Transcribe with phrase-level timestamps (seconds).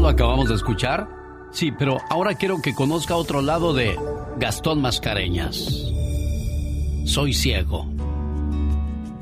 [0.00, 1.08] lo acabamos de escuchar?
[1.50, 3.98] Sí, pero ahora quiero que conozca otro lado de
[4.38, 5.56] Gastón Mascareñas.
[7.04, 7.86] Soy ciego.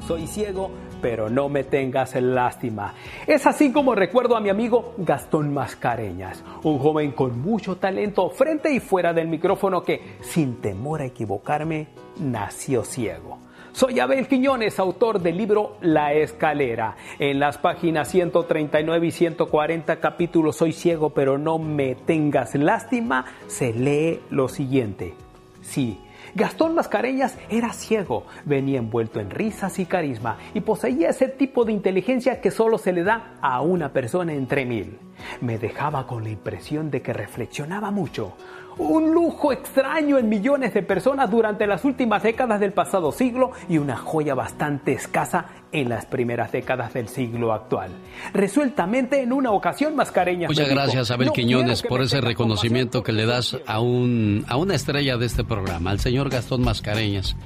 [0.07, 0.71] Soy ciego,
[1.03, 2.95] pero no me tengas lástima.
[3.27, 8.73] Es así como recuerdo a mi amigo Gastón Mascareñas, un joven con mucho talento frente
[8.73, 11.89] y fuera del micrófono que, sin temor a equivocarme,
[12.21, 13.39] nació ciego.
[13.79, 16.97] Soy Abel Quiñones, autor del libro La Escalera.
[17.21, 23.73] En las páginas 139 y 140 capítulos Soy ciego pero no me tengas lástima, se
[23.73, 25.15] lee lo siguiente.
[25.63, 26.01] Sí,
[26.35, 31.71] Gastón Mascareñas era ciego, venía envuelto en risas y carisma y poseía ese tipo de
[31.71, 34.99] inteligencia que solo se le da a una persona entre mil.
[35.41, 38.35] Me dejaba con la impresión de que reflexionaba mucho,
[38.79, 43.79] un lujo extraño en millones de personas durante las últimas décadas del pasado siglo y
[43.79, 47.91] una joya bastante escasa en las primeras décadas del siglo actual.
[48.33, 50.49] Resueltamente en una ocasión mascareña.
[50.49, 55.17] Muchas gracias Abel Quiñones por ese reconocimiento que le das a, un, a una estrella
[55.17, 57.37] de este programa, al señor Gastón Mascareñas.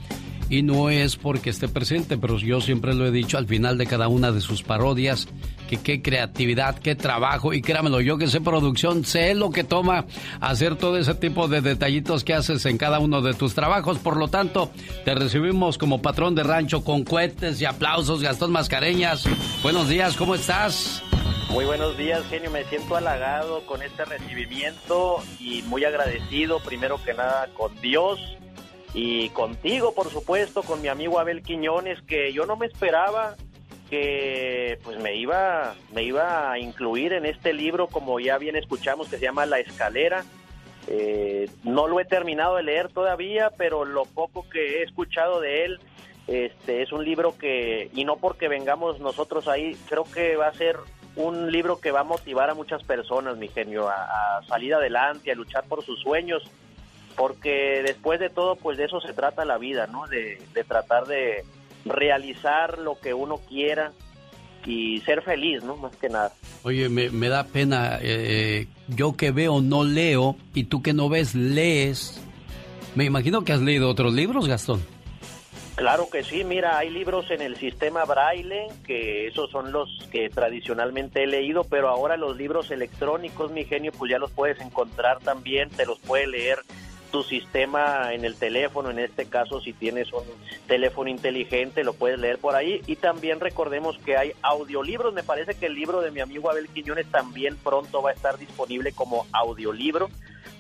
[0.53, 3.87] Y no es porque esté presente, pero yo siempre lo he dicho al final de
[3.87, 5.27] cada una de sus parodias,
[5.67, 10.05] que qué creatividad, qué trabajo, y créamelo, yo que sé producción, sé lo que toma
[10.43, 13.97] hacer todo ese tipo de detallitos que haces en cada uno de tus trabajos.
[13.97, 14.71] Por lo tanto,
[15.07, 19.25] te recibimos como patrón de rancho con cohetes y aplausos, Gastón Mascareñas.
[19.63, 21.03] Buenos días, ¿cómo estás?
[21.49, 22.51] Muy buenos días, genio.
[22.51, 28.21] Me siento halagado con este recibimiento y muy agradecido, primero que nada, con Dios
[28.95, 33.37] y contigo, por supuesto, con mi amigo Abel Quiñones, que yo no me esperaba
[33.93, 39.09] que pues me iba me iba a incluir en este libro como ya bien escuchamos
[39.09, 40.25] que se llama La escalera.
[40.89, 45.67] Eh, no lo he terminado de leer todavía pero lo poco que he escuchado de
[45.67, 45.81] él
[46.27, 50.55] este es un libro que y no porque vengamos nosotros ahí creo que va a
[50.55, 50.77] ser
[51.15, 55.31] un libro que va a motivar a muchas personas mi genio a, a salir adelante
[55.31, 56.43] a luchar por sus sueños
[57.17, 60.07] porque después de todo, pues de eso se trata la vida, ¿no?
[60.07, 61.45] De, tratar de
[61.85, 63.93] realizar lo que uno quiera
[64.65, 65.77] y ser feliz, ¿no?
[65.77, 66.33] Más que nada.
[66.63, 71.35] Oye, me, da pena, eh, yo que veo no leo y tú que no ves
[71.35, 72.23] lees.
[72.95, 74.83] Me imagino que has leído otros libros, Gastón.
[75.75, 80.29] Claro que sí, mira, hay libros en el sistema braille, que esos son los que
[80.29, 85.21] tradicionalmente he leído, pero ahora los libros electrónicos, mi genio, pues ya los puedes encontrar
[85.21, 86.59] también, te los puede leer
[87.13, 90.25] tu sistema en el teléfono, en este caso si tienes un
[90.67, 92.83] teléfono inteligente lo puedes leer por ahí.
[92.87, 96.69] Y también recordemos que hay audiolibros, me parece que el libro de mi amigo Abel
[96.69, 100.09] Quiñones también pronto va a estar disponible como audiolibro,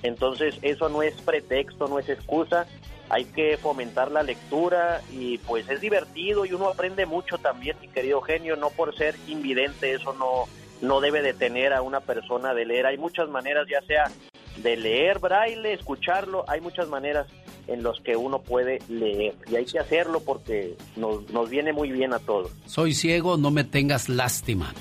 [0.04, 2.66] entonces eso no es pretexto, no es excusa,
[3.08, 7.88] hay que fomentar la lectura y pues es divertido y uno aprende mucho también, mi
[7.88, 10.46] querido genio, no por ser invidente, eso no
[10.82, 12.86] no debe detener a una persona de leer.
[12.86, 14.10] Hay muchas maneras, ya sea
[14.56, 17.26] de leer braille, escucharlo, hay muchas maneras
[17.66, 21.90] en los que uno puede leer y hay que hacerlo porque nos, nos viene muy
[21.90, 22.50] bien a todos.
[22.66, 24.74] Soy ciego, no me tengas lástima.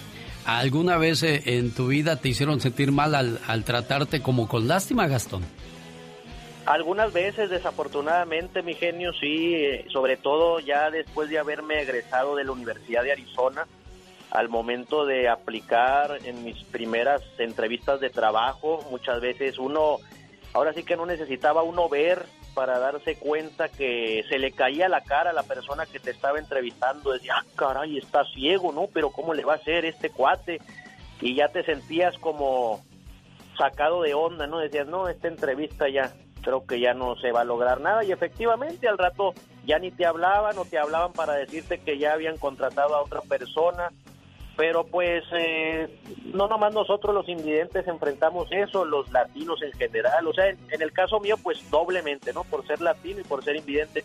[0.46, 4.68] ¿Alguna vez eh, en tu vida te hicieron sentir mal al, al tratarte como con
[4.68, 5.44] lástima, Gastón?
[6.66, 12.44] Algunas veces, desafortunadamente, mi genio, sí, eh, sobre todo ya después de haberme egresado de
[12.44, 13.68] la Universidad de Arizona,
[14.32, 19.98] al momento de aplicar en mis primeras entrevistas de trabajo, muchas veces uno,
[20.54, 25.02] ahora sí que no necesitaba uno ver para darse cuenta que se le caía la
[25.02, 28.88] cara a la persona que te estaba entrevistando, decía, ah, caray, está ciego, ¿no?
[28.94, 30.60] Pero ¿cómo le va a hacer este cuate?
[31.20, 32.82] Y ya te sentías como
[33.58, 34.60] sacado de onda, ¿no?
[34.60, 38.12] Decías, no, esta entrevista ya, creo que ya no se va a lograr nada y
[38.12, 39.34] efectivamente al rato
[39.66, 43.22] ya ni te hablaban o te hablaban para decirte que ya habían contratado a otra
[43.22, 43.92] persona
[44.58, 45.88] pero pues eh,
[46.34, 50.92] no nomás nosotros los invidentes enfrentamos eso, los latinos en general, o sea, en, el
[50.92, 52.44] caso mío pues doblemente, ¿no?
[52.44, 54.04] Por ser latino y por ser invidente,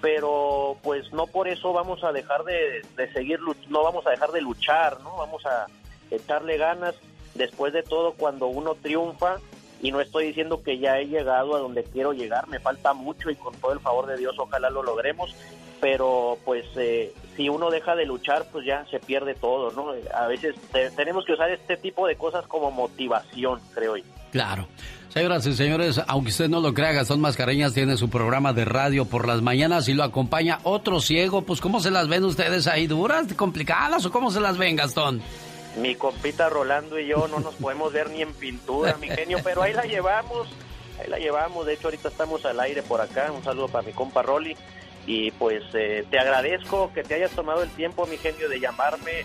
[0.00, 4.30] pero pues no por eso vamos a dejar de, de seguir, no vamos a dejar
[4.32, 5.16] de luchar, ¿no?
[5.16, 5.66] Vamos a
[6.10, 6.94] echarle ganas,
[7.34, 9.38] después de todo cuando uno triunfa,
[9.80, 13.30] y no estoy diciendo que ya he llegado a donde quiero llegar, me falta mucho
[13.30, 15.34] y con todo el favor de Dios ojalá lo logremos,
[15.80, 19.92] pero pues eh, si uno deja de luchar, pues ya se pierde todo, ¿no?
[20.14, 20.54] A veces
[20.96, 24.04] tenemos que usar este tipo de cosas como motivación, creo yo.
[24.30, 24.68] Claro.
[25.08, 29.04] Señoras y señores, aunque usted no lo crea, Gastón Mascareñas tiene su programa de radio
[29.04, 31.42] por las mañanas y lo acompaña otro ciego.
[31.42, 32.88] Pues, ¿cómo se las ven ustedes ahí?
[32.88, 35.22] ¿Duras, complicadas o cómo se las ven, Gastón?
[35.80, 39.62] Mi compita Rolando y yo no nos podemos ver ni en pintura, mi genio, pero
[39.62, 40.48] ahí la llevamos,
[41.00, 41.64] ahí la llevamos.
[41.66, 43.30] De hecho, ahorita estamos al aire por acá.
[43.30, 44.56] Un saludo para mi compa Rolly.
[45.06, 49.24] Y pues eh, te agradezco que te hayas tomado el tiempo, mi genio, de llamarme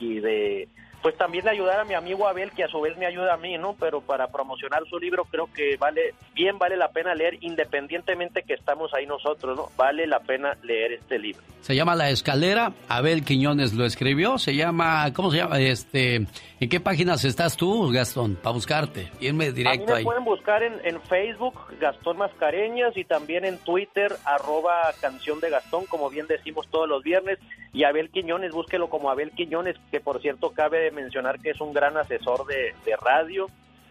[0.00, 0.68] y, de
[1.04, 3.58] pues también ayudar a mi amigo Abel, que a su vez me ayuda a mí,
[3.58, 3.76] ¿no?
[3.78, 8.54] Pero para promocionar su libro creo que vale, bien vale la pena leer, independientemente que
[8.54, 9.68] estamos ahí nosotros, ¿no?
[9.76, 11.42] Vale la pena leer este libro.
[11.60, 15.60] Se llama La Escalera, Abel Quiñones lo escribió, se llama, ¿cómo se llama?
[15.60, 16.26] Este,
[16.60, 19.10] ¿En qué páginas estás tú, Gastón, para buscarte?
[19.20, 23.58] Irme directo a mí me pueden buscar en, en, Facebook, Gastón Mascareñas, y también en
[23.58, 27.38] Twitter, arroba canción de Gastón, como bien decimos todos los viernes,
[27.74, 31.72] y Abel Quiñones, búsquelo como Abel Quiñones, que por cierto cabe mencionar que es un
[31.72, 33.46] gran asesor de, radio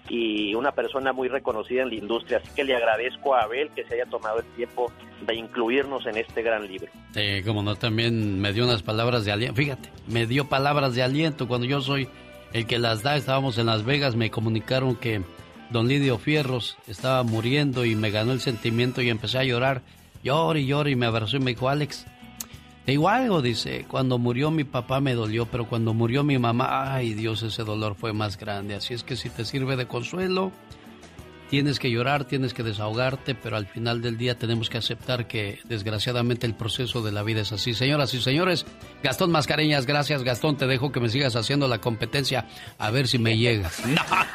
[0.10, 2.40] y una persona muy reconocida en la industria.
[2.40, 4.92] Así que le agradezco a Abel que se haya tomado el tiempo
[5.26, 6.92] de incluirnos en este gran libro.
[7.14, 9.56] Sí, como no, también me dio unas palabras de aliento.
[9.56, 12.10] Fíjate, me dio palabras de aliento cuando yo soy
[12.52, 13.16] el que las da.
[13.16, 15.22] Estábamos en Las Vegas, me comunicaron que
[15.70, 19.82] don Lidio Fierros estaba muriendo y me ganó el sentimiento y empecé a llorar.
[20.24, 22.06] Lloré y lloré y me abrazó y me dijo, Alex,
[22.86, 26.94] te digo algo, dice, cuando murió mi papá me dolió, pero cuando murió mi mamá,
[26.94, 28.76] ay Dios, ese dolor fue más grande.
[28.76, 30.52] Así es que si te sirve de consuelo,
[31.54, 35.60] tienes que llorar, tienes que desahogarte, pero al final del día tenemos que aceptar que
[35.66, 37.76] desgraciadamente el proceso de la vida es así.
[37.76, 38.66] Señoras y señores,
[39.04, 42.48] Gastón Mascareñas, gracias Gastón, te dejo que me sigas haciendo la competencia
[42.80, 43.84] a ver si me llegas.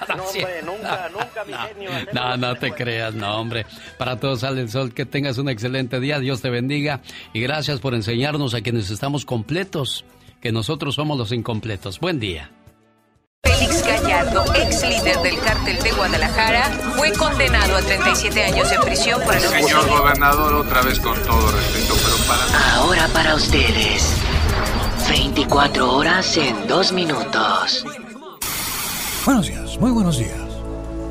[0.09, 1.91] No, hombre, nunca, nunca, mi genio.
[2.15, 3.67] No, no te creas, no, hombre.
[3.99, 7.03] Para todos sale el sol, que tengas un excelente día, Dios te bendiga
[7.35, 10.07] y gracias por enseñarnos a quienes estamos completos,
[10.41, 12.01] que nosotros somos los incompletos.
[12.01, 12.51] Buen día.
[13.45, 16.65] Félix Gallardo, ex líder del cártel de Guadalajara,
[16.97, 21.51] fue condenado a 37 años de prisión por el Señor gobernador, otra vez con todo
[21.53, 22.75] respeto, pero para...
[22.75, 24.13] Ahora para ustedes,
[25.09, 27.85] 24 horas en 2 minutos.
[29.25, 30.39] Buenos días, muy buenos días.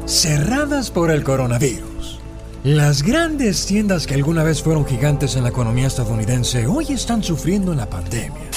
[0.06, 2.20] Cerradas por el coronavirus.
[2.64, 7.72] Las grandes tiendas que alguna vez fueron gigantes en la economía estadounidense hoy están sufriendo
[7.72, 8.48] en la pandemia.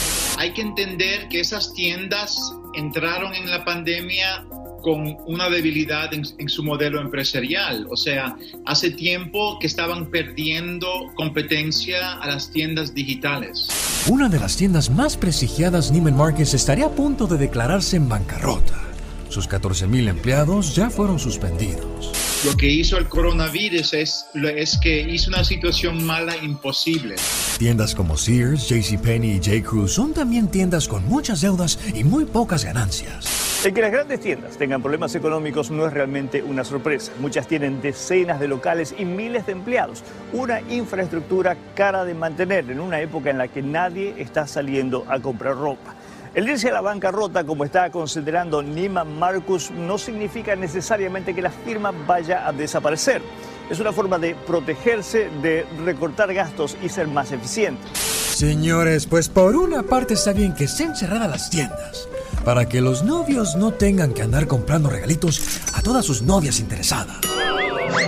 [0.41, 4.47] Hay que entender que esas tiendas entraron en la pandemia
[4.81, 7.87] con una debilidad en, su modelo empresarial.
[7.91, 13.69] O sea, hace tiempo que estaban perdiendo competencia a las tiendas digitales.
[14.09, 18.81] Una de las tiendas más prestigiadas, Neiman Marcus, estaría a punto de declararse en bancarrota.
[19.29, 22.30] Sus 14.000 empleados ya fueron suspendidos.
[22.43, 27.17] Lo que hizo el coronavirus es, es que hizo una situación mala imposible.
[27.59, 29.69] Tiendas como Sears, JCPenney y J.
[29.69, 33.51] Crew son también tiendas con muchas deudas y muy pocas ganancias.
[33.63, 37.13] El que las grandes tiendas tengan problemas económicos no es realmente una sorpresa.
[37.21, 40.03] Muchas tienen decenas de locales y miles de empleados.
[40.33, 45.21] Una infraestructura cara de mantener en una época en la que nadie está saliendo a
[45.21, 45.95] comprar ropa.
[46.33, 51.51] El irse a la bancarrota, como está considerando Neiman Marcus, no significa necesariamente que la
[51.51, 53.21] firma vaya a desaparecer.
[53.69, 57.83] Es una forma de protegerse, de recortar gastos y ser más eficiente.
[57.95, 62.09] Señores, pues por una parte está bien que estén cerradas las tiendas,
[62.45, 67.17] para que los novios no tengan que andar comprando regalitos a todas sus novias interesadas.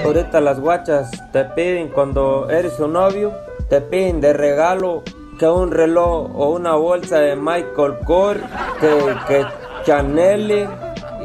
[0.04, 3.32] Ahorita las guachas te piden cuando eres su novio,
[3.68, 5.02] te piden de regalo
[5.42, 8.38] que un reloj o una bolsa de Michael Kors,
[8.80, 9.44] que, que
[9.84, 10.68] Chanel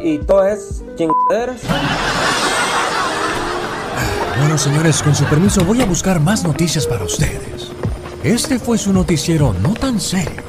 [0.03, 1.61] y todas esas chingaderas.
[4.39, 7.71] Bueno, señores, con su permiso voy a buscar más noticias para ustedes.
[8.23, 10.41] Este fue su noticiero no tan serio.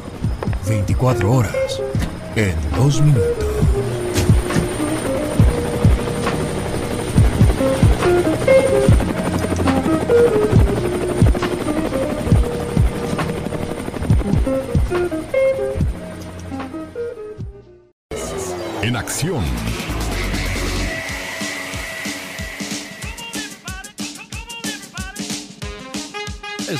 [0.66, 1.82] 24 horas
[2.36, 3.47] en 2 minutos.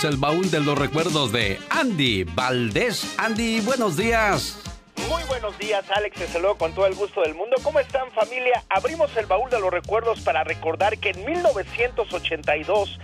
[0.05, 3.15] El baúl de los recuerdos de Andy Valdés.
[3.19, 4.57] Andy, buenos días.
[5.09, 6.17] Muy buenos días, Alex.
[6.17, 7.57] Te saludo con todo el gusto del mundo.
[7.65, 8.63] ¿Cómo están, familia?
[8.69, 12.99] Abrimos el baúl de los recuerdos para recordar que en 1982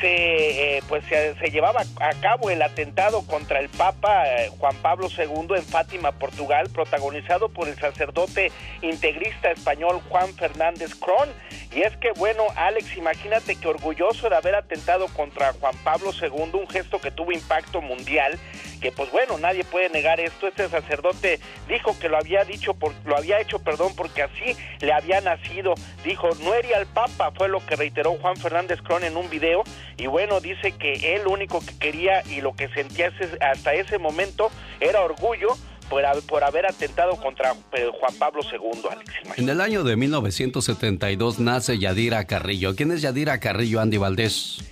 [0.00, 5.08] se, eh, pues se, llevaba a cabo el atentado contra el Papa eh, Juan Pablo
[5.16, 11.28] II en Fátima, Portugal, protagonizado por el sacerdote integrista español Juan Fernández Cron.
[11.74, 16.60] Y es que, bueno, Alex, imagínate que orgulloso de haber atentado contra Juan Pablo II,
[16.60, 18.38] un gesto que tuvo impacto mundial,
[18.82, 20.48] que pues bueno, nadie puede negar esto.
[20.48, 24.92] Este sacerdote dijo que lo había dicho, por, lo había hecho, perdón, porque así le
[24.92, 25.74] había nacido.
[26.04, 29.62] Dijo, no era al Papa, fue lo que reiteró Juan Fernández Cron en un video
[29.96, 33.98] y bueno, dice que él lo único que quería y lo que sentía hasta ese
[33.98, 35.56] momento era orgullo
[35.92, 39.12] por, por, haber atentado contra eh, Juan Pablo II, Alex.
[39.36, 42.74] En el año de 1972 nace Yadira Carrillo.
[42.74, 44.62] ¿Quién es Yadira Carrillo, Andy Valdés?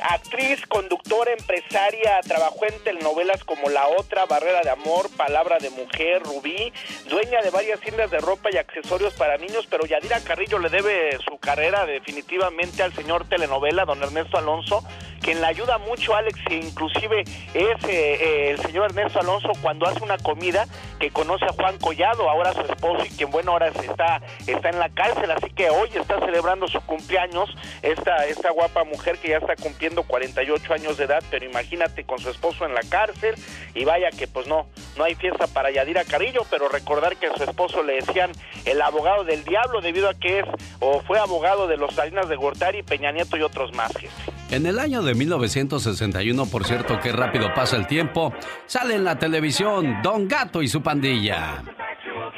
[0.00, 6.22] actriz, conductora, empresaria, trabajó en telenovelas como La Otra, Barrera de Amor, Palabra de Mujer,
[6.22, 6.72] Rubí,
[7.08, 11.18] dueña de varias tiendas de ropa y accesorios para niños, pero Yadira Carrillo le debe
[11.28, 14.84] su carrera definitivamente al señor telenovela, don Ernesto Alonso,
[15.20, 17.22] quien le ayuda mucho, Alex, e inclusive
[17.54, 20.66] es eh, el señor Ernesto Alonso cuando hace una comida
[20.98, 24.78] que conoce a Juan Collado, ahora su esposo, y quien, bueno, ahora está, está en
[24.78, 27.50] la cárcel, así que hoy está celebrando su cumpleaños,
[27.82, 32.18] esta, esta guapa mujer que ya está cumpliendo 48 años de edad, pero imagínate con
[32.18, 33.34] su esposo en la cárcel,
[33.74, 37.36] y vaya que pues no, no hay fiesta para Yadira Carrillo, pero recordar que a
[37.36, 38.32] su esposo le decían
[38.64, 40.46] el abogado del diablo debido a que es
[40.80, 44.37] o fue abogado de los Salinas de Gortari, Peña Nieto y otros más, jefe.
[44.50, 48.32] En el año de 1961, por cierto, qué rápido pasa el tiempo,
[48.64, 51.62] sale en la televisión Don Gato y su pandilla.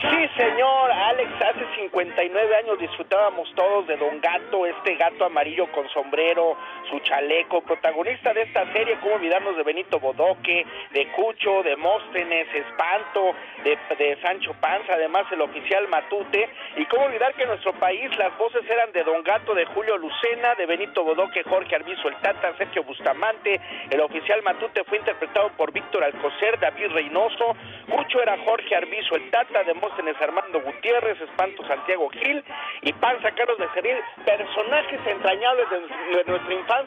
[0.03, 5.89] Sí, señor, Alex, hace 59 años disfrutábamos todos de Don Gato, este gato amarillo con
[5.91, 6.57] sombrero,
[6.91, 12.47] su chaleco, protagonista de esta serie, cómo olvidarnos de Benito Bodoque, de Cucho, de Móstenes,
[12.55, 17.73] Espanto, de, de Sancho Panza, además el oficial Matute, y cómo olvidar que en nuestro
[17.75, 22.09] país las voces eran de Don Gato, de Julio Lucena, de Benito Bodoque, Jorge Arbizo
[22.09, 27.57] el Tata, Sergio Bustamante, el oficial Matute fue interpretado por Víctor Alcocer, David Reynoso,
[27.89, 32.43] Cucho era Jorge Arbizo el Tata, de Móstenes Armando Gutiérrez, Espanto Santiago Gil.
[32.83, 36.80] Y Panza Carlos Becerril, personajes entrañables de, de nuestra infancia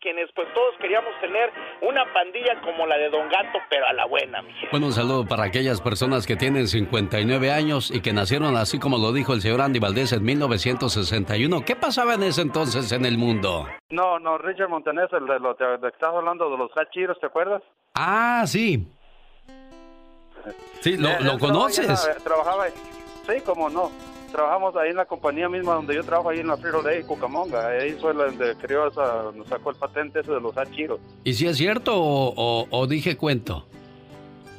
[0.00, 1.50] quienes pues todos queríamos tener
[1.82, 5.26] una pandilla como la de Don Gato, pero a la buena, mi Bueno, un saludo
[5.26, 9.40] para aquellas personas que tienen 59 años y que nacieron así como lo dijo el
[9.40, 11.64] señor Andy Valdés en 1961.
[11.64, 13.66] ¿Qué pasaba en ese entonces en el mundo?
[13.90, 17.62] No, no, Richard Montaner, el de lo que estás hablando de los hachiros, ¿te acuerdas?
[17.94, 18.86] Ah, sí.
[20.80, 22.08] Sí, ¿lo, lo conoces?
[22.24, 23.90] Trabajaba, sí, como no
[24.30, 27.68] trabajamos ahí en la compañía misma donde yo trabajo, ahí en la Frito Day, Cucamonga.
[27.68, 31.00] Ahí fue donde creó esa, nos sacó el patente ese de los hachiros.
[31.24, 33.64] ¿Y si es cierto o, o, dije cuento?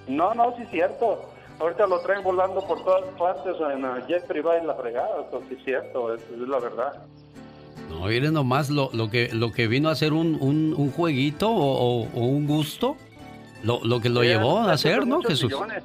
[0.07, 1.21] No, no, sí es cierto.
[1.59, 5.09] Ahorita lo traen volando por todas partes en jet privado y la fregada.
[5.27, 7.03] Eso sí es cierto, es, es la verdad.
[7.89, 11.49] No, miren nomás lo, lo, que, lo que vino a ser un, un, un jueguito
[11.49, 12.95] o, o, un gusto.
[13.63, 15.51] Lo, lo que lo llevó a hacer, ¿no, Jesús?
[15.51, 15.83] Millones.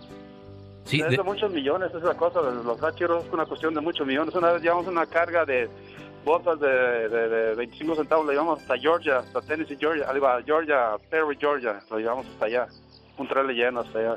[0.86, 1.22] Sí, es de...
[1.22, 4.34] muchos millones esa cosa, de los hachiros es una cuestión de muchos millones.
[4.34, 5.68] Una vez llevamos una carga de
[6.24, 6.68] botas de,
[7.08, 10.06] de, de 25 centavos, la llevamos hasta Georgia, hasta Tennessee, Georgia,
[10.44, 12.66] Georgia, Perry, Georgia, lo llevamos hasta allá,
[13.18, 14.16] un trailer lleno hasta allá.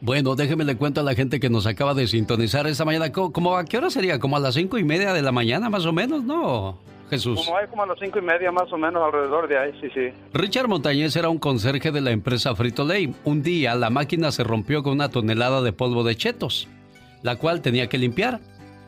[0.00, 3.10] Bueno, déjeme le cuento a la gente que nos acaba de sintonizar esta mañana.
[3.10, 4.20] ¿Cómo, ¿A qué hora sería?
[4.20, 6.78] ¿Como a las cinco y media de la mañana, más o menos, no?
[7.08, 7.44] Jesús.
[7.44, 9.88] Como hay como a las cinco y media más o menos alrededor de ahí, sí,
[9.94, 10.12] sí.
[10.32, 13.14] Richard Montañez era un conserje de la empresa Frito Lay.
[13.24, 16.68] Un día la máquina se rompió con una tonelada de polvo de chetos,
[17.22, 18.40] la cual tenía que limpiar.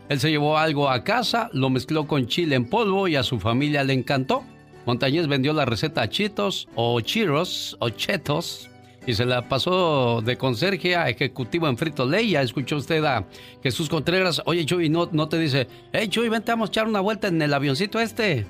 [0.09, 3.39] Él se llevó algo a casa, lo mezcló con chile en polvo y a su
[3.39, 4.43] familia le encantó.
[4.87, 8.70] Montañez vendió la receta a chitos o chiros o chetos
[9.07, 12.31] y se la pasó de conserje a ejecutivo en Frito Ley.
[12.31, 13.25] Ya escuchó usted a
[13.63, 14.43] Jesús Contreras.
[14.47, 17.41] Oye, Chuy, ¿no, no te dice, hey, Chuy, vente, vamos a echar una vuelta en
[17.41, 18.47] el avioncito este?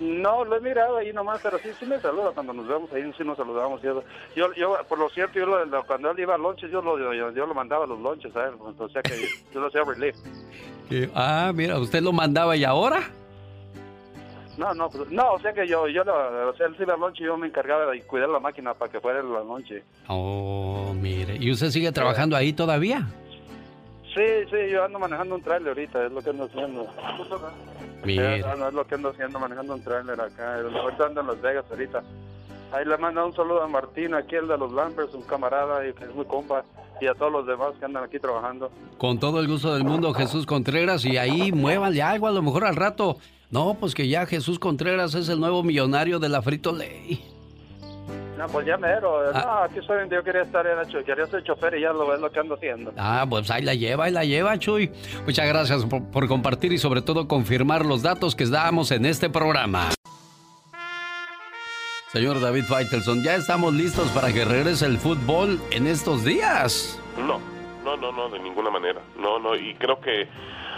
[0.00, 3.12] No, lo he mirado ahí nomás, pero sí, sí me saluda cuando nos vemos ahí,
[3.18, 3.82] sí nos saludamos.
[3.82, 4.02] Yo,
[4.34, 7.30] yo, yo por lo cierto, yo lo, cuando él iba a lonches, yo lo, yo,
[7.32, 10.16] yo, lo mandaba a los lonches a él, o sea que yo lo hacía relief.
[11.14, 13.12] Ah, mira, ¿usted lo mandaba y ahora?
[14.60, 17.46] No, no, pues, no, o sea que yo, yo, o sea, la noche yo me
[17.46, 19.82] encargaba de cuidar la máquina para que fuera la noche.
[20.06, 23.08] Oh, mire, ¿y usted sigue trabajando ahí todavía?
[24.14, 26.86] Sí, sí, yo ando manejando un trailer ahorita, es lo que ando haciendo.
[28.04, 28.40] Mire.
[28.40, 30.56] no, es lo que ando haciendo, manejando un trailer acá.
[30.56, 32.02] Ahorita ando en Las Vegas ahorita.
[32.72, 35.94] Ahí le mando un saludo a Martín, aquí el de los Lampers, un camarada y
[35.94, 36.64] que es muy compa,
[37.00, 38.70] y a todos los demás que andan aquí trabajando.
[38.98, 42.66] Con todo el gusto del mundo, Jesús Contreras, y ahí muévanle algo, a lo mejor
[42.66, 43.16] al rato
[43.50, 47.24] no, pues que ya Jesús Contreras es el nuevo millonario de la Frito Ley.
[48.38, 49.20] No, pues ya mero.
[49.34, 49.42] Ah.
[49.44, 52.20] No, aquí soy yo quería estar en el quería ser chofer y ya lo ves
[52.20, 52.92] lo que ando haciendo.
[52.96, 54.90] Ah, pues ahí la lleva, ahí la lleva, Chuy.
[55.26, 59.28] Muchas gracias por, por compartir y sobre todo confirmar los datos que damos en este
[59.28, 59.90] programa.
[62.12, 66.98] Señor David Faitelson, ¿ya estamos listos para que regrese el fútbol en estos días?
[67.18, 67.38] No,
[67.84, 69.00] no, no, no, de ninguna manera.
[69.18, 70.26] No, no, y creo que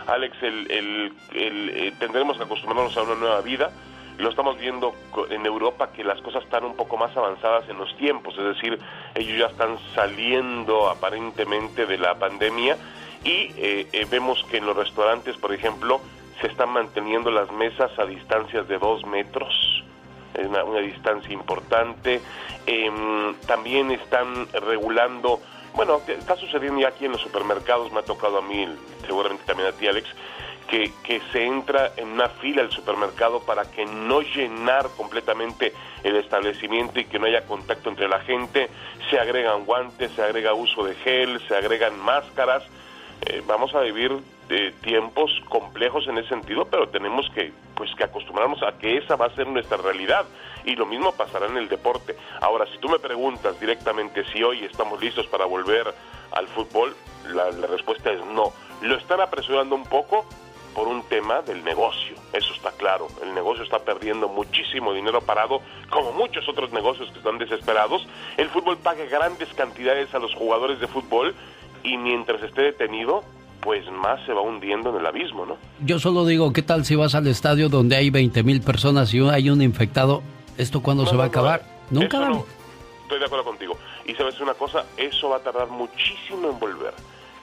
[0.07, 3.71] Alex, el, el, eh, tendremos que acostumbrarnos a una nueva vida.
[4.19, 4.95] Lo estamos viendo
[5.31, 8.79] en Europa que las cosas están un poco más avanzadas en los tiempos, es decir,
[9.15, 12.77] ellos ya están saliendo aparentemente de la pandemia
[13.25, 16.01] y eh, eh, vemos que en los restaurantes, por ejemplo,
[16.41, 19.55] se están manteniendo las mesas a distancias de dos metros,
[20.39, 22.21] una, una distancia importante.
[22.67, 25.41] Em, también están regulando
[25.75, 28.67] bueno, está sucediendo ya aquí en los supermercados, me ha tocado a mí,
[29.07, 30.09] seguramente también a ti, Alex,
[30.69, 36.17] que, que, se entra en una fila al supermercado para que no llenar completamente el
[36.17, 38.71] establecimiento y que no haya contacto entre la gente,
[39.11, 42.63] se agregan guantes, se agrega uso de gel, se agregan máscaras,
[43.27, 44.13] eh, vamos a vivir
[44.53, 49.17] eh, tiempos complejos en ese sentido, pero tenemos que, pues, que acostumbrarnos a que esa
[49.17, 50.27] va a ser nuestra realidad
[50.65, 52.17] y lo mismo pasará en el deporte.
[52.41, 55.95] Ahora, si tú me preguntas directamente si hoy estamos listos para volver
[56.33, 56.95] al fútbol,
[57.33, 58.53] la, respuesta es no.
[58.83, 60.27] Lo están apresurando un poco,
[60.75, 63.07] por un tema del negocio, eso está claro.
[63.23, 68.07] El negocio está perdiendo muchísimo dinero parado, como muchos otros negocios que están desesperados.
[68.37, 71.35] El fútbol paga grandes cantidades a los jugadores de fútbol
[71.83, 73.25] y mientras esté detenido,
[73.63, 75.57] pues más se va hundiendo en el abismo, ¿no?
[75.85, 79.21] Yo solo digo, ¿qué tal si vas al estadio donde hay 20 mil personas y
[79.21, 80.23] hay un infectado?
[80.59, 81.63] ¿Esto cuándo se va a acabar?
[81.91, 82.19] Nunca.
[82.19, 82.45] No,
[83.03, 83.79] estoy de acuerdo contigo.
[84.05, 86.93] Y sabes una cosa, eso va a tardar muchísimo en volver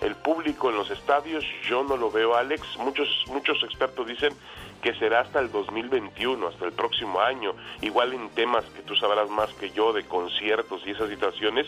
[0.01, 2.61] el público en los estadios, yo no lo veo, Alex.
[2.77, 4.33] Muchos, muchos expertos dicen
[4.81, 7.53] que será hasta el 2021, hasta el próximo año.
[7.81, 11.67] Igual en temas que tú sabrás más que yo de conciertos y esas situaciones,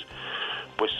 [0.78, 0.92] pues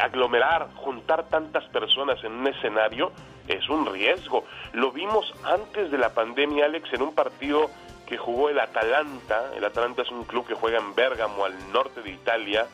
[0.00, 3.12] aglomerar, juntar tantas personas en un escenario
[3.48, 4.44] es un riesgo.
[4.72, 7.70] Lo vimos antes de la pandemia, Alex, en un partido
[8.06, 9.52] que jugó el Atalanta.
[9.56, 12.66] El Atalanta es un club que juega en Bérgamo, al norte de Italia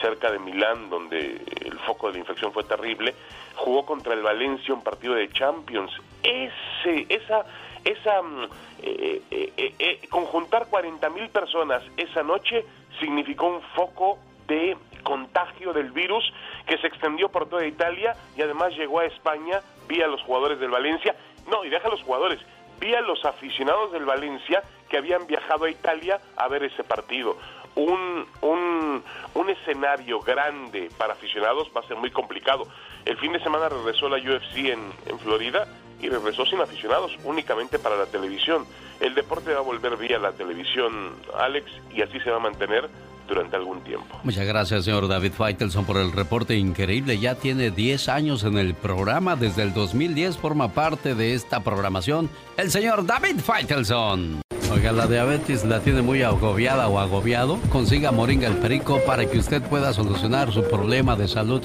[0.00, 3.14] cerca de Milán, donde el foco de la infección fue terrible,
[3.54, 5.92] jugó contra el Valencia un partido de Champions.
[6.22, 7.44] Ese, esa,
[7.84, 8.44] esa, mm,
[8.82, 12.64] eh, eh, eh, conjuntar 40 mil personas esa noche
[12.98, 16.32] significó un foco de contagio del virus
[16.66, 20.70] que se extendió por toda Italia y además llegó a España vía los jugadores del
[20.70, 21.14] Valencia.
[21.50, 22.40] No, y deja a los jugadores,
[22.80, 27.36] vía los aficionados del Valencia que habían viajado a Italia a ver ese partido
[27.74, 29.02] un, un,
[29.34, 32.66] un, escenario grande para aficionados va a ser muy complicado.
[33.04, 35.66] El fin de semana regresó la UFC en, en Florida
[36.00, 38.66] y regresó sin aficionados, únicamente para la televisión.
[39.02, 40.92] El deporte va a volver vía la televisión,
[41.36, 42.88] Alex, y así se va a mantener
[43.26, 44.20] durante algún tiempo.
[44.22, 47.18] Muchas gracias, señor David Feitelson, por el reporte increíble.
[47.18, 49.34] Ya tiene 10 años en el programa.
[49.34, 54.40] Desde el 2010 forma parte de esta programación el señor David Feitelson.
[54.72, 57.58] Oiga, la diabetes la tiene muy agobiada o agobiado.
[57.70, 61.62] Consiga Moringa el Perico para que usted pueda solucionar su problema de salud.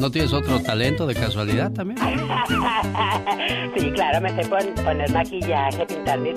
[0.00, 1.98] ¿No tienes otro talento de casualidad también?
[3.76, 6.34] sí, claro, me sé poner maquillaje, pintar mis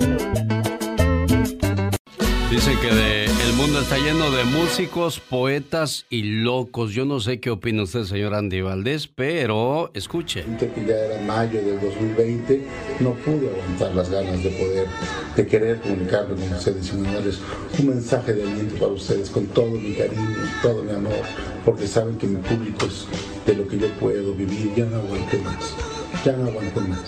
[2.50, 6.90] Dicen que el mundo está lleno de músicos, poetas y locos.
[6.92, 10.44] Yo no sé qué opina usted, señor Andy Valdés, pero escuche.
[10.58, 12.66] Que ya era mayo del 2020,
[12.98, 14.88] no pude aguantar las ganas de poder,
[15.36, 17.38] de querer comunicarme con ustedes y mandarles
[17.78, 21.22] un mensaje de aliento para ustedes con todo mi cariño, todo mi amor,
[21.64, 23.06] porque saben que mi público es
[23.46, 24.72] de lo que yo puedo vivir.
[24.74, 25.76] Ya no aguanto más,
[26.24, 27.00] ya no aguanto más.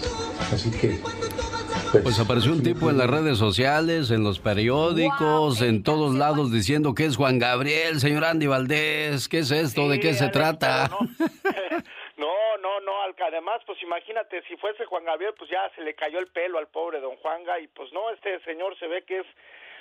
[0.53, 1.01] Así que
[2.01, 6.95] pues apareció un tipo en las redes sociales, en los periódicos, en todos lados diciendo
[6.95, 9.89] que es Juan Gabriel, señor Andy Valdés, ¿qué es esto?
[9.89, 10.91] ¿De qué se trata?
[12.19, 12.29] No,
[12.59, 12.93] no, no,
[13.27, 16.69] además, pues imagínate, si fuese Juan Gabriel, pues ya se le cayó el pelo al
[16.69, 19.27] pobre don Juanga y pues no, este señor se ve que es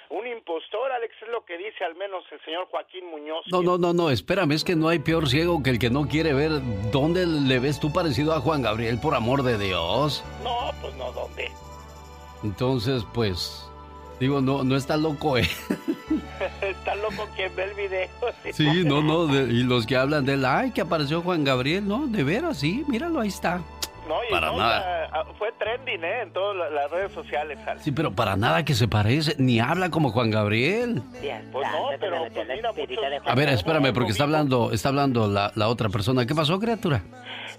[0.09, 3.45] un impostor, Alex, es lo que dice al menos el señor Joaquín Muñoz.
[3.51, 6.07] No, no, no, no, espérame, es que no hay peor ciego que el que no
[6.07, 6.51] quiere ver
[6.91, 10.23] dónde le ves tú parecido a Juan Gabriel, por amor de Dios.
[10.43, 11.49] No, pues no, ¿dónde?
[12.43, 13.69] Entonces, pues,
[14.19, 15.47] digo, no, no está loco, ¿eh?
[16.61, 18.07] está loco quien ve el video.
[18.53, 22.07] sí, no, no, y los que hablan de él, ay, que apareció Juan Gabriel, no,
[22.07, 23.61] de veras, sí, míralo, ahí está.
[24.07, 25.09] No, y Para nada.
[25.13, 26.21] ah, fue trending, ¿eh?
[26.23, 27.59] En todas las redes sociales.
[27.81, 31.03] Sí, pero para nada que se parece, ni habla como Juan Gabriel.
[31.51, 32.71] Pues no, pero pues mira,
[33.25, 36.25] A ver, espérame, porque está hablando, está hablando la, la otra persona.
[36.25, 37.03] ¿Qué pasó, criatura?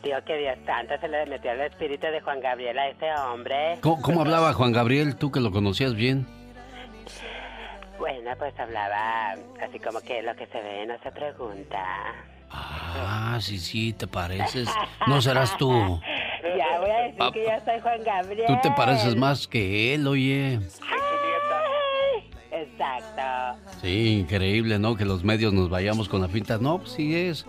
[0.02, 3.78] Dios, que Dios santo se le metió el espíritu de Juan Gabriel a ese hombre.
[3.80, 6.26] ¿Cómo, hablaba Juan Gabriel, tú que lo conocías bien?
[7.98, 11.84] Bueno, pues hablaba así como que lo que se ve no se pregunta.
[12.50, 14.68] Ah, sí, sí, te pareces.
[15.06, 16.00] No serás tú.
[16.42, 18.46] Ya voy a decir que ya soy Juan Gabriel.
[18.48, 20.58] Tú te pareces más que él, oye.
[22.50, 23.60] exacto.
[23.80, 24.96] Sí, increíble, ¿no?
[24.96, 26.58] Que los medios nos vayamos con la pinta.
[26.58, 27.46] No, pues sí es.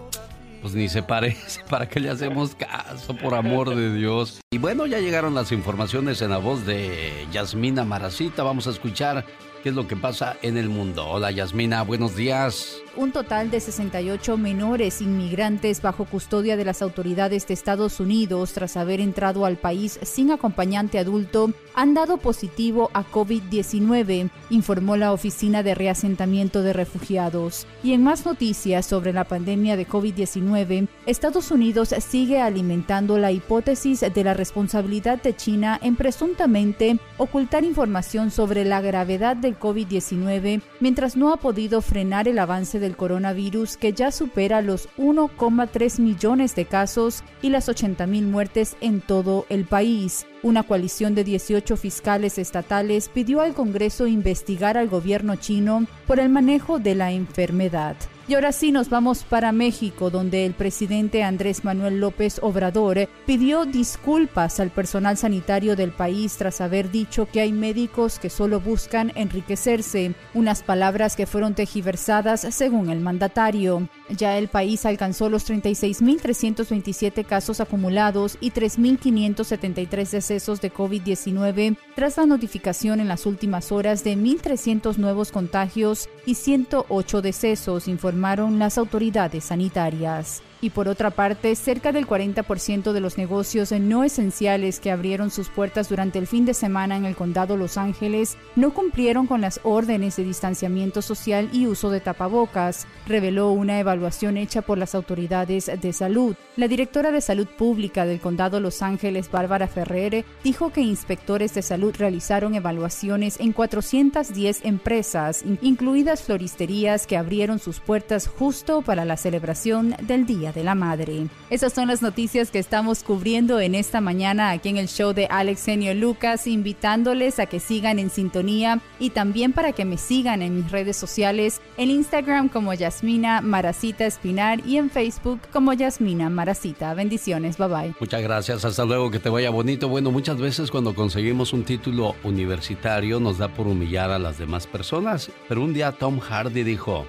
[0.64, 4.40] Pues ni se parece, ¿para qué le hacemos caso, por amor de Dios?
[4.50, 8.44] Y bueno, ya llegaron las informaciones en la voz de Yasmina Maracita.
[8.44, 9.26] Vamos a escuchar
[9.62, 11.06] qué es lo que pasa en el mundo.
[11.06, 17.48] Hola Yasmina, buenos días un total de 68 menores inmigrantes bajo custodia de las autoridades
[17.48, 23.04] de Estados Unidos tras haber entrado al país sin acompañante adulto han dado positivo a
[23.04, 27.66] COVID-19, informó la Oficina de Reasentamiento de Refugiados.
[27.84, 34.02] Y en más noticias sobre la pandemia de COVID-19, Estados Unidos sigue alimentando la hipótesis
[34.02, 41.18] de la responsabilidad de China en presuntamente ocultar información sobre la gravedad del COVID-19 mientras
[41.18, 46.66] no ha podido frenar el avance del coronavirus que ya supera los 1,3 millones de
[46.66, 50.28] casos y las 80 mil muertes en todo el país.
[50.44, 56.28] Una coalición de 18 fiscales estatales pidió al Congreso investigar al gobierno chino por el
[56.28, 57.96] manejo de la enfermedad.
[58.26, 63.66] Y ahora sí nos vamos para México, donde el presidente Andrés Manuel López Obrador pidió
[63.66, 69.12] disculpas al personal sanitario del país tras haber dicho que hay médicos que solo buscan
[69.16, 73.90] enriquecerse, unas palabras que fueron tejiversadas según el mandatario.
[74.10, 82.26] Ya el país alcanzó los 36.327 casos acumulados y 3.573 decesos de COVID-19 tras la
[82.26, 89.44] notificación en las últimas horas de 1.300 nuevos contagios y 108 decesos, informaron las autoridades
[89.46, 90.42] sanitarias.
[90.64, 95.50] Y por otra parte, cerca del 40% de los negocios no esenciales que abrieron sus
[95.50, 99.60] puertas durante el fin de semana en el condado Los Ángeles no cumplieron con las
[99.64, 105.70] órdenes de distanciamiento social y uso de tapabocas, reveló una evaluación hecha por las autoridades
[105.82, 106.38] de salud.
[106.56, 111.62] La directora de salud pública del condado Los Ángeles, Bárbara Ferrer, dijo que inspectores de
[111.62, 119.18] salud realizaron evaluaciones en 410 empresas, incluidas floristerías que abrieron sus puertas justo para la
[119.18, 121.28] celebración del Día de la Madre.
[121.50, 125.28] Esas son las noticias que estamos cubriendo en esta mañana aquí en el show de
[125.28, 130.42] Alex Genio Lucas, invitándoles a que sigan en sintonía y también para que me sigan
[130.42, 136.30] en mis redes sociales, en Instagram como Yasmina Maracita Espinar y en Facebook como Yasmina
[136.30, 136.94] Maracita.
[136.94, 137.96] Bendiciones, bye bye.
[138.00, 139.88] Muchas gracias, hasta luego, que te vaya bonito.
[139.88, 144.68] Bueno, muchas veces cuando conseguimos un título universitario nos da por humillar a las demás
[144.68, 147.06] personas, pero un día Tom Hardy dijo,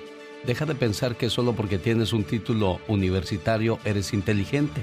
[0.46, 4.82] Deja de pensar que solo porque tienes un título universitario eres inteligente.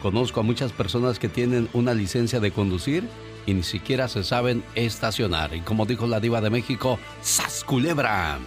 [0.00, 3.08] Conozco a muchas personas que tienen una licencia de conducir
[3.46, 5.54] y ni siquiera se saben estacionar.
[5.54, 8.38] Y como dijo la diva de México, ¡Sas culebra!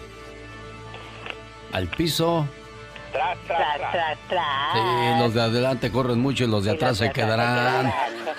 [1.73, 2.47] Al piso.
[3.11, 7.91] Tras, tras, tras, Sí, los de adelante corren mucho y los de atrás se quedarán.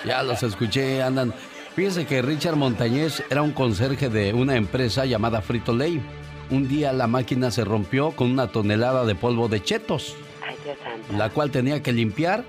[0.07, 1.35] Ya los escuché, andan.
[1.75, 6.01] Fíjense que Richard Montañez era un conserje de una empresa llamada Frito Lay
[6.51, 10.17] un día la máquina se rompió con una tonelada de polvo de chetos,
[11.17, 12.45] la cual tenía que limpiar.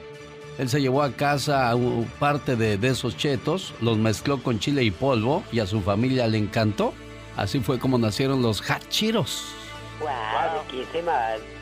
[0.57, 1.73] Él se llevó a casa
[2.19, 6.37] parte de, esos chetos, los mezcló con chile y polvo y a su familia le
[6.37, 6.93] encantó.
[7.37, 9.45] Así fue como nacieron los hachiros.
[10.01, 10.09] Wow,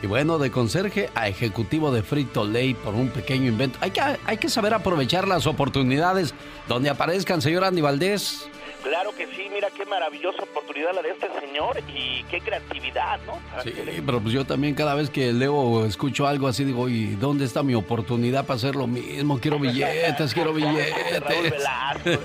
[0.00, 3.78] y bueno, de conserje a ejecutivo de Frito Lay por un pequeño invento.
[3.80, 6.34] Hay que, hay que saber aprovechar las oportunidades
[6.68, 8.48] donde aparezcan, señor Andy Valdés.
[8.82, 13.38] Claro que sí, mira qué maravillosa oportunidad la de este señor y qué creatividad, ¿no?
[13.62, 13.72] sí,
[14.04, 17.44] pero pues yo también cada vez que leo o escucho algo así digo, ¿y dónde
[17.44, 19.38] está mi oportunidad para hacer lo mismo?
[19.40, 21.64] Quiero billetes, quiero billetes.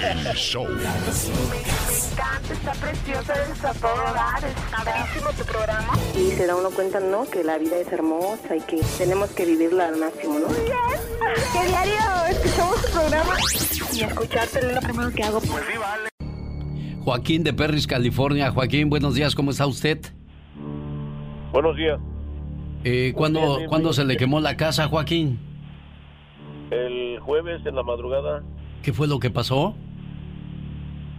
[0.00, 0.66] El show.
[2.50, 5.98] Está precioso, está padrísimo tu programa.
[6.16, 7.24] Y se da uno cuenta, ¿no?
[7.28, 10.48] Que la vida es hermosa y que tenemos que vivirla al máximo, ¿no?
[10.48, 11.94] ¿Qué diario
[12.30, 13.36] escuchamos tu programa?
[13.92, 15.40] Y escucharte es lo primero que hago.
[15.54, 16.08] Pues sí, vale.
[17.04, 18.50] Joaquín de Perris, California.
[18.50, 20.00] Joaquín, buenos días, ¿cómo está usted?
[21.52, 22.00] Buenos días.
[22.82, 25.38] Eh, ¿Cuándo, se le quemó la casa, Joaquín?
[26.72, 28.42] El jueves en la madrugada.
[28.82, 29.76] ¿Qué fue lo que pasó?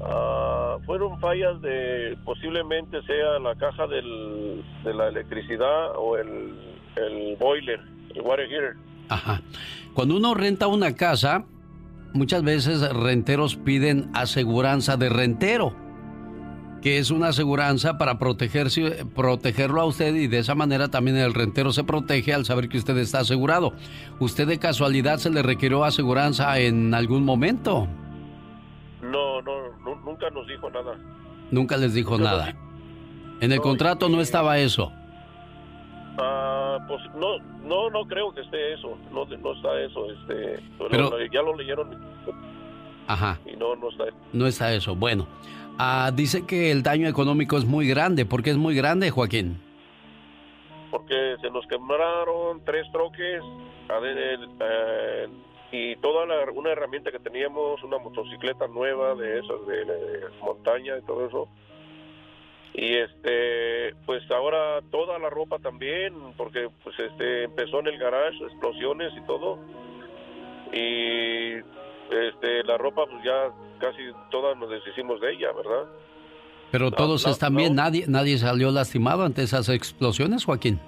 [0.02, 7.38] Ah, fueron fallas de posiblemente sea la caja del, de la electricidad o el, el
[7.38, 7.80] boiler,
[8.14, 8.76] el water heater.
[9.08, 9.42] Ajá.
[9.94, 11.46] Cuando uno renta una casa,
[12.16, 15.76] muchas veces renteros piden aseguranza de rentero,
[16.82, 21.34] que es una aseguranza para protegerse, protegerlo a usted y de esa manera también el
[21.34, 23.74] rentero se protege al saber que usted está asegurado.
[24.20, 27.88] ¿Usted de casualidad se le requirió aseguranza en algún momento?
[29.02, 29.76] No, no,
[30.06, 30.98] nunca nos dijo nada.
[31.52, 32.56] Nunca les dijo nada.
[33.42, 34.92] En el contrato no estaba eso.
[36.18, 38.98] Ah, pues no, no, no creo que esté eso.
[39.12, 40.12] No, no está eso.
[40.12, 42.00] Este, Pero, ya lo leyeron.
[43.08, 43.40] Ajá.
[43.46, 44.06] Y no, no está.
[44.34, 44.96] No está eso.
[44.96, 45.28] Bueno,
[45.78, 48.26] ah, dice que el daño económico es muy grande.
[48.26, 49.62] ¿Por qué es muy grande, Joaquín?
[50.92, 53.42] Porque se nos quemaron tres troques
[53.90, 55.28] eh,
[55.72, 56.26] y toda
[56.56, 59.86] una herramienta que teníamos, una motocicleta nueva de esas de
[60.42, 61.50] montaña y todo eso
[62.78, 68.38] y este pues ahora toda la ropa también porque pues este empezó en el garage
[68.44, 69.60] explosiones y todo.
[70.74, 71.54] Y
[72.12, 75.86] este la ropa pues ya casi todas nos deshicimos de ella verdad
[76.72, 80.80] pero todos están bien nadie nadie salió lastimado ante esas explosiones Joaquín.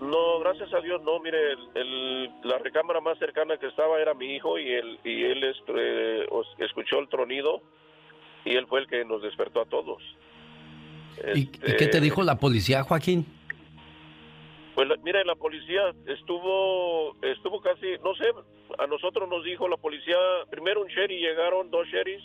[0.00, 4.34] No gracias a Dios no mire el, la recámara más cercana que estaba era mi
[4.34, 6.26] hijo y él y él este,
[6.64, 7.60] escuchó el tronido
[8.46, 10.02] y él fue el que nos despertó a todos
[11.34, 13.26] ¿Y, qué te este, dijo la policía, Joaquín?
[14.74, 18.32] Pues mira, la policía estuvo, estuvo casi, no sé,
[18.78, 20.16] a nosotros nos dijo la policía,
[20.50, 22.22] primero un sherry, llegaron dos sherrys,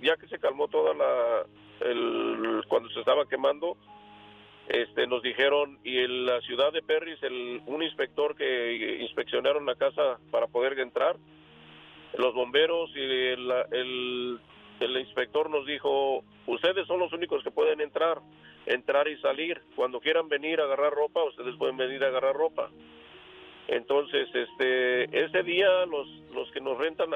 [0.00, 1.44] ya que se calmó toda la,
[1.80, 3.76] el, cuando se estaba quemando,
[4.68, 9.74] este, nos dijeron, y en la ciudad de Perris, el, un inspector que inspeccionaron la
[9.74, 11.16] casa para poder entrar,
[12.16, 14.40] los bomberos y el, el
[14.84, 18.20] el inspector nos dijo, ustedes son los únicos que pueden entrar,
[18.66, 19.60] entrar y salir.
[19.76, 22.70] Cuando quieran venir a agarrar ropa, ustedes pueden venir a agarrar ropa.
[23.68, 27.10] Entonces, este, ese día los, los que nos rentan,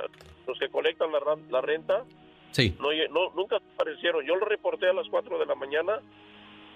[0.47, 2.05] los que colectan la, la renta,
[2.53, 2.75] sí.
[2.81, 4.25] no, no, nunca aparecieron.
[4.25, 6.01] Yo lo reporté a las 4 de la mañana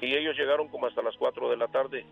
[0.01, 2.05] y ellos llegaron como hasta las 4 de la tarde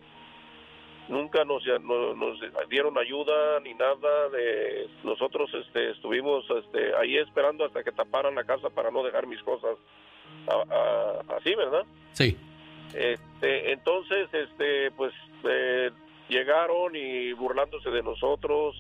[1.08, 7.82] nunca nos, nos, dieron ayuda ni nada de nosotros este estuvimos este ahí esperando hasta
[7.82, 9.76] que taparan la casa para no dejar mis cosas
[11.36, 12.36] así verdad sí.
[12.94, 15.12] Este entonces este pues
[15.44, 15.90] eh,
[16.28, 18.76] llegaron y burlándose de nosotros.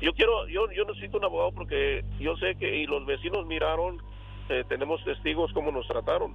[0.00, 4.00] Yo quiero yo yo necesito un abogado porque yo sé que y los vecinos miraron
[4.48, 6.34] eh, tenemos testigos cómo nos trataron.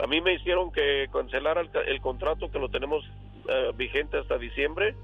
[0.00, 3.04] A mí me hicieron que cancelara el contrato que lo tenemos
[3.48, 4.94] eh, vigente hasta diciembre,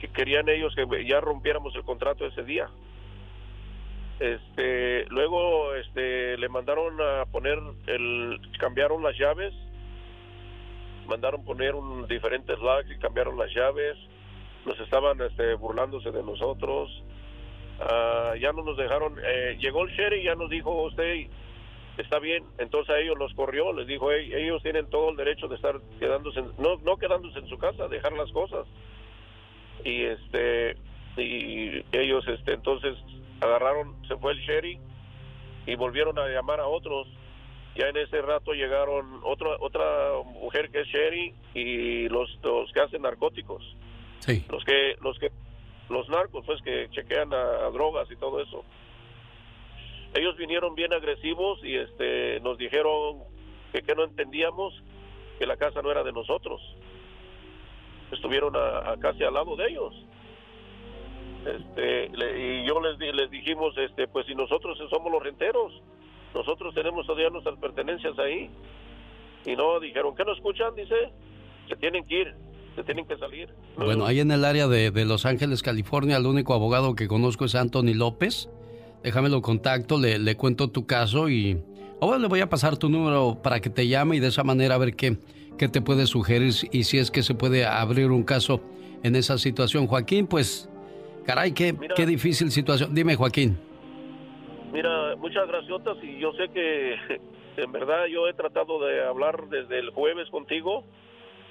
[0.00, 2.68] que querían ellos que ya rompiéramos el contrato ese día.
[4.20, 9.52] Este, luego este, le mandaron a poner, el, cambiaron las llaves,
[11.06, 13.96] mandaron poner un, diferentes locks y cambiaron las llaves,
[14.64, 16.90] nos estaban este, burlándose de nosotros,
[17.80, 21.26] ah, ya no nos dejaron, eh, llegó el sheriff ya nos dijo usted
[21.98, 25.56] está bien, entonces a ellos los corrió, les dijo, ellos tienen todo el derecho de
[25.56, 28.66] estar quedándose, no, no quedándose en su casa, dejar las cosas.
[29.84, 30.76] Y este,
[31.16, 32.96] y ellos este, entonces
[33.40, 34.80] agarraron, se fue el sheriff
[35.66, 37.06] y volvieron a llamar a otros.
[37.76, 39.84] Ya en ese rato llegaron otra otra
[40.40, 43.64] mujer que es Sherry y los, los que hacen narcóticos.
[44.20, 44.44] Sí.
[44.48, 45.30] Los que los que
[45.88, 48.64] los narcos pues que chequean a drogas y todo eso
[50.14, 53.18] ellos vinieron bien agresivos y este nos dijeron
[53.72, 54.72] que, no entendíamos
[55.38, 56.60] que la casa no era de nosotros.
[58.12, 59.92] Estuvieron a, casi al lado de ellos.
[61.44, 65.72] Este y yo les les dijimos este pues si nosotros somos los renteros
[66.32, 68.50] nosotros tenemos todavía nuestras pertenencias ahí.
[69.44, 70.94] Y no dijeron que no escuchan dice
[71.68, 72.34] se tienen que ir
[72.76, 73.48] se tienen que salir.
[73.76, 77.44] Bueno, ahí en el área de, de, Los Ángeles, California, el único abogado que conozco
[77.44, 78.48] es Anthony López
[79.04, 81.62] déjamelo contacto, le, le cuento tu caso y
[82.00, 84.74] ahora le voy a pasar tu número para que te llame y de esa manera
[84.74, 85.18] a ver qué,
[85.58, 88.62] qué te puede sugerir y si es que se puede abrir un caso
[89.02, 89.86] en esa situación.
[89.86, 90.70] Joaquín, pues,
[91.26, 92.94] caray, qué, qué difícil situación.
[92.94, 93.58] Dime, Joaquín.
[94.72, 96.94] Mira, muchas gracias y yo sé que
[97.62, 100.82] en verdad yo he tratado de hablar desde el jueves contigo.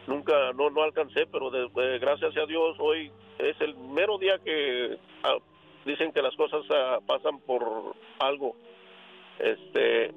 [0.07, 1.51] Nunca, no, no alcancé, pero
[2.01, 5.37] gracias a Dios hoy es el mero día que ah,
[5.85, 8.55] dicen que las cosas ah, pasan por algo.
[9.39, 10.11] Este,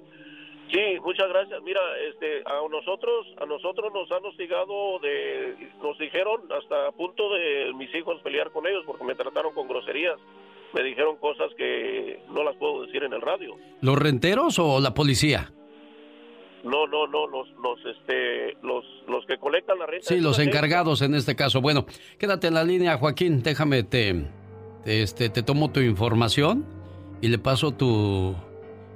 [0.70, 1.62] sí, muchas gracias.
[1.62, 7.32] Mira, este, a nosotros, a nosotros nos han hostigado de, nos dijeron hasta a punto
[7.34, 10.18] de mis hijos pelear con ellos porque me trataron con groserías.
[10.74, 13.56] Me dijeron cosas que no las puedo decir en el radio.
[13.80, 15.52] ¿Los renteros o la policía?
[16.64, 20.06] No, no, no, los, los, este, los, los que colectan la renta.
[20.06, 21.60] Sí, los encargados en este caso.
[21.60, 21.86] Bueno,
[22.18, 23.42] quédate en la línea, Joaquín.
[23.42, 24.26] Déjame te
[24.86, 26.64] este, te tomo tu información
[27.20, 28.34] y le paso tu,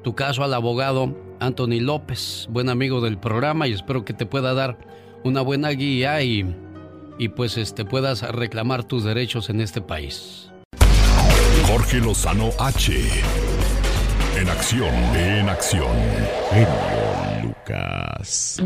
[0.03, 4.55] tu caso al abogado Anthony López, buen amigo del programa y espero que te pueda
[4.55, 4.79] dar
[5.25, 6.55] una buena guía y,
[7.19, 10.51] y pues este, puedas reclamar tus derechos en este país.
[11.67, 12.93] Jorge Lozano H.
[14.37, 15.97] En acción, en acción.
[16.53, 18.63] Genio Lucas.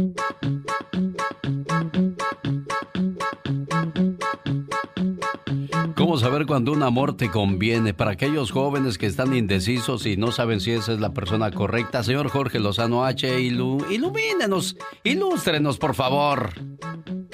[6.05, 7.95] ¿Cómo saber cuando un amor te conviene?
[7.95, 12.03] Para aquellos jóvenes que están indecisos y no saben si esa es la persona correcta,
[12.03, 16.51] señor Jorge Lozano H, ilumínenos, ilústrenos, por favor.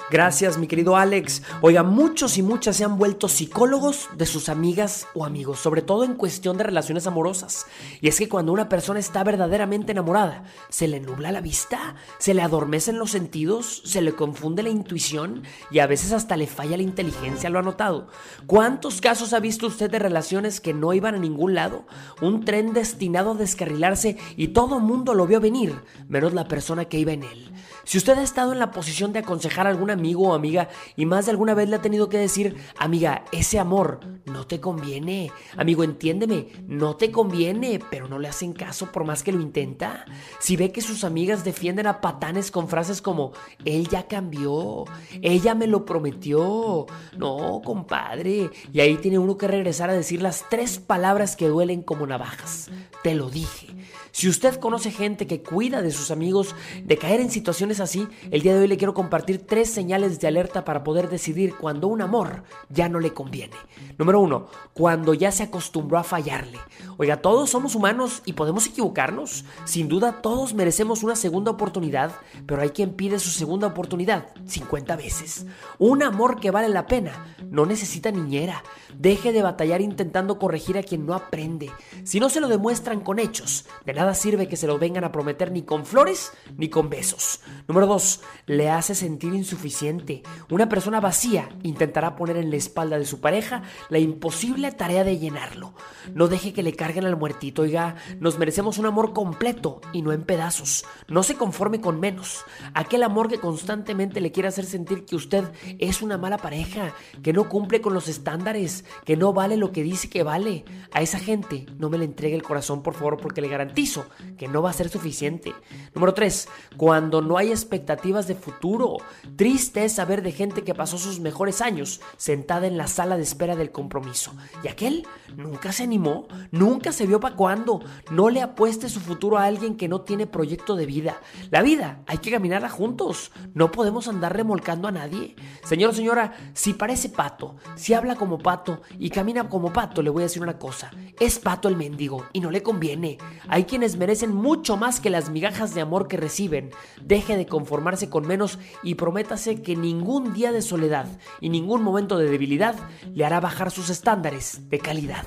[0.09, 1.43] Gracias, mi querido Alex.
[1.61, 6.05] Oiga, muchos y muchas se han vuelto psicólogos de sus amigas o amigos, sobre todo
[6.05, 7.67] en cuestión de relaciones amorosas.
[8.01, 12.35] Y es que cuando una persona está verdaderamente enamorada, se le nubla la vista, se
[12.35, 16.77] le adormecen los sentidos, se le confunde la intuición y a veces hasta le falla
[16.77, 18.09] la inteligencia, lo ha notado.
[18.47, 21.87] ¿Cuántos casos ha visto usted de relaciones que no iban a ningún lado?
[22.21, 25.75] Un tren destinado a descarrilarse y todo mundo lo vio venir,
[26.09, 27.53] menos la persona que iba en él.
[27.91, 31.07] Si usted ha estado en la posición de aconsejar a algún amigo o amiga y
[31.07, 35.33] más de alguna vez le ha tenido que decir, amiga, ese amor no te conviene.
[35.57, 40.05] Amigo, entiéndeme, no te conviene, pero no le hacen caso por más que lo intenta.
[40.39, 43.33] Si ve que sus amigas defienden a patanes con frases como,
[43.65, 44.85] él ya cambió,
[45.21, 46.87] ella me lo prometió.
[47.19, 48.53] No, compadre.
[48.73, 52.71] Y ahí tiene uno que regresar a decir las tres palabras que duelen como navajas.
[53.03, 53.67] Te lo dije.
[54.13, 58.43] Si usted conoce gente que cuida de sus amigos de caer en situaciones así, el
[58.43, 62.03] día de hoy le quiero compartir tres señales de alerta para poder decidir cuando un
[62.03, 63.55] amor ya no le conviene.
[63.99, 66.59] Número uno, cuando ya se acostumbró a fallarle.
[66.97, 69.45] Oiga, todos somos humanos y podemos equivocarnos.
[69.65, 72.13] Sin duda, todos merecemos una segunda oportunidad,
[72.47, 75.47] pero hay quien pide su segunda oportunidad 50 veces.
[75.79, 78.63] Un amor que vale la pena no necesita niñera.
[78.97, 81.71] Deje de batallar intentando corregir a quien no aprende.
[82.05, 85.13] Si no se lo demuestran con hechos, de nada sirve que se lo vengan a
[85.13, 87.41] prometer ni con flores ni con besos.
[87.69, 88.23] Número 2.
[88.47, 90.23] Le hace sentir insuficiente.
[90.49, 95.19] Una persona vacía intentará poner en la espalda de su pareja la imposible tarea de
[95.19, 95.75] llenarlo.
[96.15, 100.13] No deje que le carguen al muertito, oiga, nos merecemos un amor completo y no
[100.13, 100.87] en pedazos.
[101.07, 102.47] No se conforme con menos.
[102.73, 105.45] Aquel amor que constantemente le quiere hacer sentir que usted
[105.79, 109.83] es una mala pareja, que no cumple con los estándares, que no vale lo que
[109.83, 110.65] dice que vale.
[110.91, 113.90] A esa gente no me le entregue el corazón, por favor, porque le garantizo
[114.37, 115.55] que no va a ser suficiente.
[115.95, 116.49] Número 3.
[116.77, 118.99] Cuando no hay expectativas de futuro.
[119.37, 123.23] Triste es saber de gente que pasó sus mejores años sentada en la sala de
[123.23, 124.33] espera del compromiso.
[124.65, 127.81] Y aquel nunca se animó, nunca se vio para cuándo.
[128.11, 131.21] No le apueste su futuro a alguien que no tiene proyecto de vida.
[131.51, 133.33] La vida hay que caminarla juntos.
[133.55, 135.37] No podemos andar remolcando a nadie.
[135.65, 140.11] Señor o señora, si parece pato, si habla como pato y camina como pato, le
[140.11, 140.91] voy a decir una cosa.
[141.19, 143.19] Es pato el mendigo y no le conviene.
[143.49, 146.69] Hay quienes merecen mucho más que las migajas de amor que reciben.
[147.01, 151.07] Deje de conformarse con menos y prométase que ningún día de soledad
[151.41, 152.75] y ningún momento de debilidad
[153.15, 155.25] le hará bajar sus estándares de calidad.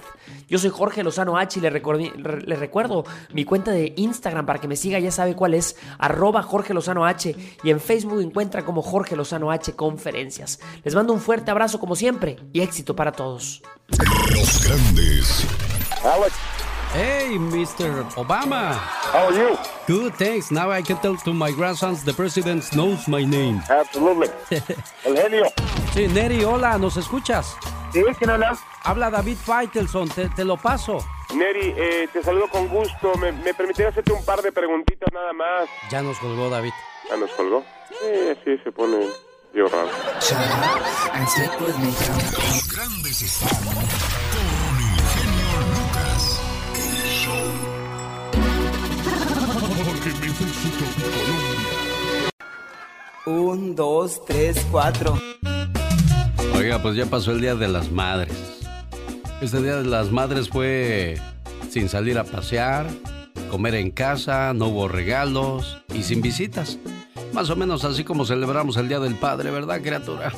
[0.47, 4.67] Yo soy Jorge Lozano H y le, le recuerdo mi cuenta de Instagram para que
[4.67, 8.83] me siga, ya sabe cuál es, arroba Jorge Lozano H y en Facebook encuentra como
[8.83, 10.59] Jorge Lozano H Conferencias.
[10.83, 13.63] Les mando un fuerte abrazo como siempre y éxito para todos.
[13.89, 15.47] Los grandes.
[16.03, 16.62] Alex.
[16.93, 18.03] Hey, Mr.
[18.15, 18.73] Obama.
[19.11, 19.57] How are you?
[19.87, 20.51] Good, thanks.
[20.51, 23.61] Now I can tell to my grandsons the president knows my name.
[23.67, 24.27] Absolutely.
[25.05, 25.45] El genio.
[25.93, 27.55] Sí, Neri, hola, ¿nos escuchas?
[27.93, 28.55] Sí, ¿quién habla?
[28.83, 30.99] Habla David Faitelson, te, te lo paso.
[31.33, 33.15] Neri, eh, te saludo con gusto.
[33.17, 35.67] ¿Me, ¿Me permitiría hacerte un par de preguntitas nada más?
[35.89, 36.73] Ya nos colgó David.
[37.09, 37.63] ¿Ya nos colgó?
[37.89, 39.07] Sí, sí, se pone
[39.53, 39.89] yo raro.
[42.37, 43.49] Los grandes están
[50.03, 50.69] Jorge Mesa y su
[51.01, 52.29] Colombia.
[53.25, 55.17] Un, dos, tres, cuatro.
[56.55, 58.59] Oiga, pues ya pasó el Día de las Madres.
[59.41, 61.15] Este Día de las Madres fue
[61.69, 62.85] sin salir a pasear,
[63.49, 66.77] comer en casa, no hubo regalos y sin visitas.
[67.31, 70.33] Más o menos así como celebramos el Día del Padre, ¿verdad, criatura?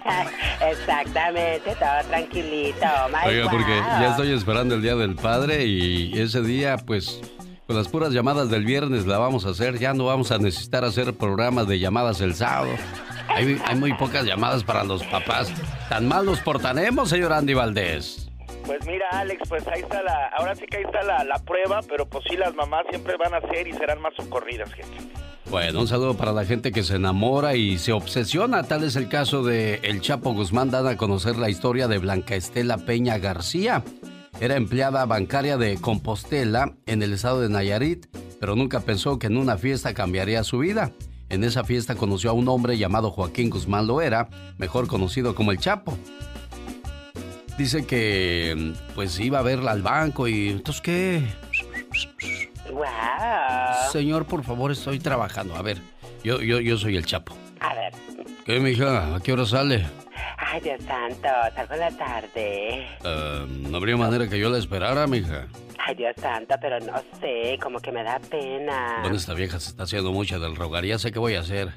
[0.60, 2.86] Exactamente, todo tranquilito.
[3.24, 7.20] Oiga, porque ya estoy esperando el Día del Padre y ese día, pues,
[7.66, 9.78] con las puras llamadas del viernes la vamos a hacer.
[9.78, 12.70] Ya no vamos a necesitar hacer programas de llamadas el sábado.
[13.28, 15.52] Hay, hay muy pocas llamadas para los papás.
[15.88, 18.28] ¿Tan mal los portaremos, señor Andy Valdés?
[18.64, 21.80] Pues mira, Alex, pues ahí está la, ahora sí que ahí está la, la prueba,
[21.88, 24.96] pero pues sí, las mamás siempre van a ser y serán más socorridas, gente.
[25.48, 28.64] Bueno, un saludo para la gente que se enamora y se obsesiona.
[28.64, 32.34] Tal es el caso de El Chapo Guzmán, dada a conocer la historia de Blanca
[32.34, 33.84] Estela Peña García.
[34.38, 38.06] Era empleada bancaria de Compostela en el estado de Nayarit,
[38.38, 40.92] pero nunca pensó que en una fiesta cambiaría su vida.
[41.30, 44.28] En esa fiesta conoció a un hombre llamado Joaquín Guzmán Loera,
[44.58, 45.96] mejor conocido como El Chapo.
[47.56, 51.22] Dice que pues iba a verla al banco y entonces qué
[53.90, 55.56] Señor, por favor, estoy trabajando.
[55.56, 55.78] A ver,
[56.22, 57.34] yo, yo, yo soy el Chapo.
[57.60, 58.15] A ver.
[58.46, 59.16] ¿Qué, mija?
[59.16, 59.84] ¿A qué hora sale?
[60.38, 62.86] Ay, Dios santo, salgo en la tarde.
[63.02, 65.48] Uh, no habría manera que yo la esperara, mija.
[65.84, 68.98] Ay, Dios santo, pero no sé, como que me da pena.
[69.00, 70.84] Bueno, esta vieja se está haciendo mucha del rogar.
[70.84, 71.72] Ya sé qué voy a hacer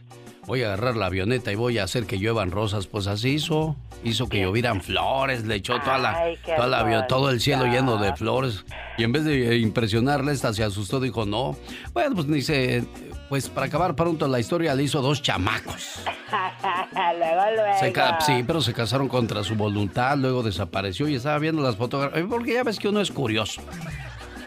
[0.50, 2.88] voy a agarrar la avioneta y voy a hacer que lluevan rosas.
[2.88, 3.76] Pues así hizo.
[4.04, 8.16] Hizo que llovieran flores, le echó toda la, toda la, todo el cielo lleno de
[8.16, 8.66] flores.
[8.98, 11.56] Y en vez de impresionarle, esta se asustó, dijo, no.
[11.94, 12.84] Bueno, pues dice,
[13.30, 16.02] pues para acabar pronto la historia le hizo dos chamacos.
[16.94, 18.22] luego, luego.
[18.22, 22.26] sí, pero se casaron contra su voluntad, luego desapareció y estaba viendo las fotografías.
[22.28, 23.62] Porque ya ves que uno es curioso.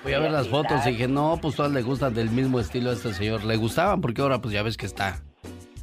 [0.03, 2.91] Voy a ver las fotos y dije, no, pues todas le gustan del mismo estilo
[2.91, 3.45] a este señor.
[3.45, 5.23] Le gustaban porque ahora pues ya ves que está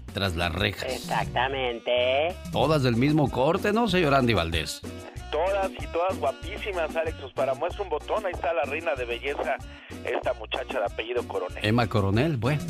[0.09, 0.91] tras las rejas.
[0.91, 2.35] Exactamente.
[2.51, 4.81] Todas del mismo corte, ¿no, señor Andy Valdés?
[5.31, 7.17] Todas y todas guapísimas, Alex.
[7.21, 9.57] Pues para muestra un botón, ahí está la reina de belleza,
[10.03, 11.63] esta muchacha de apellido Coronel.
[11.63, 12.61] Emma Coronel, bueno.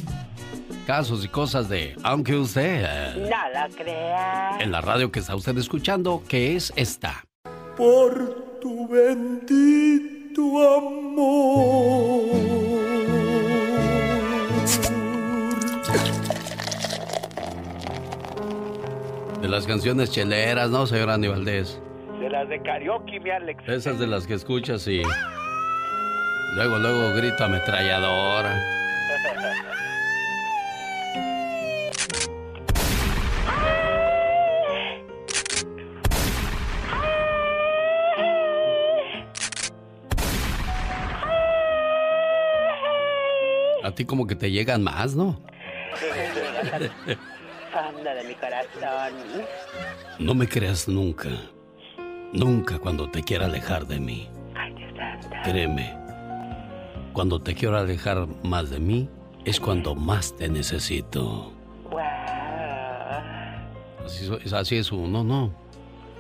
[0.86, 2.84] Casos y cosas de, aunque usted...
[2.84, 4.58] Eh, no lo crea.
[4.60, 7.26] En la radio que está usted escuchando, ¿qué es esta?
[7.78, 10.42] Por tu bendito
[10.78, 12.50] amor
[19.50, 21.82] De las canciones cheleras, ¿no, señor Andy Valdés?
[22.20, 23.68] De las de karaoke, mi Alex.
[23.68, 25.02] Esas de las que escuchas y...
[26.54, 28.54] Luego, luego grito ametralladora.
[43.84, 45.42] A ti como que te llegan más, ¿no?
[47.70, 49.14] de mi corazón.
[50.18, 51.30] No me creas nunca.
[52.34, 54.30] Nunca cuando te quiera alejar de mí.
[54.56, 54.92] Ay, Dios
[55.44, 55.96] Créeme.
[57.14, 59.10] Cuando te quiero alejar más de mí,
[59.46, 61.52] es cuando más te necesito.
[61.90, 62.00] Wow.
[64.54, 65.54] Así, es uno, ¿no?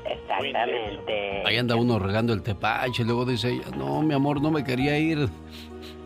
[0.05, 1.43] Exactamente.
[1.45, 4.97] Ahí anda uno regando el tepache, luego dice ella, no, mi amor, no me quería
[4.97, 5.29] ir.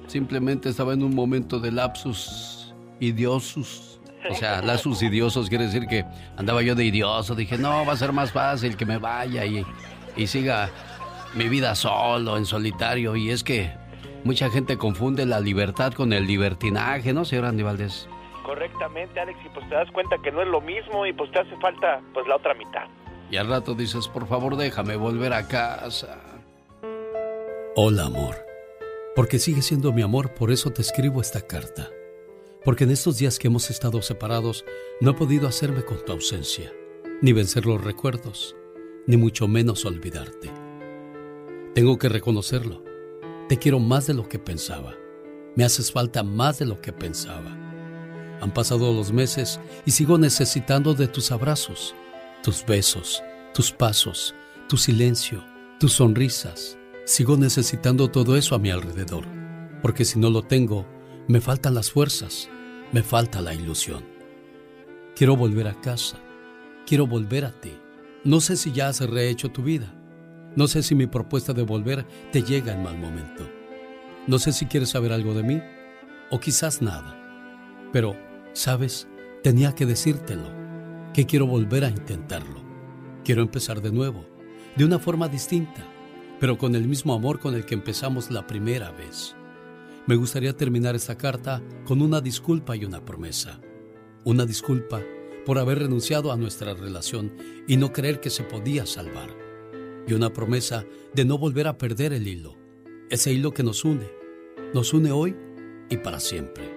[0.08, 3.93] Simplemente estaba en un momento de lapsus idiosus.
[4.30, 6.06] O sea, lazos idiosos quiere decir que
[6.38, 7.36] andaba yo de idioso.
[7.36, 9.66] Dije, no, va a ser más fácil que me vaya y,
[10.16, 10.70] y siga
[11.34, 13.16] mi vida solo, en solitario.
[13.16, 13.72] Y es que
[14.24, 18.08] mucha gente confunde la libertad con el libertinaje, ¿no, señor Andy Valdés?
[18.44, 21.40] Correctamente, Alex, y pues te das cuenta que no es lo mismo y pues te
[21.40, 22.88] hace falta pues la otra mitad.
[23.32, 26.20] Y al rato dices, por favor, déjame volver a casa.
[27.76, 28.36] Hola, amor.
[29.16, 31.90] Porque sigue siendo mi amor, por eso te escribo esta carta
[32.64, 34.66] porque en estos días que hemos estado separados
[35.02, 36.72] no he podido hacerme con tu ausencia,
[37.22, 38.56] ni vencer los recuerdos,
[39.06, 40.52] ni mucho menos olvidarte.
[41.76, 42.84] Tengo que reconocerlo.
[43.50, 44.96] Te quiero más de lo que pensaba.
[45.56, 47.58] Me haces falta más de lo que pensaba.
[48.42, 51.96] Han pasado los meses y sigo necesitando de tus abrazos,
[52.44, 54.36] tus besos, tus pasos,
[54.70, 55.44] tu silencio,
[55.80, 56.78] tus sonrisas.
[57.06, 59.26] Sigo necesitando todo eso a mi alrededor,
[59.82, 60.86] porque si no lo tengo,
[61.28, 62.50] me faltan las fuerzas,
[62.92, 64.04] me falta la ilusión.
[65.16, 66.20] Quiero volver a casa.
[66.86, 67.72] Quiero volver a ti.
[68.26, 69.94] No sé si ya has rehecho tu vida.
[70.56, 73.50] No sé si mi propuesta de volver te llega en mal momento.
[74.28, 75.62] No sé si quieres saber algo de mí
[76.30, 77.18] o quizás nada.
[77.94, 78.18] Pero,
[78.54, 79.08] ¿sabes?
[79.44, 80.50] Tenía que decírtelo,
[81.14, 82.62] que quiero volver a intentarlo.
[83.24, 84.26] Quiero empezar de nuevo,
[84.76, 85.86] de una forma distinta,
[86.40, 89.36] pero con el mismo amor con el que empezamos la primera vez.
[90.06, 93.62] Me gustaría terminar esta carta con una disculpa y una promesa.
[94.26, 95.02] Una disculpa
[95.46, 97.34] por haber renunciado a nuestra relación
[97.70, 99.30] y no creer que se podía salvar.
[100.06, 100.84] Y una promesa
[101.14, 102.58] de no volver a perder el hilo,
[103.10, 104.10] ese hilo que nos une,
[104.74, 105.38] nos une hoy
[105.90, 106.70] y para siempre.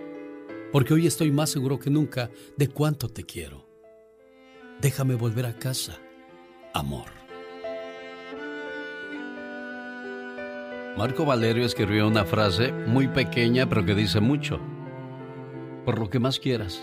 [0.71, 3.67] Porque hoy estoy más seguro que nunca de cuánto te quiero.
[4.81, 5.99] Déjame volver a casa,
[6.73, 7.26] amor.
[10.97, 14.59] Marco Valerio escribió una frase muy pequeña pero que dice mucho.
[15.85, 16.81] Por lo que más quieras,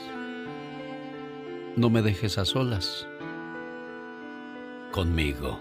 [1.76, 3.08] no me dejes a solas.
[4.92, 5.60] Conmigo.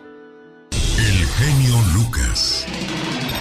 [0.71, 2.67] El genio Lucas.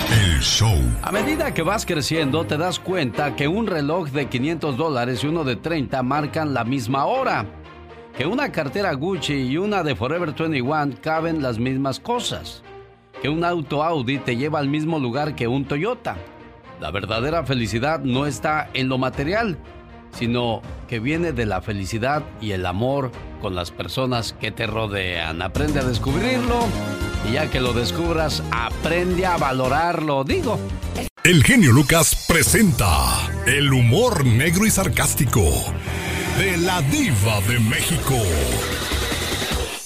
[0.10, 0.80] El show.
[1.02, 5.28] A medida que vas creciendo, te das cuenta que un reloj de 500 dólares y
[5.28, 7.46] uno de 30 marcan la misma hora.
[8.18, 12.64] Que una cartera Gucci y una de Forever 21 caben las mismas cosas.
[13.22, 16.18] Que un auto Audi te lleva al mismo lugar que un Toyota.
[16.80, 19.58] La verdadera felicidad no está en lo material,
[20.18, 23.12] sino que viene de la felicidad y el amor
[23.42, 25.42] con las personas que te rodean.
[25.42, 26.66] Aprende a descubrirlo
[27.30, 30.60] y ya que lo descubras, aprende a valorarlo, digo.
[31.24, 32.90] El genio Lucas presenta
[33.46, 35.44] el humor negro y sarcástico
[36.40, 38.16] de la diva de México.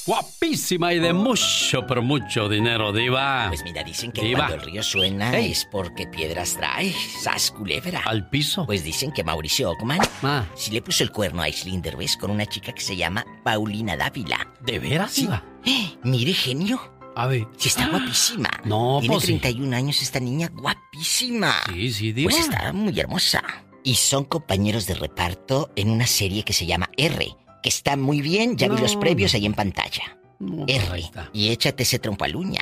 [0.06, 3.46] Guapísima y de mucho, pero mucho dinero, diva.
[3.50, 4.46] Pues mira, dicen que Diva.
[4.48, 5.52] cuando el río suena Ey.
[5.52, 6.94] es porque piedras trae.
[7.22, 8.02] Sas culebra.
[8.06, 8.66] Al piso.
[8.68, 10.46] Pues dicen que Mauricio Ockman Ah.
[10.56, 13.98] sí le puso el cuerno a Aislinn Derbez con una chica que se llama Paulina
[13.98, 14.54] Dávila.
[14.62, 15.22] ¿De veras, Sí.
[15.24, 15.44] diva?
[15.66, 16.80] Eh, Mire, genio.
[17.16, 17.48] A ver.
[17.58, 18.50] Sí, está guapísima.
[18.66, 19.40] No, Tiene pues sí.
[19.40, 21.54] 31 años esta niña, guapísima.
[21.74, 22.30] Sí, sí, diva.
[22.30, 23.44] Pues está muy hermosa.
[23.84, 27.36] Y son compañeros de reparto en una serie que se llama R,
[27.66, 30.20] que está muy bien, ya vi los previos ahí en pantalla.
[30.38, 31.04] No, R.
[31.34, 32.62] Y échate ese trompo uña.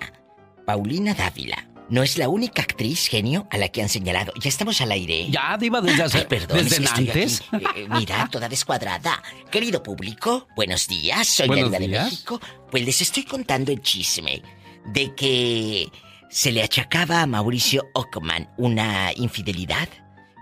[0.66, 1.68] Paulina Dávila.
[1.90, 4.32] No es la única actriz, genio, a la que han señalado.
[4.40, 5.28] Ya estamos al aire.
[5.30, 7.44] Ya, diva, desde hace- Ay, perdón, es desde estoy antes.
[7.52, 9.22] aquí, eh, mira, toda descuadrada.
[9.52, 11.28] Querido público, buenos días.
[11.28, 12.06] Soy Buenos la Diva de días.
[12.12, 12.40] México.
[12.72, 14.42] Pues les estoy contando el chisme
[14.86, 15.90] de que
[16.30, 19.90] se le achacaba a Mauricio Ockman una infidelidad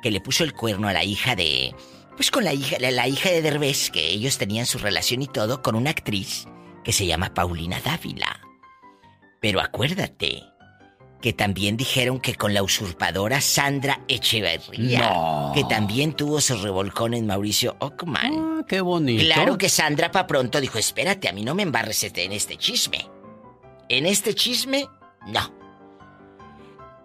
[0.04, 1.74] que le puso el cuerno a la hija de.
[2.16, 5.28] Pues con la hija, la, la hija de Derbez, que ellos tenían su relación y
[5.28, 6.48] todo, con una actriz
[6.84, 8.40] que se llama Paulina Dávila.
[9.40, 10.44] Pero acuérdate
[11.22, 15.52] que también dijeron que con la usurpadora Sandra Echeverría, No.
[15.54, 18.34] que también tuvo su revolcón en Mauricio Ockman.
[18.62, 19.24] Ah, qué bonito.
[19.24, 22.58] Claro que Sandra pa' pronto dijo, espérate, a mí no me embarres este- en este
[22.58, 23.08] chisme.
[23.88, 24.88] En este chisme,
[25.28, 25.61] no.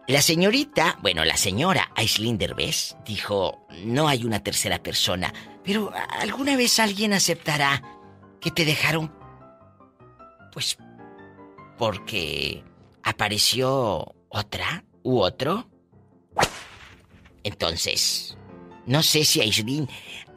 [0.09, 5.35] La señorita, bueno, la señora Aislinn Derbez dijo, no hay una tercera persona,
[5.65, 7.83] pero ¿alguna vez alguien aceptará
[8.41, 9.13] que te dejaron?
[10.53, 10.79] Pues
[11.77, 12.63] porque
[13.03, 15.69] apareció otra u otro.
[17.43, 18.39] Entonces,
[18.87, 19.89] no sé si Aislinn,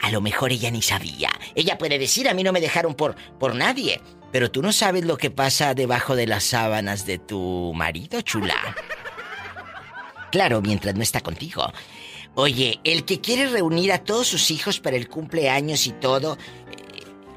[0.02, 1.30] a lo mejor ella ni sabía.
[1.54, 4.02] Ella puede decir, a mí no me dejaron por, por nadie.
[4.32, 8.56] Pero tú no sabes lo que pasa debajo de las sábanas de tu marido, chula.
[10.32, 11.64] Claro, mientras no está contigo.
[12.36, 16.38] Oye, el que quiere reunir a todos sus hijos para el cumpleaños y todo...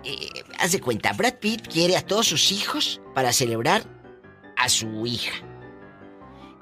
[0.04, 3.84] eh, eh, haz de cuenta, Brad Pitt quiere a todos sus hijos para celebrar
[4.56, 5.32] a su hija.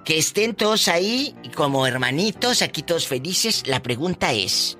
[0.05, 3.67] Que estén todos ahí como hermanitos, aquí todos felices.
[3.67, 4.79] La pregunta es,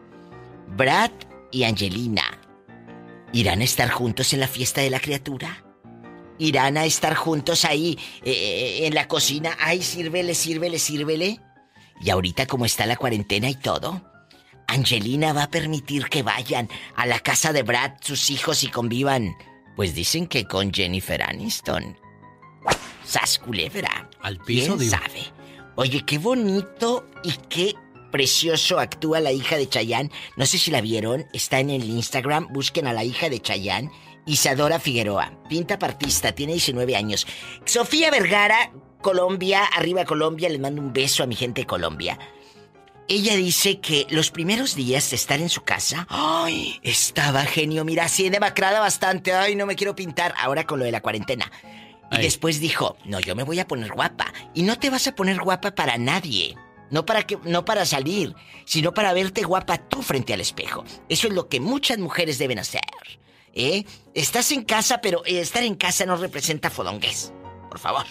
[0.77, 1.11] Brad
[1.51, 2.41] y Angelina,
[3.33, 5.65] ¿irán a estar juntos en la fiesta de la criatura?
[6.41, 9.57] ¿Irán a estar juntos ahí eh, en la cocina?
[9.61, 11.39] Ay, sírvele, sírvele, sírvele.
[12.01, 14.01] Y ahorita como está la cuarentena y todo,
[14.67, 19.37] Angelina va a permitir que vayan a la casa de Brad sus hijos y convivan.
[19.77, 21.97] Pues dicen que con Jennifer Aniston.
[23.05, 24.09] Sas culebra.
[24.23, 24.91] Al piso, ¿Quién digo.
[24.91, 25.25] sabe?
[25.77, 27.75] Oye, qué bonito y qué
[28.11, 30.11] precioso actúa la hija de Chayanne.
[30.37, 33.91] No sé si la vieron, está en el Instagram, busquen a la hija de Chayanne,
[34.27, 37.27] Isadora Figueroa, pinta partista, tiene 19 años.
[37.65, 42.19] Sofía Vergara, Colombia, arriba Colombia, les mando un beso a mi gente de Colombia.
[43.09, 46.79] Ella dice que los primeros días de estar en su casa, ¡ay!
[46.85, 49.57] Estaba genio, mira, así demacrada bastante, ¡ay!
[49.57, 51.51] No me quiero pintar ahora con lo de la cuarentena.
[52.13, 52.23] Y Ay.
[52.23, 54.33] después dijo, no, yo me voy a poner guapa.
[54.55, 56.57] Y no te vas a poner guapa para nadie.
[56.91, 60.85] No para, que, no para salir, sino para verte guapa tú frente al espejo.
[61.09, 62.81] Eso es lo que muchas mujeres deben hacer.
[63.55, 63.85] ¿Eh?
[64.15, 67.33] Estás en casa, pero estar en casa no representa fodongués.
[67.69, 68.05] Por favor.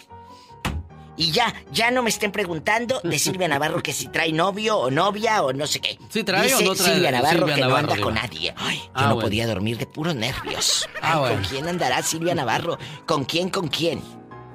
[1.18, 4.90] Y ya, ya no me estén preguntando de Silvia Navarro que si trae novio o
[4.90, 5.98] novia o no sé qué.
[6.10, 8.54] ¿Sí trae o Dice no trae Silvia Navarro Silvia que Navarro, no anda con nadie.
[8.58, 9.22] Ay, yo Ah, no bueno.
[9.28, 10.88] podía dormir de puros nervios.
[11.02, 11.36] Ah, bueno.
[11.36, 12.78] ¿Con quién andará Silvia Navarro?
[13.06, 14.02] ¿Con quién, con quién?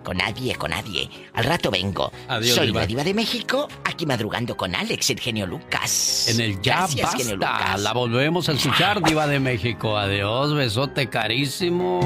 [0.04, 1.08] Con nadie, con nadie.
[1.32, 2.12] Al rato vengo.
[2.28, 2.80] Adiós, Soy diva.
[2.82, 6.28] la diva de México, aquí madrugando con Alex, el genio Lucas.
[6.28, 7.58] En el ya Gracias, genio basta.
[7.64, 7.80] Lucas.
[7.80, 9.96] La volvemos a escuchar, Diva de México.
[9.96, 12.00] Adiós, besote carísimo.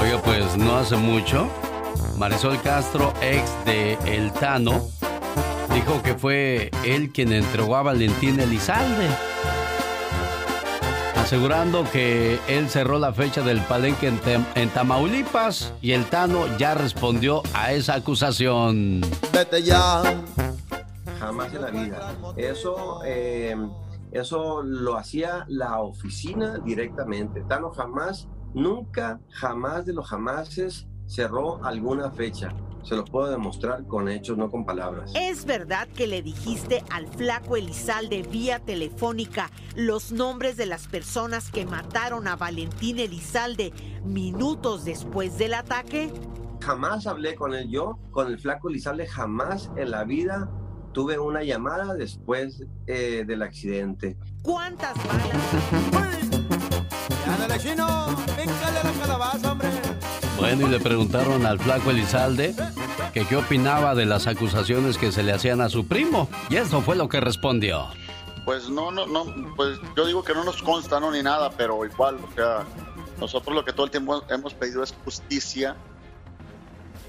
[0.00, 1.48] Oiga, pues no hace mucho,
[2.16, 4.88] Marisol Castro, ex de El Tano,
[5.74, 9.08] dijo que fue él quien entregó a Valentín Elizalde.
[11.28, 16.46] Asegurando que él cerró la fecha del palenque en, Tem- en Tamaulipas y el Tano
[16.56, 19.02] ya respondió a esa acusación.
[19.30, 20.22] Vete ya.
[21.20, 22.14] Jamás en la vida.
[22.34, 23.54] Eso, eh,
[24.10, 27.42] eso lo hacía la oficina directamente.
[27.42, 32.48] Tano jamás, nunca, jamás de los jamases cerró alguna fecha.
[32.82, 35.12] Se los puedo demostrar con hechos, no con palabras.
[35.14, 41.50] ¿Es verdad que le dijiste al flaco Elizalde vía telefónica los nombres de las personas
[41.50, 43.72] que mataron a Valentín Elizalde
[44.04, 46.10] minutos después del ataque?
[46.60, 50.50] Jamás hablé con él yo, con el flaco Elizalde, jamás en la vida
[50.92, 54.16] tuve una llamada después eh, del accidente.
[54.42, 56.18] ¿Cuántas balas?
[57.28, 57.86] ¡Ándale, chino!
[57.86, 59.87] la calabaza, hombre!
[60.38, 62.54] Bueno, y le preguntaron al flaco Elizalde
[63.12, 66.28] que qué opinaba de las acusaciones que se le hacían a su primo.
[66.48, 67.88] Y eso fue lo que respondió.
[68.44, 69.26] Pues no, no, no,
[69.56, 72.64] pues yo digo que no nos consta, no, ni nada, pero igual, o sea,
[73.18, 75.74] nosotros lo que todo el tiempo hemos pedido es justicia.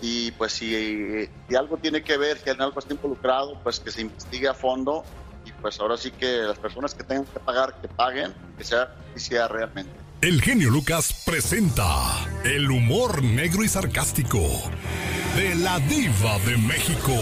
[0.01, 4.01] Y pues si, si algo tiene que ver, si algo está involucrado, pues que se
[4.01, 5.03] investigue a fondo.
[5.45, 8.95] Y pues ahora sí que las personas que tengan que pagar, que paguen, que sea
[9.13, 9.98] justicia realmente.
[10.21, 14.41] El genio Lucas presenta el humor negro y sarcástico
[15.37, 17.13] de la diva de México.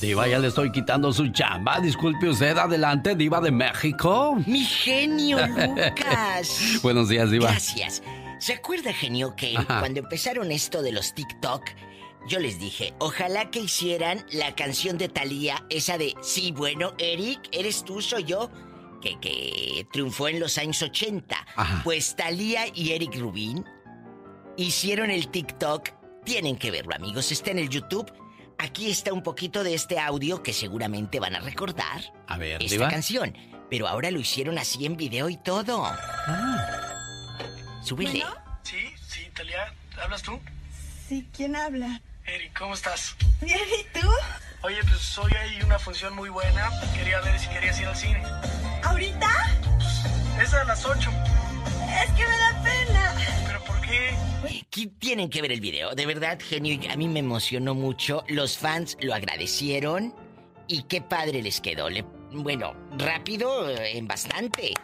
[0.00, 1.78] Diva, ya le estoy quitando su chamba.
[1.78, 4.36] Disculpe usted, adelante, diva de México.
[4.48, 6.60] Mi genio Lucas.
[6.82, 7.52] Buenos días, diva.
[7.52, 8.02] Gracias.
[8.40, 11.62] ¿Se acuerda, genio, que cuando empezaron esto de los TikTok,
[12.26, 17.48] yo les dije, ojalá que hicieran la canción de Thalía, esa de, sí, bueno, Eric,
[17.52, 18.50] eres tú, soy yo
[19.00, 21.46] que, triunfó en los años 80.
[21.84, 23.64] Pues Talía y Eric Rubin
[24.56, 25.90] hicieron el TikTok.
[26.24, 27.32] Tienen que verlo, amigos.
[27.32, 28.12] Está en el YouTube.
[28.58, 32.12] Aquí está un poquito de este audio que seguramente van a recordar.
[32.26, 33.36] A ver, esta canción.
[33.70, 35.84] Pero ahora lo hicieron así en video y todo.
[35.84, 36.88] Ah.
[37.82, 38.24] Súbele.
[38.62, 38.76] Sí,
[39.06, 39.72] sí, Talía,
[40.02, 40.38] ¿hablas tú?
[41.08, 42.00] Sí, ¿quién habla?
[42.26, 43.16] Eric, ¿cómo estás?
[43.40, 44.08] Bien, ¿y tú?
[44.62, 46.70] Oye, pues hoy hay una función muy buena.
[46.92, 48.22] Quería ver si querías ir al cine.
[48.82, 49.28] ¿Ahorita?
[50.42, 51.10] Es a las 8.
[52.02, 53.14] Es que me da pena.
[53.46, 54.16] ¿Pero por qué?
[54.98, 55.94] Tienen que ver el video.
[55.94, 58.24] De verdad, genio, a mí me emocionó mucho.
[58.26, 60.12] Los fans lo agradecieron.
[60.66, 61.86] Y qué padre les quedó.
[62.32, 64.74] bueno, rápido en bastante.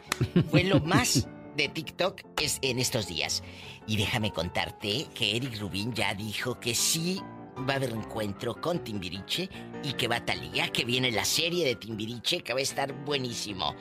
[0.53, 3.43] Fue lo más de TikTok es en estos días.
[3.89, 7.21] Y déjame contarte que Eric Rubin ya dijo que sí
[7.69, 9.49] va a haber encuentro con Timbiriche
[9.83, 13.75] y que va Talía, que viene la serie de Timbiriche que va a estar buenísimo.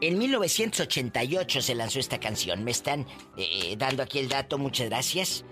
[0.00, 2.64] En 1988 se lanzó esta canción.
[2.64, 5.44] Me están eh, dando aquí el dato, muchas gracias.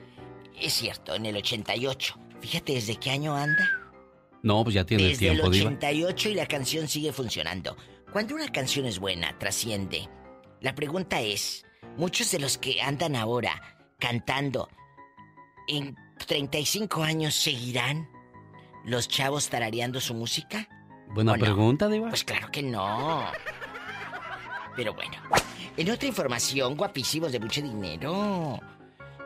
[0.61, 2.19] Es cierto, en el 88.
[2.41, 3.71] Fíjate, ¿desde qué año anda?
[4.43, 7.77] No, pues ya tiene Desde tiempo, el 88 y la canción sigue funcionando.
[8.13, 10.09] Cuando una canción es buena, trasciende.
[10.61, 11.65] La pregunta es,
[11.97, 14.69] muchos de los que andan ahora cantando
[15.69, 15.97] en
[16.27, 18.09] 35 años seguirán
[18.85, 20.69] los chavos tarareando su música?
[21.15, 22.09] Buena pregunta, Diva.
[22.09, 23.27] Pues claro que no.
[24.77, 25.17] Pero bueno,
[25.77, 28.59] en otra información, guapísimos de mucho dinero.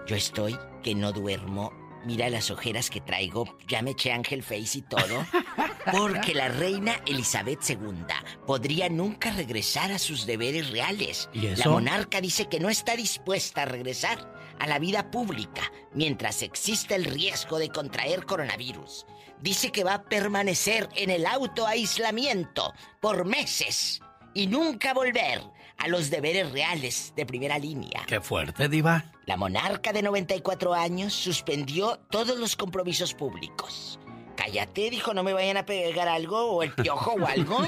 [0.06, 1.72] Yo estoy que no duermo.
[2.04, 3.56] Mira las ojeras que traigo.
[3.66, 5.26] Ya me eché Ángel Face y todo.
[5.92, 8.04] Porque la reina Elizabeth II
[8.46, 11.28] podría nunca regresar a sus deberes reales.
[11.32, 11.64] ¿Y eso?
[11.64, 16.94] La monarca dice que no está dispuesta a regresar a la vida pública mientras exista
[16.94, 19.06] el riesgo de contraer coronavirus.
[19.40, 24.00] Dice que va a permanecer en el autoaislamiento por meses
[24.34, 25.42] y nunca volver
[25.78, 28.04] a los deberes reales de primera línea.
[28.06, 29.12] Qué fuerte, diva.
[29.26, 33.98] La monarca de 94 años suspendió todos los compromisos públicos.
[34.36, 37.58] Cállate, dijo, no me vayan a pegar algo o el piojo o algo.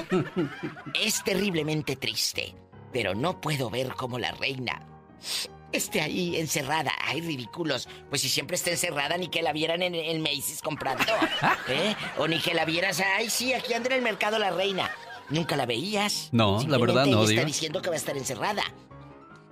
[0.93, 2.55] es terriblemente triste,
[2.93, 4.85] pero no puedo ver cómo la reina
[5.71, 6.91] esté ahí encerrada.
[7.01, 7.87] Ay, ridículos.
[8.09, 11.03] Pues si siempre está encerrada, ni que la vieran en el Macy's comprando.
[11.67, 11.95] ¿Eh?
[12.17, 14.91] O ni que la vieras, ay, sí, aquí anda en el mercado la reina.
[15.29, 16.29] Nunca la veías.
[16.31, 18.63] No, la verdad no, está diciendo que va a estar encerrada.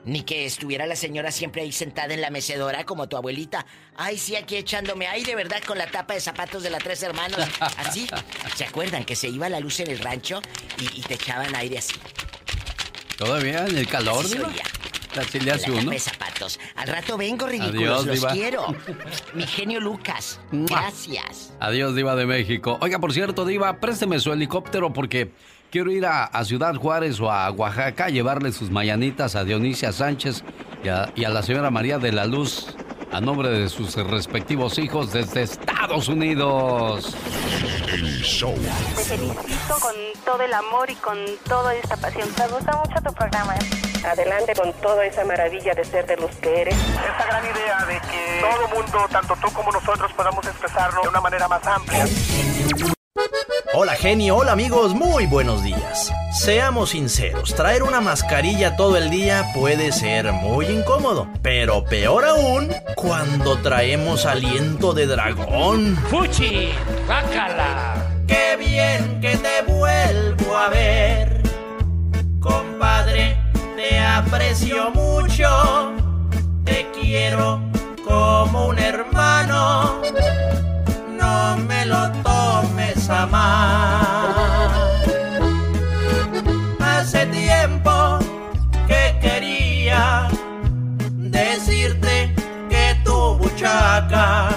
[0.05, 3.65] Ni que estuviera la señora siempre ahí sentada en la mecedora como tu abuelita.
[3.95, 5.05] Ay, sí, aquí echándome.
[5.05, 7.39] Ay, de verdad, con la tapa de zapatos de las tres hermanos.
[7.77, 8.07] Así.
[8.55, 10.41] ¿Se acuerdan que se iba la luz en el rancho
[10.79, 11.95] y, te echaban aire así?
[13.17, 14.37] ¿Todavía en el calor, sí,
[15.17, 15.91] Así le hace uno.
[15.91, 16.59] de zapatos.
[16.75, 18.05] Al rato vengo, ridículos.
[18.05, 18.75] los quiero.
[19.33, 20.39] Mi genio Lucas.
[20.51, 21.53] Gracias.
[21.59, 22.77] Adiós, Diva de México.
[22.81, 25.31] Oiga, por cierto, Diva, présteme su helicóptero porque
[25.71, 30.43] quiero ir a, Ciudad Juárez o a Oaxaca a llevarle sus mañanitas a Dionisia Sánchez
[30.83, 32.75] y a, y a la señora María de la Luz
[33.11, 37.15] a nombre de sus respectivos hijos desde Estados Unidos.
[37.91, 38.53] El show.
[38.95, 39.95] Te felicito con
[40.25, 42.27] todo el amor y con toda esta pasión.
[42.37, 43.55] Me gusta mucho tu programa.
[43.55, 43.96] ¿eh?
[44.07, 46.75] Adelante con toda esa maravilla de ser de los que eres.
[46.75, 51.19] Esta gran idea de que todo mundo, tanto tú como nosotros, podamos expresarlo de una
[51.19, 52.05] manera más amplia.
[53.73, 56.11] Hola genio, hola amigos, muy buenos días.
[56.31, 62.73] Seamos sinceros, traer una mascarilla todo el día puede ser muy incómodo, pero peor aún
[62.95, 65.97] cuando traemos aliento de dragón.
[66.09, 66.73] ¡Fuchi!
[67.07, 67.95] ¡Bácala!
[68.25, 71.41] ¡Qué bien que te vuelvo a ver!
[72.39, 73.37] Compadre,
[73.77, 75.93] te aprecio mucho,
[76.65, 77.61] te quiero
[78.03, 80.01] como un hermano
[81.15, 85.03] no me lo tomes a mal.
[86.79, 88.17] Hace tiempo
[88.87, 90.27] que quería
[91.13, 92.33] decirte
[92.71, 94.49] que tu buchaca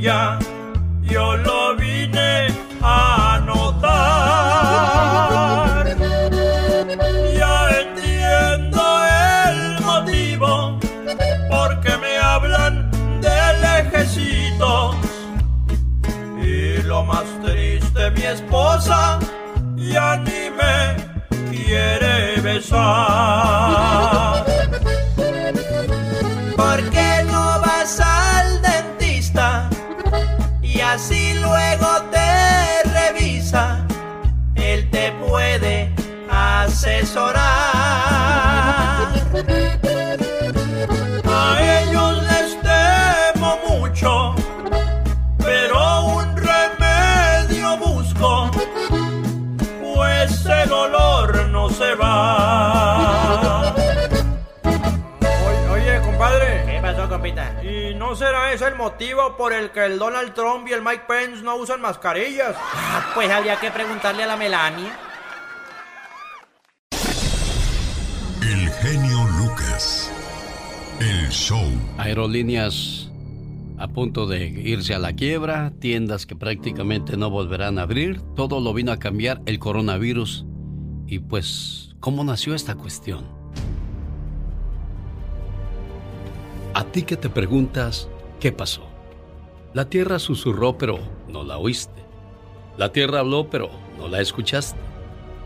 [0.00, 2.48] yo lo vine
[2.82, 3.94] a notar.
[7.36, 8.80] Ya entiendo
[9.48, 10.78] el motivo
[11.50, 12.90] porque me hablan
[13.20, 14.96] de lejecitos.
[16.42, 19.18] Y lo más triste, mi esposa
[19.76, 20.96] ya ni me
[21.50, 24.39] quiere besar.
[36.80, 37.42] Asesorar.
[41.28, 44.34] A ellos les temo mucho,
[45.38, 48.50] pero un remedio busco,
[49.82, 53.74] pues el olor no se va.
[55.70, 56.64] Oye, compadre.
[56.64, 57.62] ¿Qué pasó, compita?
[57.62, 61.04] ¿Y no será ese el motivo por el que el Donald Trump y el Mike
[61.06, 62.56] Pence no usan mascarillas?
[62.56, 64.98] Ah, pues habría que preguntarle a la Melania.
[68.90, 70.10] Genio Lucas.
[70.98, 71.64] El show.
[71.96, 73.08] Aerolíneas
[73.78, 78.60] a punto de irse a la quiebra, tiendas que prácticamente no volverán a abrir, todo
[78.60, 80.44] lo vino a cambiar el coronavirus.
[81.06, 83.24] Y pues, ¿cómo nació esta cuestión?
[86.74, 88.82] A ti que te preguntas, ¿qué pasó?
[89.72, 92.02] La tierra susurró, pero no la oíste.
[92.76, 94.80] La tierra habló, pero no la escuchaste.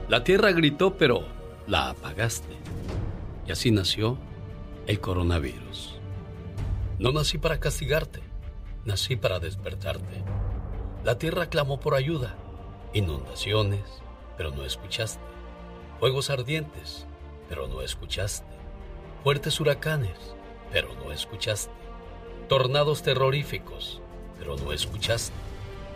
[0.09, 1.25] La tierra gritó, pero
[1.69, 2.74] la apagaste.
[3.47, 4.19] Y así nació
[4.87, 5.99] el coronavirus.
[6.99, 8.21] No nací para castigarte,
[8.85, 10.23] nací para despertarte.
[11.05, 12.35] La tierra clamó por ayuda,
[12.95, 13.83] inundaciones,
[14.37, 15.21] pero no escuchaste.
[16.01, 17.07] Fuegos ardientes,
[17.49, 18.47] pero no escuchaste.
[19.23, 20.17] Fuertes huracanes,
[20.73, 21.73] pero no escuchaste.
[22.49, 24.01] Tornados terroríficos,
[24.39, 25.35] pero no escuchaste.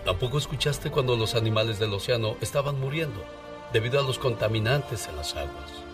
[0.04, 3.24] Tampoco escuchaste cuando los animales del océano estaban muriendo
[3.72, 5.87] debido a los contaminantes en las aguas.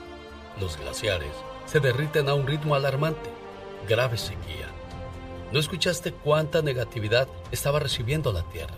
[0.61, 1.33] Los glaciares
[1.67, 3.29] se derriten a un ritmo alarmante,
[3.89, 4.69] grave sequía.
[5.51, 8.75] No escuchaste cuánta negatividad estaba recibiendo la Tierra.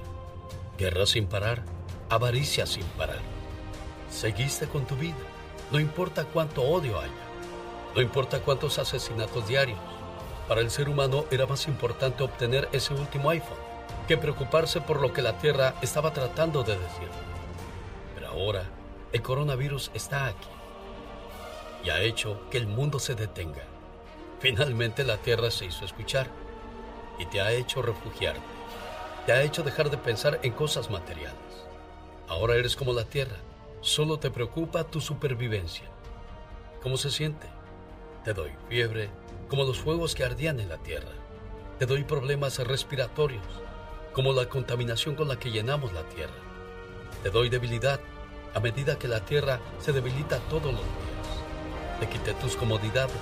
[0.79, 1.63] Guerra sin parar,
[2.09, 3.21] avaricia sin parar.
[4.11, 5.17] Seguiste con tu vida,
[5.71, 7.13] no importa cuánto odio haya,
[7.95, 9.79] no importa cuántos asesinatos diarios.
[10.49, 13.59] Para el ser humano era más importante obtener ese último iPhone
[14.09, 17.09] que preocuparse por lo que la Tierra estaba tratando de decir.
[18.15, 18.65] Pero ahora
[19.13, 20.56] el coronavirus está aquí
[21.87, 23.63] y ha hecho que el mundo se detenga.
[24.41, 26.27] Finalmente la Tierra se hizo escuchar
[27.17, 28.41] y te ha hecho refugiarte.
[29.25, 31.37] Te ha hecho dejar de pensar en cosas materiales.
[32.27, 33.37] Ahora eres como la Tierra,
[33.83, 35.85] solo te preocupa tu supervivencia.
[36.83, 37.47] ¿Cómo se siente?
[38.25, 39.09] Te doy fiebre,
[39.49, 41.13] como los fuegos que ardían en la Tierra.
[41.79, 43.47] Te doy problemas respiratorios,
[44.13, 46.35] como la contaminación con la que llenamos la Tierra.
[47.23, 48.01] Te doy debilidad
[48.55, 51.16] a medida que la Tierra se debilita todos los días.
[52.01, 53.17] Te quité tus comodidades,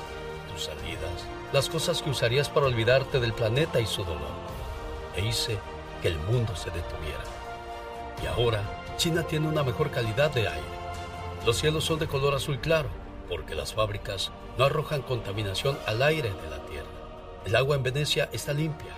[0.53, 4.35] tus salidas, las cosas que usarías para olvidarte del planeta y su dolor.
[5.16, 5.59] E hice
[6.03, 7.22] que el mundo se detuviera.
[8.22, 8.62] Y ahora
[8.97, 10.75] China tiene una mejor calidad de aire.
[11.47, 12.89] Los cielos son de color azul claro,
[13.29, 16.89] porque las fábricas no arrojan contaminación al aire de la tierra.
[17.45, 18.93] El agua en Venecia está limpia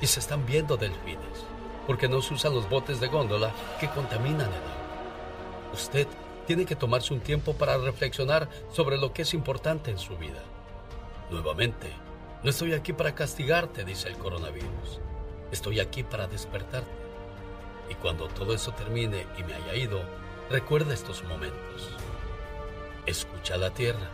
[0.00, 1.46] y se están viendo delfines,
[1.86, 5.72] porque no se usan los botes de góndola que contaminan el agua.
[5.72, 6.06] Usted
[6.46, 10.42] tiene que tomarse un tiempo para reflexionar sobre lo que es importante en su vida.
[11.30, 11.88] Nuevamente,
[12.42, 15.00] no estoy aquí para castigarte, dice el coronavirus.
[15.52, 16.90] Estoy aquí para despertarte.
[17.88, 20.02] Y cuando todo eso termine y me haya ido,
[20.50, 21.90] recuerda estos momentos.
[23.06, 24.10] Escucha la tierra,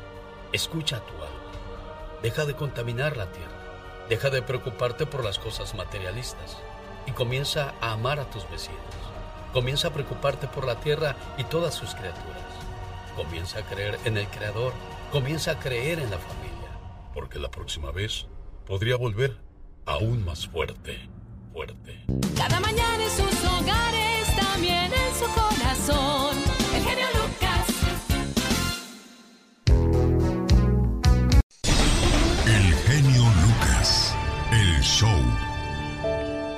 [0.53, 1.53] escucha tu alma.
[2.23, 3.59] Deja de contaminar la tierra.
[4.09, 6.57] Deja de preocuparte por las cosas materialistas
[7.07, 8.98] y comienza a amar a tus vecinos.
[9.53, 12.43] Comienza a preocuparte por la tierra y todas sus criaturas.
[13.17, 14.73] Comienza a creer en el Creador.
[15.11, 16.69] Comienza a creer en la familia.
[17.15, 18.27] Porque la próxima vez
[18.67, 19.39] podría volver
[19.87, 21.09] aún más fuerte,
[21.53, 22.05] fuerte.
[22.37, 26.37] Cada mañana en sus hogares, también en su corazón.
[26.75, 27.67] El genio Lucas.
[32.47, 34.15] El genio Lucas.
[34.53, 35.23] El show.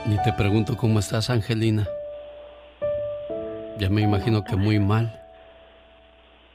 [0.06, 1.88] Ni te pregunto cómo estás, Angelina.
[3.80, 5.10] Ya me imagino que muy mal.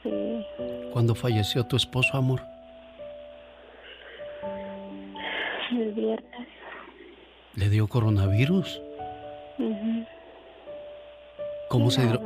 [0.03, 0.11] Sí.
[0.93, 2.39] ¿Cuándo falleció tu esposo, amor?
[5.71, 6.47] El viernes.
[7.55, 8.79] ¿Le dio coronavirus?
[9.57, 10.05] Ujú.
[11.69, 12.21] ¿Cómo se dio?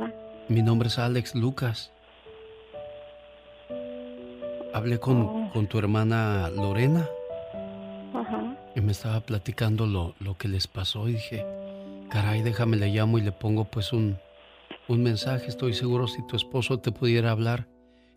[0.48, 1.90] Mi nombre es Alex Lucas.
[4.74, 7.08] Hablé con, con tu hermana Lorena
[8.12, 8.54] Ajá.
[8.76, 11.46] y me estaba platicando lo, lo que les pasó y dije,
[12.10, 14.18] caray, déjame le llamo y le pongo pues un,
[14.90, 15.48] un mensaje.
[15.48, 17.68] Estoy seguro si tu esposo te pudiera hablar,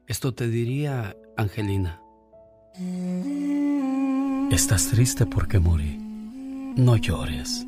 [0.07, 2.01] esto te diría, Angelina.
[4.51, 5.97] Estás triste porque morí.
[6.76, 7.65] No llores.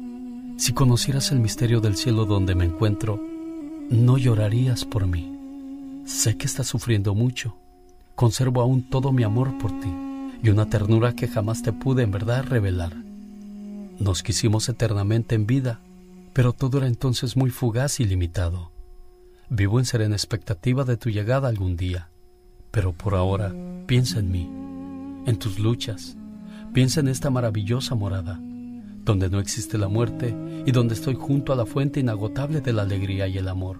[0.58, 3.22] Si conocieras el misterio del cielo donde me encuentro,
[3.90, 5.32] no llorarías por mí.
[6.06, 7.56] Sé que estás sufriendo mucho.
[8.16, 9.90] Conservo aún todo mi amor por ti
[10.42, 12.94] y una ternura que jamás te pude en verdad revelar.
[14.00, 15.80] Nos quisimos eternamente en vida,
[16.34, 18.75] pero todo era entonces muy fugaz y limitado.
[19.50, 22.10] Vivo en serena expectativa de tu llegada algún día,
[22.72, 23.54] pero por ahora
[23.86, 24.50] piensa en mí,
[25.28, 26.18] en tus luchas,
[26.74, 28.40] piensa en esta maravillosa morada,
[29.04, 30.36] donde no existe la muerte
[30.66, 33.78] y donde estoy junto a la fuente inagotable de la alegría y el amor.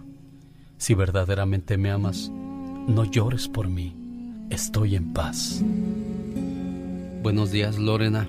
[0.78, 3.96] Si verdaderamente me amas, no llores por mí,
[4.52, 5.64] estoy en paz.
[7.24, 8.28] Buenos días, Lorena.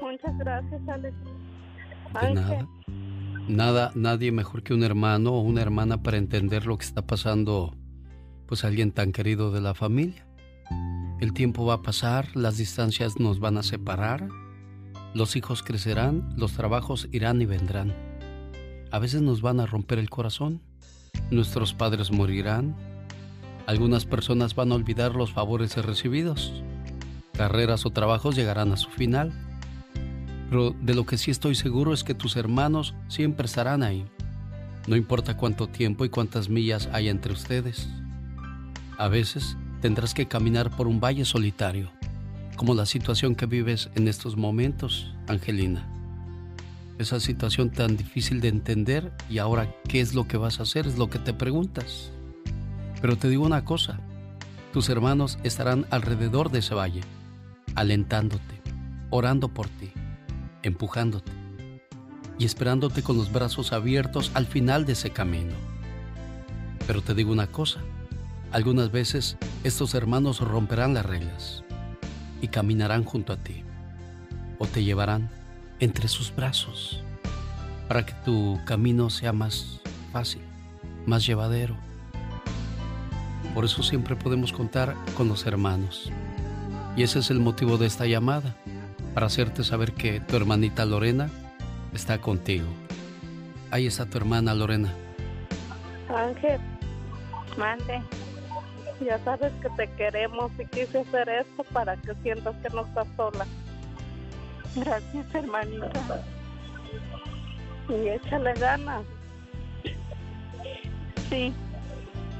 [0.00, 1.16] Muchas gracias, Alex.
[2.20, 2.68] De nada.
[3.48, 7.76] Nada, nadie mejor que un hermano o una hermana para entender lo que está pasando,
[8.46, 10.26] pues alguien tan querido de la familia.
[11.20, 14.28] El tiempo va a pasar, las distancias nos van a separar,
[15.14, 17.94] los hijos crecerán, los trabajos irán y vendrán.
[18.90, 20.62] A veces nos van a romper el corazón,
[21.30, 22.76] nuestros padres morirán,
[23.66, 26.62] algunas personas van a olvidar los favores recibidos,
[27.32, 29.32] carreras o trabajos llegarán a su final.
[30.52, 34.04] Pero de lo que sí estoy seguro es que tus hermanos siempre estarán ahí.
[34.86, 37.88] No importa cuánto tiempo y cuántas millas hay entre ustedes.
[38.98, 41.90] A veces tendrás que caminar por un valle solitario,
[42.56, 45.88] como la situación que vives en estos momentos, Angelina.
[46.98, 50.86] Esa situación tan difícil de entender y ahora qué es lo que vas a hacer
[50.86, 52.12] es lo que te preguntas.
[53.00, 54.00] Pero te digo una cosa,
[54.70, 57.00] tus hermanos estarán alrededor de ese valle,
[57.74, 58.60] alentándote,
[59.08, 59.94] orando por ti
[60.62, 61.32] empujándote
[62.38, 65.54] y esperándote con los brazos abiertos al final de ese camino.
[66.86, 67.80] Pero te digo una cosa,
[68.50, 71.64] algunas veces estos hermanos romperán las reglas
[72.40, 73.62] y caminarán junto a ti
[74.58, 75.30] o te llevarán
[75.80, 77.00] entre sus brazos
[77.88, 79.80] para que tu camino sea más
[80.12, 80.42] fácil,
[81.06, 81.76] más llevadero.
[83.54, 86.10] Por eso siempre podemos contar con los hermanos.
[86.96, 88.56] Y ese es el motivo de esta llamada
[89.14, 91.30] para hacerte saber que tu hermanita Lorena
[91.92, 92.66] está contigo.
[93.70, 94.92] Ahí está tu hermana Lorena.
[96.08, 96.60] Ángel,
[97.56, 98.02] mande.
[99.04, 103.06] Ya sabes que te queremos y quise hacer esto para que sientas que no estás
[103.16, 103.46] sola.
[104.76, 106.24] Gracias, hermanita.
[107.88, 109.02] Y échale ganas.
[111.28, 111.52] Sí.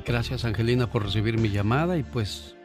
[0.05, 2.57] Gracias Angelina por recibir mi llamada y pues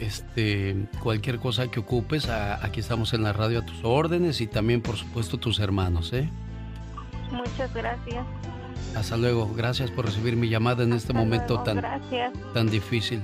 [0.00, 4.46] este cualquier cosa que ocupes, a- aquí estamos en la radio a tus órdenes y
[4.46, 6.28] también por supuesto tus hermanos, ¿eh?
[7.32, 8.24] Muchas gracias.
[8.94, 12.32] Hasta luego, gracias por recibir mi llamada en este momento luego, tan Gracias.
[12.54, 13.20] tan difícil.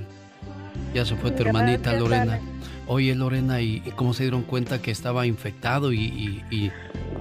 [0.93, 2.39] Ya se fue tu Gracias, hermanita Lorena.
[2.85, 6.71] Oye Lorena, ¿y, y cómo se dieron cuenta que estaba infectado y, y- y-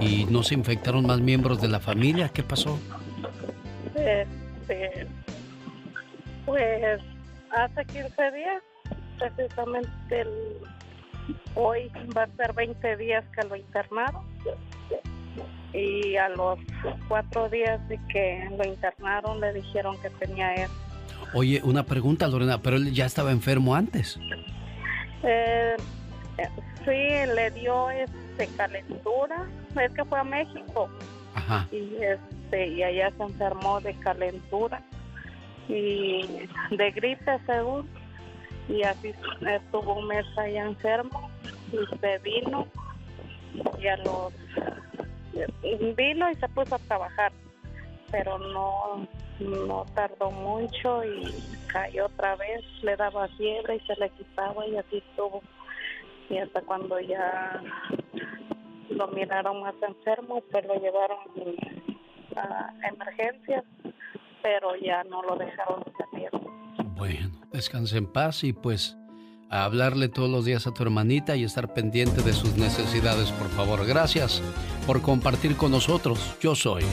[0.00, 2.28] y no se infectaron más miembros de la familia?
[2.30, 2.78] ¿Qué pasó?
[3.94, 5.06] Este,
[6.44, 7.00] pues
[7.56, 8.62] hace 15 días,
[9.18, 10.56] precisamente el-
[11.54, 14.22] hoy va a ser 20 días que lo internaron.
[15.72, 16.58] Y a los
[17.08, 20.70] cuatro días de que lo internaron le dijeron que tenía él.
[21.34, 24.18] Oye, una pregunta Lorena, pero él ya estaba enfermo antes.
[25.22, 25.76] Eh,
[26.36, 26.48] eh,
[26.84, 29.46] sí, le dio este calentura.
[29.80, 30.90] Es que fue a México
[31.34, 31.66] Ajá.
[31.72, 34.82] y este y allá se enfermó de calentura
[35.68, 37.88] y de gripe según
[38.72, 39.12] y así
[39.46, 41.30] estuvo un mes allá enfermo
[41.70, 42.66] y se vino
[43.78, 44.32] y a los
[45.94, 47.32] vino y se puso a trabajar
[48.10, 49.06] pero no
[49.40, 51.34] no tardó mucho y
[51.66, 55.42] cayó otra vez le daba fiebre y se le quitaba y así estuvo.
[56.30, 57.60] Y hasta cuando ya
[58.90, 61.18] lo miraron más enfermo pues lo llevaron
[62.36, 63.64] a emergencias
[64.42, 66.30] pero ya no lo dejaron salir
[67.02, 68.96] bueno descanse en paz y pues
[69.50, 73.50] a hablarle todos los días a tu hermanita y estar pendiente de sus necesidades, por
[73.50, 73.84] favor.
[73.84, 74.40] Gracias
[74.86, 76.36] por compartir con nosotros.
[76.40, 76.84] Yo soy.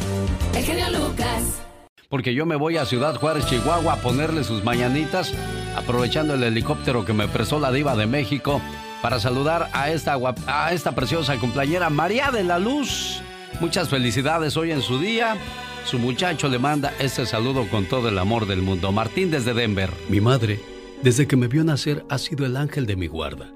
[0.56, 1.62] El genio Lucas.
[2.10, 5.32] Porque yo me voy a Ciudad Juárez, Chihuahua, a ponerle sus mañanitas,
[5.76, 8.60] aprovechando el helicóptero que me prestó la diva de México,
[9.04, 13.22] para saludar a esta, a esta preciosa cumpleañera María de la Luz.
[13.62, 15.38] Muchas felicidades hoy en su día.
[15.86, 18.92] Su muchacho le manda este saludo con todo el amor del mundo.
[18.92, 19.90] Martín desde Denver.
[20.08, 20.60] Mi madre
[21.02, 23.54] desde que me vio nacer ha sido el ángel de mi guarda.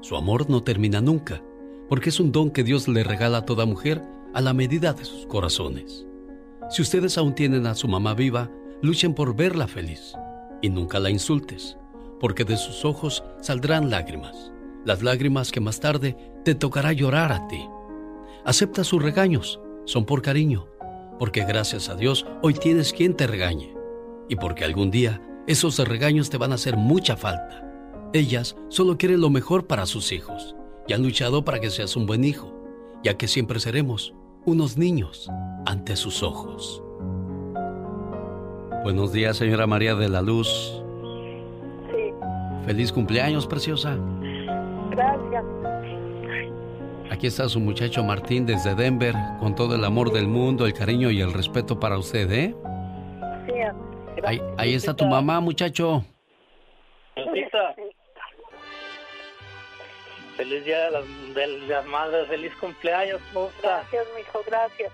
[0.00, 1.42] Su amor no termina nunca,
[1.88, 4.02] porque es un don que Dios le regala a toda mujer
[4.32, 6.06] a la medida de sus corazones.
[6.70, 8.50] Si ustedes aún tienen a su mamá viva,
[8.80, 10.14] luchen por verla feliz
[10.62, 11.76] y nunca la insultes,
[12.20, 14.52] porque de sus ojos saldrán lágrimas,
[14.84, 17.68] las lágrimas que más tarde te tocará llorar a ti.
[18.44, 20.68] Acepta sus regaños, son por cariño,
[21.18, 23.74] porque gracias a Dios hoy tienes quien te regañe
[24.28, 27.64] y porque algún día esos regaños te van a hacer mucha falta.
[28.12, 30.54] Ellas solo quieren lo mejor para sus hijos
[30.86, 32.54] y han luchado para que seas un buen hijo,
[33.02, 34.14] ya que siempre seremos
[34.44, 35.30] unos niños
[35.66, 36.82] ante sus ojos.
[38.82, 40.82] Buenos días, señora María de la Luz.
[41.90, 42.12] Sí.
[42.64, 43.98] Feliz cumpleaños, preciosa.
[44.90, 45.44] Gracias.
[47.10, 51.10] Aquí está su muchacho Martín desde Denver, con todo el amor del mundo, el cariño
[51.10, 52.54] y el respeto para usted, ¿eh?
[53.46, 53.52] Sí,
[54.24, 56.04] Ahí, ahí está tu mamá, muchacho.
[57.16, 57.74] Lupita.
[60.36, 61.04] Feliz día de las,
[61.34, 63.20] de las madres, feliz cumpleaños.
[63.62, 64.92] Gracias, mijo, gracias.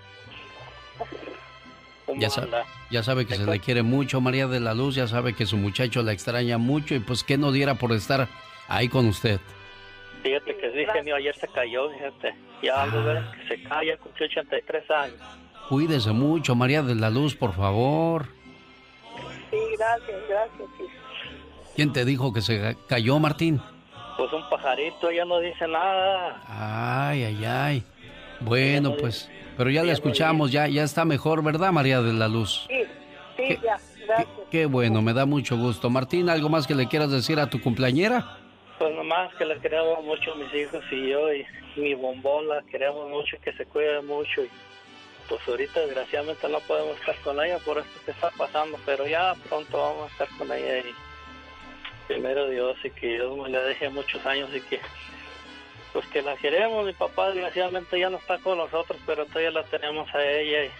[2.07, 2.65] ¿Cómo Ya, sa- anda?
[2.91, 5.57] ya sabe que se le quiere mucho, María de la Luz, ya sabe que su
[5.57, 8.29] muchacho la extraña mucho y pues que no diera por estar
[8.69, 9.41] ahí con usted.
[10.25, 12.35] Fíjate que sí, genio, ayer se cayó, fíjate.
[12.62, 15.20] Ya vamos a ver que se calla, cumplió 83 años.
[15.68, 18.27] Cuídese mucho, María de la Luz, por favor.
[19.51, 20.68] Sí, gracias, gracias.
[20.79, 20.85] sí.
[21.77, 23.61] ¿Quién te dijo que se ca- cayó, Martín?
[24.16, 26.43] Pues un pajarito, ya no dice nada.
[26.49, 27.85] Ay, ay, ay.
[28.41, 32.66] Bueno, pues, pero ya la escuchamos, ya, ya está mejor, ¿verdad, María de la Luz?
[32.68, 32.83] Sí,
[33.37, 34.29] sí, ya, gracias.
[34.51, 35.91] Qué bueno, me da mucho gusto.
[35.91, 38.39] Martín, ¿algo más que le quieras decir a tu cumpleañera?
[38.79, 41.47] Pues nomás que la queremos mucho mis hijos y yo y
[41.77, 44.51] mi bombón la queremos mucho, que se cuide mucho y
[45.29, 49.35] pues ahorita desgraciadamente no podemos estar con ella por esto que está pasando, pero ya
[49.49, 50.95] pronto vamos a estar con ella y
[52.07, 54.81] primero Dios y que Dios me le deje muchos años y que
[55.93, 59.62] pues que la queremos, mi papá desgraciadamente ya no está con nosotros, pero todavía la
[59.62, 60.70] tenemos a ella y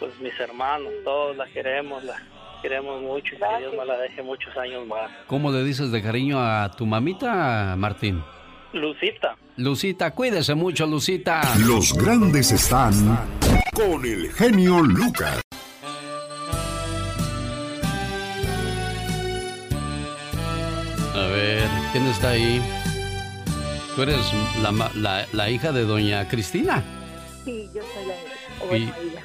[0.00, 2.20] pues mis hermanos, todos la queremos, la
[2.62, 5.10] queremos mucho y que Dios me la deje muchos años más.
[5.26, 8.22] ¿Cómo le dices de cariño a tu mamita, Martín?
[8.72, 9.36] Lucita.
[9.58, 11.42] Lucita, cuídese mucho, Lucita.
[11.66, 12.92] Los grandes están
[13.74, 15.40] con el genio Lucas.
[21.14, 22.62] A ver, ¿quién está ahí?
[23.94, 24.18] Tú eres
[24.62, 26.82] la, ma- la- la hija de doña Cristina.
[27.44, 29.22] Sí, yo soy la Y- o bueno, ella.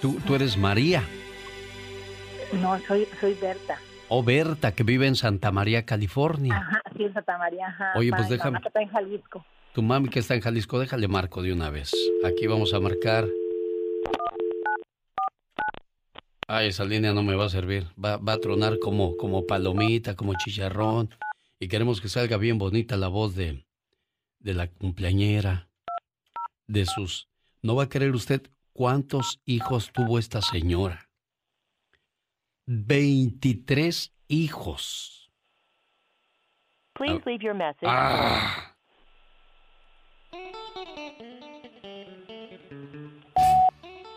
[0.00, 1.02] Tú, tú eres María
[2.52, 3.78] No, soy, soy Berta.
[4.08, 6.56] o Berta, que vive en Santa María, California.
[6.56, 7.66] Ajá, sí, en Santa María.
[7.68, 7.92] Ajá.
[7.96, 9.44] Oye, pues déjame- mamá que está en Jalisco.
[9.74, 11.92] Tu mami que está en Jalisco, déjale marco de una vez.
[12.24, 13.26] Aquí vamos a marcar.
[16.48, 17.86] Ay, esa línea no me va a servir.
[18.02, 21.10] Va, va a tronar como, como palomita, como chicharrón.
[21.60, 23.66] Y queremos que salga bien bonita la voz de,
[24.38, 25.68] de la cumpleañera.
[26.66, 27.28] De sus...
[27.62, 28.42] No va a creer usted
[28.72, 31.07] cuántos hijos tuvo esta señora.
[32.68, 35.32] 23 hijos.
[36.92, 37.86] Please leave your message.
[37.86, 38.74] Ah.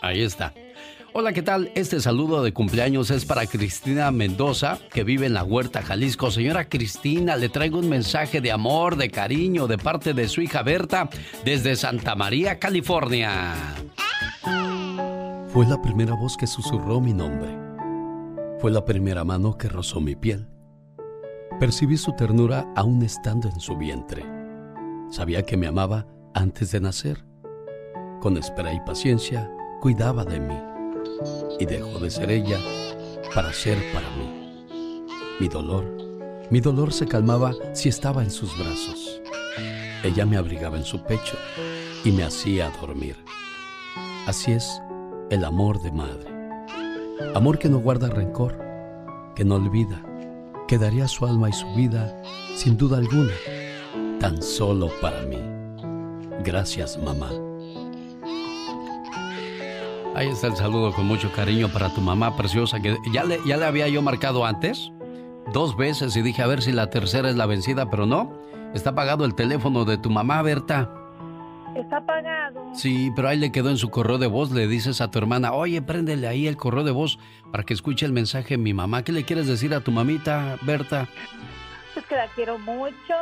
[0.01, 0.53] Ahí está.
[1.13, 1.71] Hola, ¿qué tal?
[1.75, 6.29] Este saludo de cumpleaños es para Cristina Mendoza, que vive en la Huerta, Jalisco.
[6.29, 10.61] Señora Cristina, le traigo un mensaje de amor, de cariño, de parte de su hija
[10.61, 11.09] Berta,
[11.45, 13.53] desde Santa María, California.
[15.53, 17.70] Fue la primera voz que susurró mi nombre.
[18.61, 20.47] Fue la primera mano que rozó mi piel.
[21.59, 24.23] Percibí su ternura aún estando en su vientre.
[25.09, 26.05] Sabía que me amaba
[26.35, 27.25] antes de nacer.
[28.21, 30.59] Con espera y paciencia, cuidaba de mí.
[31.59, 32.59] Y dejó de ser ella
[33.33, 35.07] para ser para mí.
[35.39, 35.83] Mi dolor,
[36.51, 39.23] mi dolor se calmaba si estaba en sus brazos.
[40.03, 41.35] ella me abrigaba en su pecho
[42.05, 43.15] y me hacía dormir.
[44.27, 44.79] Así es
[45.31, 46.30] el amor de madre.
[47.35, 48.57] Amor que no guarda rencor,
[49.35, 50.01] que no olvida,
[50.67, 52.21] que daría su alma y su vida,
[52.55, 53.33] sin duda alguna,
[54.19, 55.39] tan solo para mí.
[56.43, 57.29] Gracias, mamá.
[60.13, 63.57] Ahí está el saludo con mucho cariño para tu mamá preciosa, que ya le, ya
[63.57, 64.91] le había yo marcado antes,
[65.53, 68.33] dos veces, y dije a ver si la tercera es la vencida, pero no.
[68.73, 71.00] Está apagado el teléfono de tu mamá, Berta.
[71.75, 72.63] Está apagado.
[72.73, 74.51] Sí, pero ahí le quedó en su correo de voz.
[74.51, 77.17] Le dices a tu hermana, oye, préndele ahí el correo de voz
[77.51, 79.03] para que escuche el mensaje de mi mamá.
[79.03, 81.07] ¿Qué le quieres decir a tu mamita, Berta?
[81.95, 83.15] Es que la quiero mucho.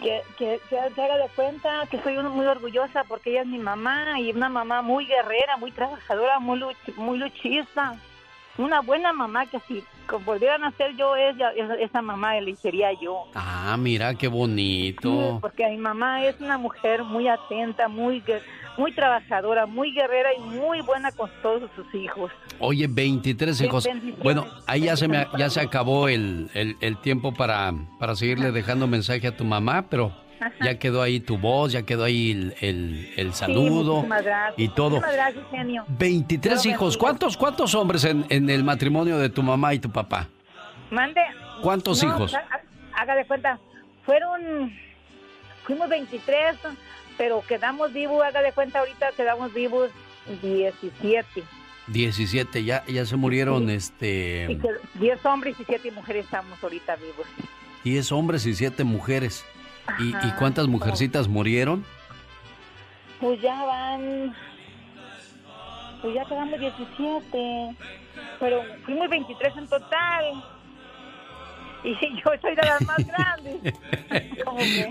[0.00, 3.58] Que, que, que se haga de cuenta que soy muy orgullosa porque ella es mi
[3.58, 7.96] mamá y una mamá muy guerrera, muy trabajadora, muy, luch- muy luchista.
[8.56, 9.84] Una buena mamá que si
[10.18, 13.24] volvieran a ser yo, ella, esa, esa mamá elegiría yo.
[13.34, 15.38] Ah, mira qué Sí, bonito.
[15.40, 18.22] porque mi mamá es una mujer muy atenta, muy
[18.78, 22.30] muy trabajadora, muy guerrera y muy buena con todos sus hijos.
[22.60, 23.86] Oye, 23 Sí, hijos.
[24.22, 28.52] Bueno, ahí ya se, me, ya se acabó el, el- el tiempo para, para seguirle
[28.52, 30.12] dejando mensaje a tu mamá, pero
[30.62, 34.54] ya quedó ahí tu voz, ya quedó ahí el, el- el saludo muchísimas gracias.
[34.58, 34.90] y todo.
[34.90, 35.84] Muchísimas gracias, genio.
[35.88, 36.96] 23 Dios hijos.
[36.96, 40.28] ¿Cuántos, ¿Cuántos hombres en, en el matrimonio de tu mamá y tu papá?
[40.90, 41.20] Mande.
[41.62, 42.34] ¿Cuántos No, hijos?
[42.34, 43.58] ha- ha- Haga de cuenta,
[44.04, 44.72] fueron,
[45.64, 46.56] fuimos 23,
[47.16, 49.90] pero quedamos vivos, haga de cuenta ahorita quedamos vivos
[50.42, 51.42] 17.
[51.86, 56.96] 17, ya, ya se murieron Y este que 10 hombres y 7 mujeres estamos ahorita
[56.96, 57.26] vivos.
[57.84, 59.44] 10 hombres y 7 mujeres.
[59.98, 60.08] ¿Y.
[60.26, 61.84] ¿Y cuántas mujercitas murieron?
[63.20, 64.34] Pues ya van,
[66.00, 67.76] pues ya quedamos 17,
[68.38, 70.44] pero fuimos 23 en total.
[71.82, 73.74] Y yo soy de las más grandes.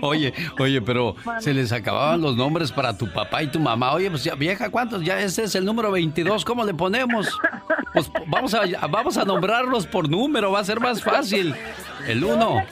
[0.02, 3.92] Oye, oye, pero se les acababan los nombres para tu papá y tu mamá.
[3.92, 5.04] Oye, pues ya, vieja, ¿cuántos?
[5.04, 7.38] Ya ese es el número 22, ¿cómo le ponemos?
[7.92, 11.54] Pues vamos a, vamos a nombrarlos por número, va a ser más fácil.
[12.06, 12.62] El No, uno.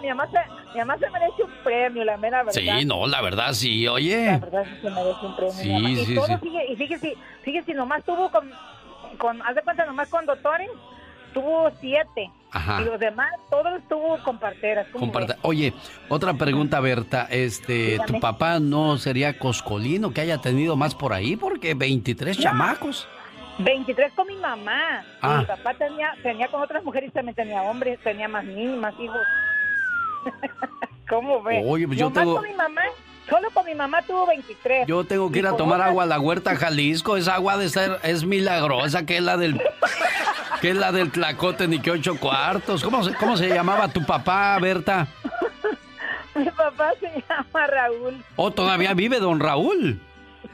[0.00, 0.38] mi, mamá se,
[0.72, 2.60] mi mamá se merece un premio, la mera verdad.
[2.78, 4.38] Sí, no, la verdad, sí, La oye.
[4.38, 5.52] verdad sí se merece un premio.
[5.54, 5.90] Sí, mi mamá.
[5.90, 6.32] y sí, todo sí.
[6.42, 8.50] sigue- y fíjese, fíjese, nomás tuvo con,
[9.18, 10.68] con, haz de cuenta, nomás con doctores,
[11.34, 12.30] tuvo siete.
[12.54, 12.82] Ajá.
[12.82, 14.86] Y los demás, todos tuvo con parteras.
[15.42, 15.72] Oye,
[16.10, 17.26] otra pregunta, Berta.
[17.30, 21.34] Este, ¿tu papá no sería coscolino que haya tenido más por ahí?
[21.36, 23.08] Porque 23 chamacos.
[23.58, 25.04] 23 con mi mamá.
[25.20, 25.38] Ah.
[25.40, 28.94] Mi papá tenía, tenía con otras mujeres y también tenía hombres, tenía más niños, más
[28.98, 29.20] hijos.
[31.08, 31.62] ¿Cómo ve?
[31.66, 32.82] Oye, pues yo Nomás tengo- con mi mamá,
[33.28, 34.86] solo con mi mamá tuvo 23.
[34.86, 37.16] Yo tengo que ir a tomar otras- agua a la huerta Jalisco.
[37.16, 39.60] Esa agua de ser es milagrosa, que es la del
[40.60, 42.82] que es la del tlacote ni que ocho cuartos.
[42.84, 45.06] ¿Cómo se, cómo se llamaba tu papá, Berta?
[46.34, 48.24] Mi papá se llama Raúl.
[48.36, 50.00] ¿O todavía vive don Raúl?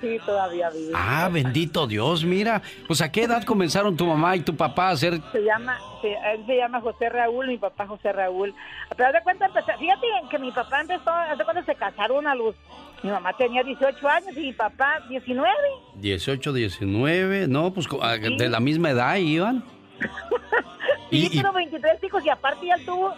[0.01, 0.93] Sí, todavía vive.
[0.95, 2.63] Ah, bendito Dios, mira.
[2.87, 6.13] Pues a qué edad comenzaron tu mamá y tu papá a hacer Se llama, se-
[6.35, 8.55] él se llama José Raúl, mi papá José Raúl.
[8.97, 12.35] Pero haz de cuenta, fíjate que mi papá empezó, haz de cuenta se casaron a
[12.35, 12.55] los,
[13.03, 15.49] mi mamá tenía 18 años y mi papá 19.
[15.97, 17.49] 18, 19?
[17.49, 19.65] No, pues co- a- de la misma edad iban.
[21.11, 23.15] Y, Y- tuvo 23 hijos y aparte ya tuvo,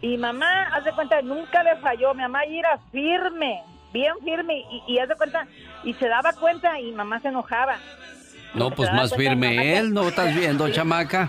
[0.00, 3.62] y mamá, haz de cuenta, nunca le falló, mi mamá era firme,
[3.92, 5.46] bien firme, y, y cuenta,
[5.84, 7.78] y se daba cuenta y mamá se enojaba.
[8.54, 11.28] No, pues más firme él, ¿no estás viendo, chamaca?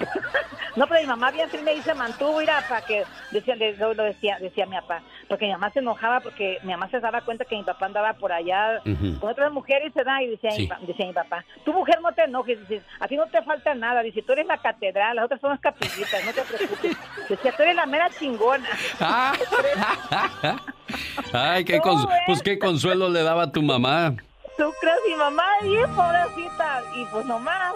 [0.75, 4.37] No, pero mi mamá bien firme y se mantuvo, mira, para que, decía, lo decía,
[4.39, 7.57] decía mi papá, porque mi mamá se enojaba porque mi mamá se daba cuenta que
[7.57, 8.79] mi papá andaba por allá
[9.19, 10.69] con otras mujeres, se da, y decía, Sí.
[10.79, 13.75] mi, decía mi papá, tu mujer no te enojes, dice, a ti no te falta
[13.75, 16.97] nada, dice, tú eres la catedral, las otras son las capillitas, no te preocupes,
[17.27, 18.69] decía, tú eres la mera chingona.
[19.01, 19.33] Ah.
[21.33, 21.81] Ay, qué
[22.25, 24.15] pues qué consuelo le daba a tu mamá.
[24.61, 24.97] ¿Tú crees?
[25.09, 26.83] Mi mamá, bien pobrecita.
[26.95, 27.73] Y pues nomás,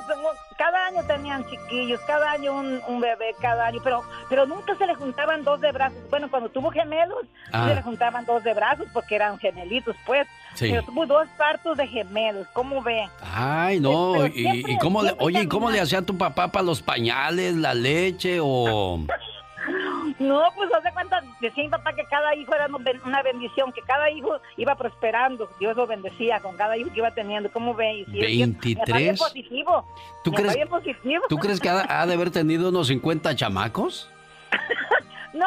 [0.55, 4.85] cada año tenían chiquillos, cada año un, un bebé, cada año, pero pero nunca se
[4.85, 5.97] le juntaban dos de brazos.
[6.11, 7.67] Bueno, cuando tuvo gemelos, Ah.
[7.69, 10.27] se le juntaban dos de brazos porque eran gemelitos, pues.
[10.53, 10.69] Sí.
[10.69, 13.09] Pero tuvo dos partos de gemelos, ¿cómo ve?
[13.33, 16.63] Ay, no, y, siempre- y cómo le, oye, ¿y cómo le hacía tu papá para
[16.63, 18.99] los pañales, la leche o
[20.17, 23.21] No, pues haz de cuenta, decía mi papá que cada hijo era una ben- una
[23.21, 27.51] bendición, que cada hijo iba prosperando, Dios lo bendecía con cada hijo que iba teniendo,
[27.51, 27.95] ¿cómo ve?
[27.99, 29.19] Y sí, es bien- mi papá bien 23?
[29.19, 29.85] positivo.
[30.23, 31.23] ¿Tú crees- positivo.
[31.27, 34.09] tú crees que ha, ha de haber tenido unos 50 chamacos?
[35.33, 35.45] No,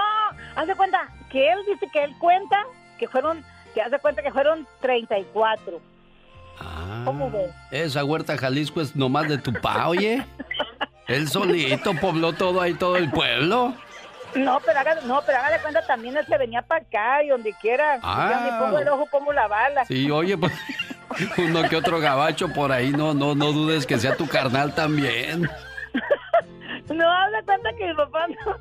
[0.55, 2.63] haz de cuenta que él dice que él cuenta
[2.99, 3.43] que fueron,
[3.73, 5.81] que haz de cuenta que fueron 34.
[7.07, 7.51] ¿Cómo ves?
[7.71, 10.27] Esa huerta Jalisco es nomás de tu pa, oye.
[11.07, 13.73] Él solito pobló todo ahí, todo el pueblo.
[14.35, 17.29] No, pero haga, no, pero haga de cuenta también él se venía para acá y
[17.29, 17.99] donde quiera.
[18.03, 18.29] Ah.
[18.31, 19.85] Ya me pongo el ojo, pongo la bala.
[19.85, 20.53] Sí, oye, pues
[21.39, 25.49] uno que otro gabacho por ahí, no, no, no dudes que sea tu carnal también.
[26.89, 28.57] No, de cuenta que mi papá no.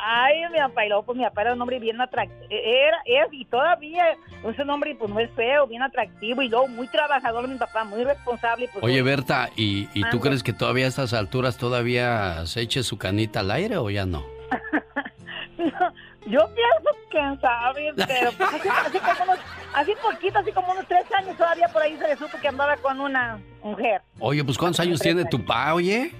[0.00, 2.46] Ay, mi papá, y luego pues mi papá era un hombre bien atractivo.
[2.48, 6.68] Era, es, y todavía es un hombre pues no es feo, bien atractivo y luego
[6.68, 8.68] muy trabajador mi papá, muy responsable.
[8.72, 12.84] Pues, Oye, Berta, ¿y, y tú crees que todavía a estas alturas todavía se eche
[12.84, 14.37] su canita al aire o ya no?
[16.26, 19.38] Yo pienso que sabe, pero pues, así, así como unos,
[19.74, 22.76] así poquito, así como unos tres años todavía por ahí se le supo que andaba
[22.76, 24.02] con una mujer.
[24.20, 26.12] Oye, pues ¿cuántos años tiene tu pa, oye?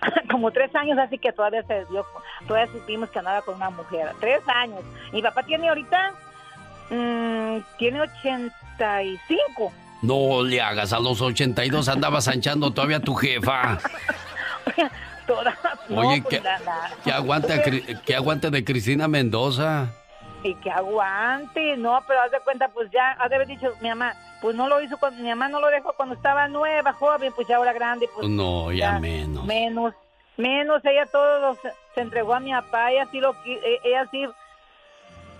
[0.30, 2.04] como tres años, así que todavía se dio,
[2.46, 4.10] todavía supimos que andaba con una mujer.
[4.20, 4.82] Tres años.
[5.12, 6.12] Mi papá tiene ahorita,
[6.90, 9.72] mm, tiene 85.
[10.02, 13.78] No le hagas, a los 82 andabas anchando todavía tu jefa.
[15.88, 19.88] No, Oye, pues, que, la- la- que aguante, a Cri- que aguante de Cristina Mendoza.
[20.42, 23.88] y que aguante, no, pero haz de cuenta, pues ya, has de haber dicho, mi
[23.88, 27.32] mamá, pues no lo hizo, cuando, mi mamá no lo dejó cuando estaba nueva, joven,
[27.34, 29.44] pues ya ahora grande, pues No, ya menos.
[29.44, 29.94] menos,
[30.36, 34.26] menos, ella todo lo- se, entregó a mi papá, ella sí lo, e- ella sí,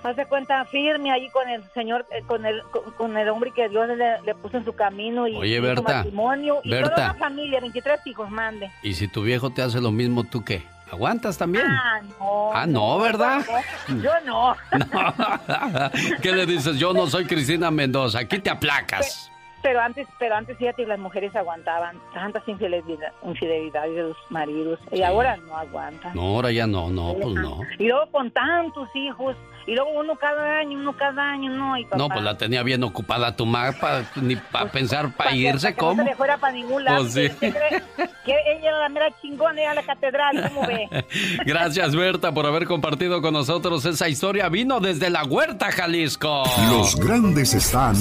[0.06, 3.50] haz de cuenta, firme ahí con el señor, eh, con el, con, con el hombre
[3.52, 6.70] que Dios le, le puso en su camino y, Oye, y su Berta, matrimonio, y
[6.70, 6.94] Berta.
[6.94, 8.70] toda una familia, 23 hijos, mande.
[8.82, 10.62] Y si tu viejo te hace lo mismo, ¿tú qué?
[10.92, 11.64] ¿Aguantas también?
[11.66, 12.50] Ah, no.
[12.54, 13.40] Ah, no, ¿verdad?
[13.88, 14.54] Yo no.
[16.22, 16.78] ¿Qué le dices?
[16.78, 19.30] Yo no soy Cristina Mendoza, aquí te aplacas.
[19.62, 25.02] Pero antes, pero antes fíjate, las mujeres aguantaban tantas infidelidad- infidelidades de los maridos y
[25.02, 26.14] ahora no aguantan.
[26.14, 27.60] No, ahora ya no, no, pues no.
[27.78, 29.34] Y luego con tantos hijos,
[29.66, 31.96] y luego uno cada año, uno cada año, no, y papá.
[31.96, 35.94] No, pues la tenía bien ocupada tu mapa, ni para pensar para irse, que ¿cómo?
[35.96, 37.02] No se le fuera para ningún lado.
[37.02, 37.26] Pues sí.
[37.26, 37.82] ¿Usted cree
[38.24, 40.88] que ella era la mera chingona, era la catedral, ¿cómo ve?
[41.46, 44.48] Gracias, Berta, por haber compartido con nosotros esa historia.
[44.48, 46.44] Vino desde la Huerta, Jalisco.
[46.70, 47.96] Los grandes están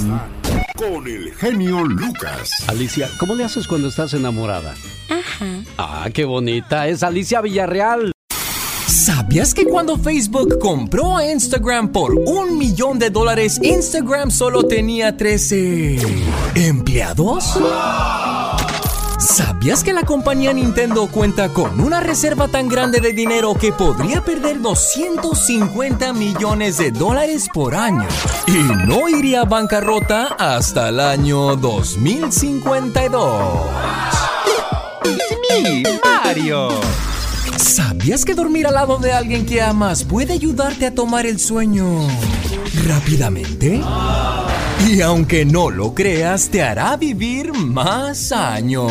[0.76, 2.68] con el genio Lucas.
[2.68, 4.74] Alicia, ¿cómo le haces cuando estás enamorada?
[5.08, 5.46] Ajá.
[5.78, 6.86] Ah, qué bonita.
[6.86, 8.15] Es Alicia Villarreal.
[9.06, 15.16] ¿Sabías que cuando Facebook compró a Instagram por un millón de dólares, Instagram solo tenía
[15.16, 15.96] 13
[16.56, 17.56] empleados?
[19.20, 24.24] ¿Sabías que la compañía Nintendo cuenta con una reserva tan grande de dinero que podría
[24.24, 28.08] perder 250 millones de dólares por año?
[28.48, 33.66] Y no iría a bancarrota hasta el año 2052.
[36.02, 36.70] Mario.
[37.58, 42.06] ¿Sabías que dormir al lado de alguien que amas puede ayudarte a tomar el sueño
[42.86, 43.80] rápidamente?
[44.86, 48.90] Y aunque no lo creas, te hará vivir más años.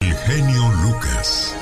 [0.00, 1.56] El genio Lucas.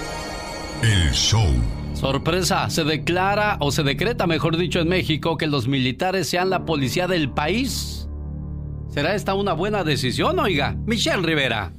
[0.83, 1.47] El show.
[1.95, 6.65] Sorpresa, se declara o se decreta, mejor dicho, en México que los militares sean la
[6.67, 7.96] policía del país.
[8.97, 10.75] ¿Será esta una buena decisión, oiga?
[10.87, 11.71] Michelle Rivera.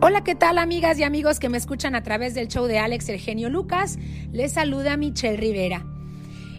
[0.00, 3.08] Hola, ¿qué tal amigas y amigos que me escuchan a través del show de Alex
[3.08, 3.98] El Genio Lucas?
[4.30, 5.84] Les saluda Michelle Rivera.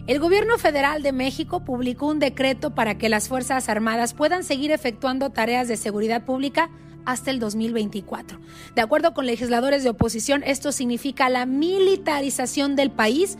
[0.06, 4.72] El gobierno federal de México publicó un decreto para que las Fuerzas Armadas puedan seguir
[4.72, 6.68] efectuando tareas de seguridad pública
[7.06, 8.38] hasta el 2024.
[8.74, 13.38] De acuerdo con legisladores de oposición, esto significa la militarización del país.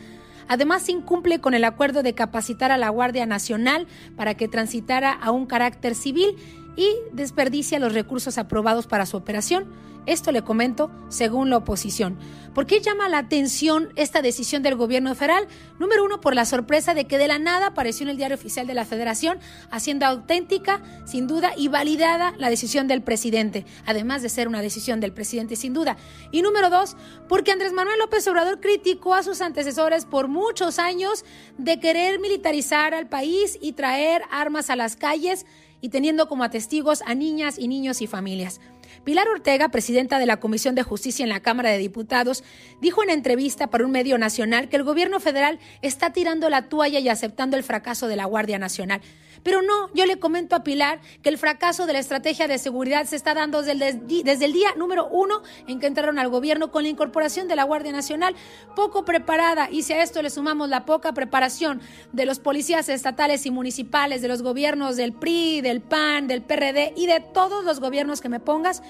[0.49, 5.31] Además, incumple con el acuerdo de capacitar a la Guardia Nacional para que transitara a
[5.31, 6.35] un carácter civil
[6.75, 9.67] y desperdicia los recursos aprobados para su operación.
[10.09, 12.17] Esto le comento según la oposición.
[12.55, 15.47] ¿Por qué llama la atención esta decisión del gobierno federal?
[15.77, 18.65] Número uno, por la sorpresa de que de la nada apareció en el diario oficial
[18.65, 19.37] de la federación,
[19.69, 24.99] haciendo auténtica, sin duda, y validada la decisión del presidente, además de ser una decisión
[24.99, 25.95] del presidente sin duda.
[26.31, 31.23] Y número dos, porque Andrés Manuel López Obrador criticó a sus antecesores por muchos años
[31.59, 35.45] de querer militarizar al país y traer armas a las calles
[35.81, 38.59] y teniendo como testigos a niñas y niños y familias.
[39.03, 42.43] Pilar Ortega, presidenta de la Comisión de Justicia en la Cámara de Diputados,
[42.81, 46.99] dijo en entrevista para un medio nacional que el gobierno federal está tirando la toalla
[46.99, 49.01] y aceptando el fracaso de la Guardia Nacional.
[49.43, 53.05] Pero no, yo le comento a Pilar que el fracaso de la estrategia de seguridad
[53.05, 56.89] se está dando desde el, día número uno en que entraron al gobierno con la
[56.89, 58.35] incorporación de la Guardia Nacional.
[58.75, 63.45] Poco preparada y si a esto le sumamos la poca preparación de los policías estatales
[63.45, 67.79] y municipales, de los gobiernos del PRI, del PAN, del PRD y de todos los
[67.79, 68.81] gobiernos que me pongas,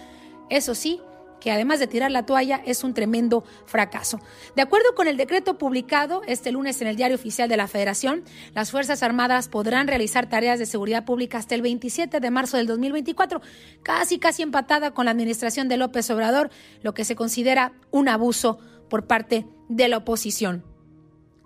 [0.50, 1.02] eso sí,
[1.40, 4.20] que además de tirar la toalla es un tremendo fracaso.
[4.56, 8.24] De acuerdo con el decreto publicado este lunes en el Diario Oficial de la Federación,
[8.54, 12.68] las Fuerzas Armadas podrán realizar tareas de seguridad pública hasta el 27 de marzo del
[12.68, 13.42] 2024,
[13.84, 16.50] casi casi empatada con la administración de López Obrador,
[16.82, 18.60] lo que se considera un abuso
[18.90, 20.64] por parte de la oposición.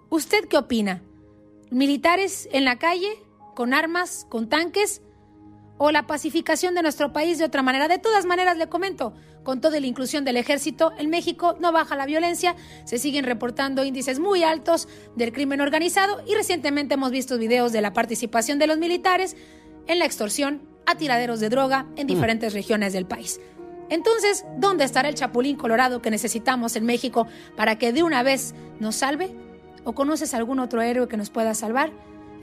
[0.09, 1.01] ¿Usted qué opina?
[1.71, 3.09] ¿Militares en la calle,
[3.55, 5.01] con armas, con tanques?
[5.77, 7.87] ¿O la pacificación de nuestro país de otra manera?
[7.87, 9.13] De todas maneras, le comento,
[9.43, 12.55] con toda la inclusión del ejército, en México no baja la violencia,
[12.85, 17.81] se siguen reportando índices muy altos del crimen organizado y recientemente hemos visto videos de
[17.81, 19.35] la participación de los militares
[19.87, 23.39] en la extorsión a tiraderos de droga en diferentes regiones del país.
[23.89, 28.55] Entonces, ¿dónde estará el chapulín colorado que necesitamos en México para que de una vez
[28.79, 29.35] nos salve?
[29.83, 31.91] ¿O conoces algún otro héroe que nos pueda salvar?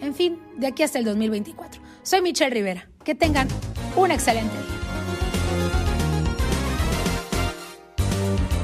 [0.01, 1.81] En fin, de aquí hasta el 2024.
[2.03, 2.90] Soy Michelle Rivera.
[3.05, 3.49] Que tengan
[3.97, 4.81] un excelente día.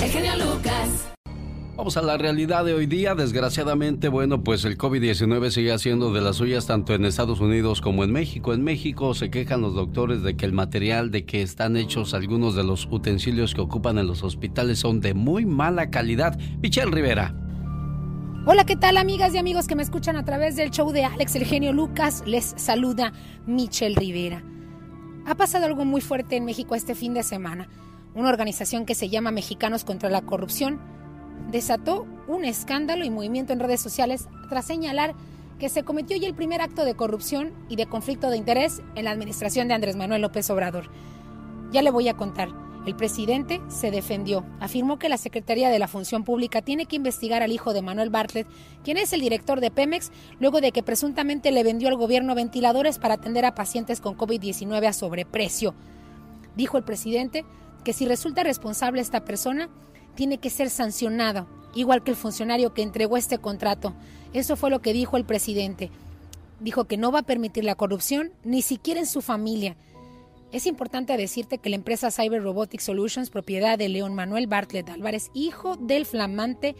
[0.04, 1.08] El genio Lucas.
[1.74, 3.14] Vamos a la realidad de hoy día.
[3.14, 8.04] Desgraciadamente, bueno, pues el COVID-19 sigue haciendo de las suyas tanto en Estados Unidos como
[8.04, 8.52] en México.
[8.52, 12.54] En México se quejan los doctores de que el material de que están hechos algunos
[12.54, 16.38] de los utensilios que ocupan en los hospitales son de muy mala calidad.
[16.60, 17.45] Michelle Rivera.
[18.48, 21.34] Hola, ¿qué tal amigas y amigos que me escuchan a través del show de Alex
[21.34, 22.22] el genio Lucas?
[22.26, 23.12] Les saluda
[23.44, 24.44] Michelle Rivera.
[25.26, 27.68] Ha pasado algo muy fuerte en México este fin de semana.
[28.14, 30.78] Una organización que se llama Mexicanos contra la Corrupción
[31.50, 35.16] desató un escándalo y movimiento en redes sociales tras señalar
[35.58, 39.06] que se cometió ya el primer acto de corrupción y de conflicto de interés en
[39.06, 40.88] la administración de Andrés Manuel López Obrador.
[41.72, 42.65] Ya le voy a contar.
[42.86, 44.44] El presidente se defendió.
[44.60, 48.10] Afirmó que la Secretaría de la Función Pública tiene que investigar al hijo de Manuel
[48.10, 48.46] Bartlett,
[48.84, 53.00] quien es el director de Pemex, luego de que presuntamente le vendió al gobierno ventiladores
[53.00, 55.74] para atender a pacientes con COVID-19 a sobreprecio.
[56.54, 57.44] Dijo el presidente
[57.82, 59.68] que si resulta responsable esta persona,
[60.14, 63.94] tiene que ser sancionado, igual que el funcionario que entregó este contrato.
[64.32, 65.90] Eso fue lo que dijo el presidente.
[66.60, 69.76] Dijo que no va a permitir la corrupción, ni siquiera en su familia.
[70.56, 75.30] Es importante decirte que la empresa Cyber Robotics Solutions, propiedad de León Manuel Bartlett Álvarez,
[75.34, 76.74] hijo del flamante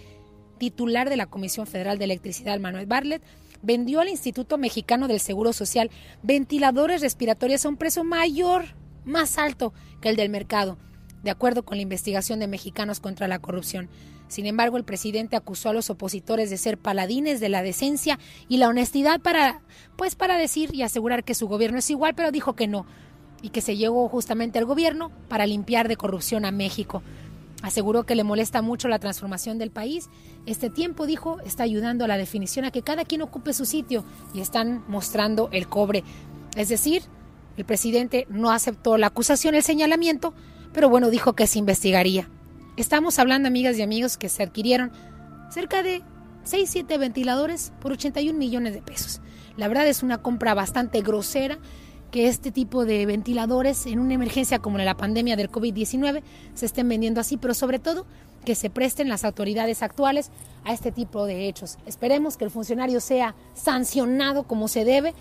[0.57, 3.23] titular de la Comisión Federal de Electricidad, Manuel Bartlett,
[3.61, 5.91] vendió al Instituto Mexicano del Seguro Social
[6.23, 8.65] ventiladores respiratorios a un precio mayor,
[9.05, 10.79] más alto que el del mercado
[11.23, 13.91] de acuerdo con la investigación de Mexicanos contra la Corrupción.
[14.29, 18.59] Sin embargo, el presidente acusó a los opositores de ser paladines de la decencia y
[18.59, 19.61] la honestidad para,
[19.97, 22.87] pues, para decir y asegurar que su gobierno es igual, pero dijo que no
[23.47, 27.05] y que se llegó justamente al gobierno para limpiar de corrupción a México.
[27.63, 30.11] Aseguró que le molesta mucho la transformación del país.
[30.47, 34.05] Este tiempo, dijo, está ayudando a la definición a que cada quien ocupe su sitio
[34.35, 36.03] y están mostrando el cobre.
[36.57, 37.05] Es decir,
[37.57, 40.35] el presidente no aceptó la acusación, el señalamiento,
[40.73, 42.29] pero bueno, dijo que se investigaría.
[42.77, 44.91] Estamos hablando, amigas y amigos, que se adquirieron
[45.51, 46.03] cerca de
[46.43, 49.21] 6, 7 ventiladores por 81 millones de pesos.
[49.57, 51.59] La verdad es una compra bastante grosera
[52.17, 56.23] que este tipo de ventiladores en una emergencia como la pandemia del COVID-19
[56.55, 58.07] se estén vendiendo así, pero sobre todo
[58.47, 60.31] que se presten las autoridades actuales
[60.65, 61.77] a este tipo de hechos.
[61.85, 65.13] Esperemos que el funcionario sea sancionado como se debe,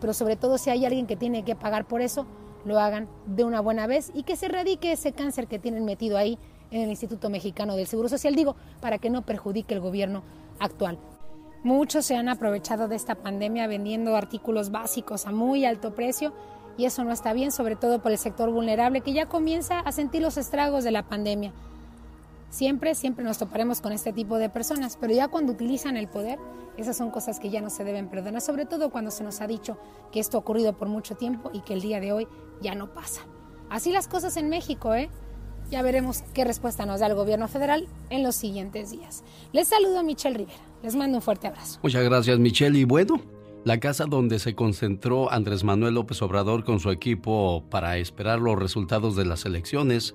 [0.00, 2.24] pero sobre todo si hay alguien que tiene que pagar por eso,
[2.64, 6.16] lo hagan de una buena vez y que se erradique ese cáncer que tienen metido
[6.16, 6.38] ahí
[6.70, 10.22] en el Instituto Mexicano del Seguro Social, digo, para que no perjudique el gobierno
[10.60, 11.00] actual.
[11.64, 16.34] Muchos se han aprovechado de esta pandemia vendiendo artículos básicos a muy alto precio
[16.76, 19.90] y eso no está bien, sobre todo por el sector vulnerable que ya comienza a
[19.90, 21.54] sentir los estragos de la pandemia.
[22.50, 26.38] Siempre, siempre nos toparemos con este tipo de personas, pero ya cuando utilizan el poder,
[26.76, 29.46] esas son cosas que ya no se deben perdonar, sobre todo cuando se nos ha
[29.46, 29.78] dicho
[30.12, 32.28] que esto ha ocurrido por mucho tiempo y que el día de hoy
[32.60, 33.22] ya no pasa.
[33.70, 35.08] Así las cosas en México, ¿eh?
[35.70, 39.24] Ya veremos qué respuesta nos da el gobierno federal en los siguientes días.
[39.52, 40.58] Les saludo a Michelle Rivera.
[40.82, 41.80] Les mando un fuerte abrazo.
[41.82, 42.78] Muchas gracias, Michelle.
[42.78, 43.20] Y bueno,
[43.64, 48.58] la casa donde se concentró Andrés Manuel López Obrador con su equipo para esperar los
[48.58, 50.14] resultados de las elecciones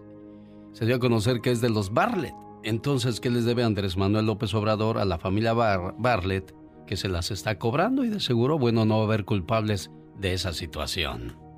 [0.71, 2.35] se dio a conocer que es de los Bartlett.
[2.63, 6.53] Entonces, ¿qué les debe Andrés Manuel López Obrador a la familia Bar Bartlett
[6.85, 10.33] que se las está cobrando y de seguro, bueno, no va a haber culpables de
[10.33, 11.48] esa situación?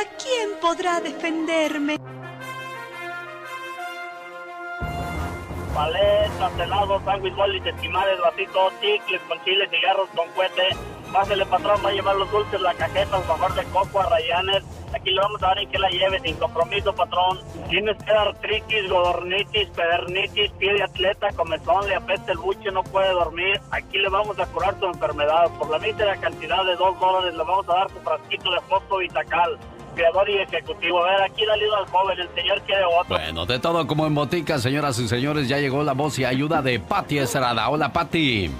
[0.00, 1.96] Oh, ¿y ahora quién podrá defenderme?
[5.74, 10.76] Paletas, helados, sándwich, bolis, esquimales, vasitos, chicles con chile, cigarros con cohete.
[11.12, 14.62] Pásele, patrón, va a llevar los dulces, la cajeta, favor de coco, a rayanes.
[14.94, 17.40] Aquí le vamos a dar en que la lleve, sin compromiso, patrón.
[17.68, 22.82] Tienes que dar artritis, godornitis, pedernitis, pie de atleta, comezón, le apesta el buche, no
[22.82, 23.60] puede dormir.
[23.70, 25.50] Aquí le vamos a curar tu enfermedad.
[25.58, 28.98] Por la mísera cantidad de dos dólares le vamos a dar tu frasquito de fosfo
[28.98, 29.58] vitacal.
[29.94, 31.04] Creador y ejecutivo.
[31.04, 33.16] A ver, aquí le al joven, el señor quiere otro.
[33.16, 36.62] Bueno, de todo como en botica, señoras y señores, ya llegó la voz y ayuda
[36.62, 37.68] de Patti Estrada.
[37.68, 38.50] Hola, Patti.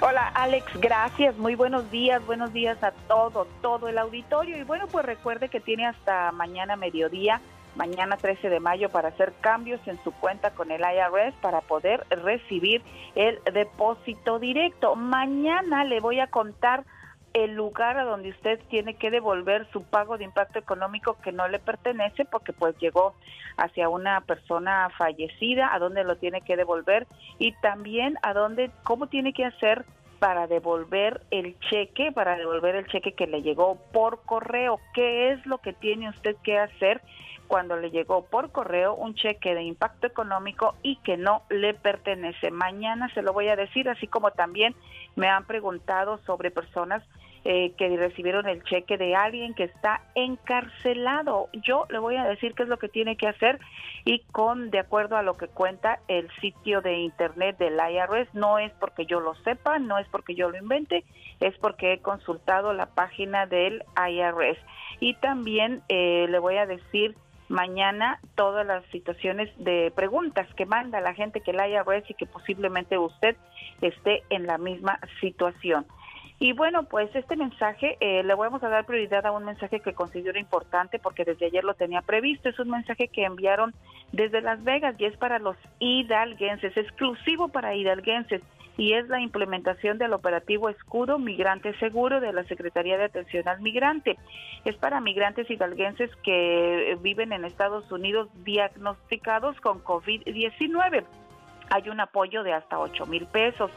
[0.00, 4.86] Hola Alex, gracias, muy buenos días, buenos días a todo, todo el auditorio y bueno,
[4.90, 7.40] pues recuerde que tiene hasta mañana mediodía,
[7.76, 12.06] mañana 13 de mayo para hacer cambios en su cuenta con el IRS para poder
[12.10, 12.82] recibir
[13.14, 14.96] el depósito directo.
[14.96, 16.84] Mañana le voy a contar
[17.34, 21.48] el lugar a donde usted tiene que devolver su pago de impacto económico que no
[21.48, 23.14] le pertenece porque pues llegó
[23.56, 27.06] hacia una persona fallecida, a dónde lo tiene que devolver
[27.38, 29.84] y también a dónde, cómo tiene que hacer
[30.18, 34.80] para devolver el cheque, para devolver el cheque que le llegó por correo.
[34.94, 37.00] ¿Qué es lo que tiene usted que hacer
[37.46, 42.50] cuando le llegó por correo un cheque de impacto económico y que no le pertenece?
[42.50, 44.74] Mañana se lo voy a decir, así como también
[45.18, 47.02] me han preguntado sobre personas
[47.44, 51.48] eh, que recibieron el cheque de alguien que está encarcelado.
[51.52, 53.58] Yo le voy a decir qué es lo que tiene que hacer
[54.04, 58.58] y con de acuerdo a lo que cuenta el sitio de internet del IRS, no
[58.58, 61.04] es porque yo lo sepa, no es porque yo lo invente,
[61.40, 64.58] es porque he consultado la página del IRS.
[65.00, 67.16] Y también eh, le voy a decir
[67.48, 72.26] mañana todas las situaciones de preguntas que manda la gente que el IRS y que
[72.26, 73.36] posiblemente usted
[73.80, 75.86] esté en la misma situación.
[76.40, 79.92] Y bueno, pues este mensaje eh, le vamos a dar prioridad a un mensaje que
[79.92, 82.48] considero importante porque desde ayer lo tenía previsto.
[82.48, 83.74] Es un mensaje que enviaron
[84.12, 88.40] desde Las Vegas y es para los hidalguenses, exclusivo para hidalguenses
[88.78, 93.60] y es la implementación del operativo Escudo Migrante Seguro de la Secretaría de Atención al
[93.60, 94.16] Migrante.
[94.64, 101.04] Es para migrantes hidalguenses que viven en Estados Unidos diagnosticados con COVID-19
[101.70, 103.70] hay un apoyo de hasta 8 mil pesos.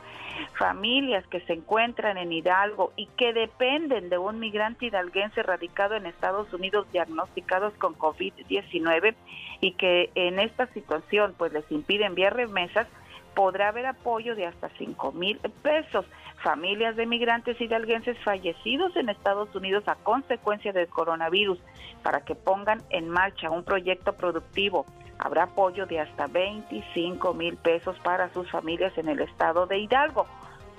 [0.58, 6.06] Familias que se encuentran en Hidalgo y que dependen de un migrante hidalguense radicado en
[6.06, 9.16] Estados Unidos diagnosticados con COVID-19
[9.60, 12.88] y que en esta situación pues les impide enviar remesas,
[13.36, 16.06] podrá haber apoyo de hasta 5 mil pesos.
[16.44, 21.60] Familias de migrantes hidalguenses fallecidos en Estados Unidos a consecuencia del coronavirus
[22.04, 24.86] para que pongan en marcha un proyecto productivo
[25.24, 30.26] Habrá apoyo de hasta 25 mil pesos para sus familias en el estado de Hidalgo.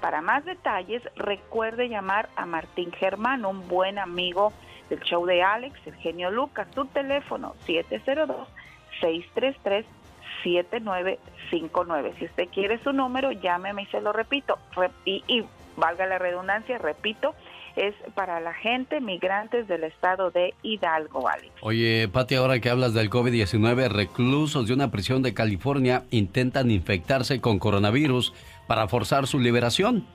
[0.00, 4.52] Para más detalles, recuerde llamar a Martín Germán, un buen amigo
[4.90, 6.66] del show de Alex, el genio Lucas.
[6.74, 7.54] Su teléfono
[10.44, 12.18] 702-633-7959.
[12.18, 14.58] Si usted quiere su número, llámeme y se lo repito.
[15.04, 15.44] Y, y
[15.76, 17.34] valga la redundancia, repito,
[17.76, 21.52] es para la gente migrantes del estado de Hidalgo, Alex.
[21.62, 27.40] Oye, Pati, ahora que hablas del COVID-19, reclusos de una prisión de California intentan infectarse
[27.40, 28.32] con coronavirus
[28.66, 30.06] para forzar su liberación.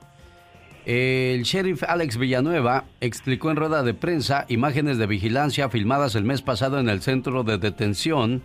[0.86, 6.40] El sheriff Alex Villanueva explicó en rueda de prensa imágenes de vigilancia filmadas el mes
[6.40, 8.42] pasado en el centro de detención.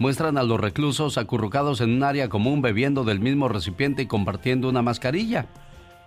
[0.00, 4.66] Muestran a los reclusos acurrucados en un área común bebiendo del mismo recipiente y compartiendo
[4.70, 5.48] una mascarilla.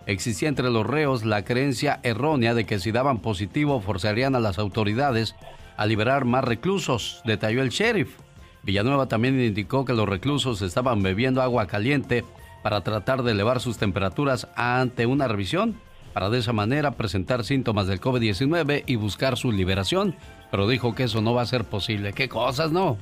[0.08, 4.58] Existía entre los reos la creencia errónea de que si daban positivo forzarían a las
[4.58, 5.36] autoridades
[5.78, 8.18] a liberar más reclusos, detalló el sheriff.
[8.64, 12.26] Villanueva también indicó que los reclusos estaban bebiendo agua caliente
[12.64, 15.76] para tratar de elevar sus temperaturas ante una revisión,
[16.14, 20.16] para de esa manera presentar síntomas del COVID-19 y buscar su liberación,
[20.50, 22.14] pero dijo que eso no va a ser posible.
[22.14, 22.98] ¿Qué cosas, no?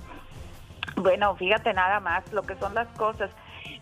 [0.95, 3.31] Bueno, fíjate nada más lo que son las cosas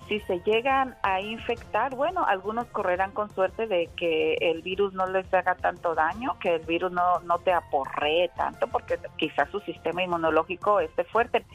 [0.10, 5.06] si se llegan a infectar, bueno, algunos correrán con suerte de que el virus no
[5.06, 9.60] les haga tanto daño, que el virus no, no te aporree tanto, porque quizás su
[9.62, 11.46] sistema inmunológico esté fuerte.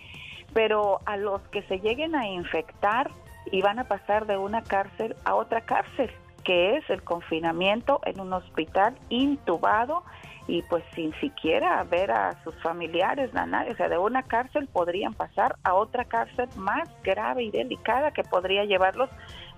[0.54, 3.10] Pero a los que se lleguen a infectar
[3.50, 6.12] y van a pasar de una cárcel a otra cárcel,
[6.44, 10.04] que es el confinamiento en un hospital intubado
[10.46, 15.14] y pues sin siquiera ver a sus familiares, nadie, o sea, de una cárcel podrían
[15.14, 19.08] pasar a otra cárcel más grave y delicada que podría llevarlos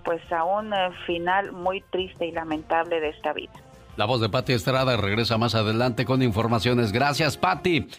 [0.03, 3.51] pues a un eh, final muy triste y lamentable de esta vida.
[3.97, 6.91] La voz de Patti Estrada regresa más adelante con informaciones.
[6.91, 7.89] Gracias, Patti.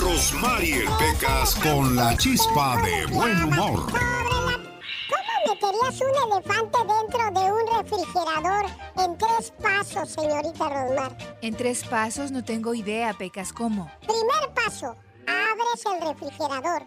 [0.00, 3.86] Rosmarie Pecas con la chispa de buen humor
[5.48, 7.37] meterías un elefante dentro de
[7.82, 11.16] refrigerador en tres pasos, señorita Rosmar?
[11.42, 13.52] En tres pasos no tengo idea, Pecas.
[13.52, 13.90] ¿Cómo?
[14.00, 14.96] Primer paso,
[15.26, 16.82] abres el refrigerador.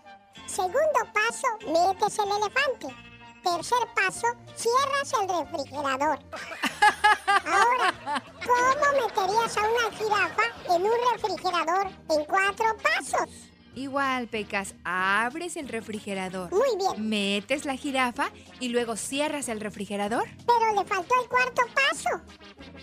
[0.45, 2.95] Segundo paso, metes el elefante.
[3.43, 6.19] Tercer paso, cierras el refrigerador.
[7.45, 13.50] Ahora, ¿cómo meterías a una jirafa en un refrigerador en cuatro pasos?
[13.75, 16.51] Igual, Pecas, abres el refrigerador.
[16.51, 17.09] Muy bien.
[17.09, 18.29] Metes la jirafa
[18.59, 20.27] y luego cierras el refrigerador.
[20.45, 22.09] Pero le faltó el cuarto paso.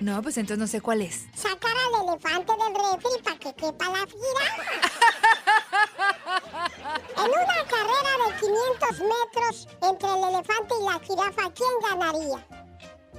[0.00, 1.26] No, pues entonces no sé cuál es.
[1.34, 4.64] Sacar al elefante del refri para que quepa la jirafa.
[7.18, 12.67] en una carrera de 500 metros entre el elefante y la jirafa, ¿quién ganaría?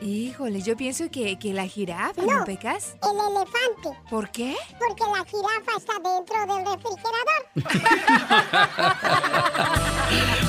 [0.01, 2.45] Híjole, yo pienso que, que la jirafa, ¿no, No.
[2.45, 2.95] Pecas?
[3.03, 3.99] El elefante.
[4.09, 4.55] ¿Por qué?
[4.79, 7.43] Porque la jirafa está dentro del refrigerador.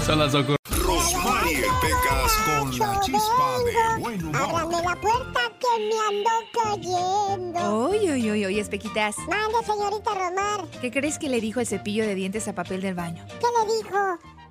[0.06, 0.56] Son las ocurrencias.
[0.84, 4.36] Rosmarie Pecas con la chispa de buen humor.
[4.40, 6.30] Ábrame la puerta que me ando
[6.62, 7.60] cayendo.
[7.88, 9.16] Oye, oye, oye, oye, Espequitas.
[9.28, 10.68] Mande, señorita Romar.
[10.80, 13.24] ¿Qué crees que le dijo el cepillo de dientes a papel del baño?
[13.28, 13.98] ¿Qué le dijo?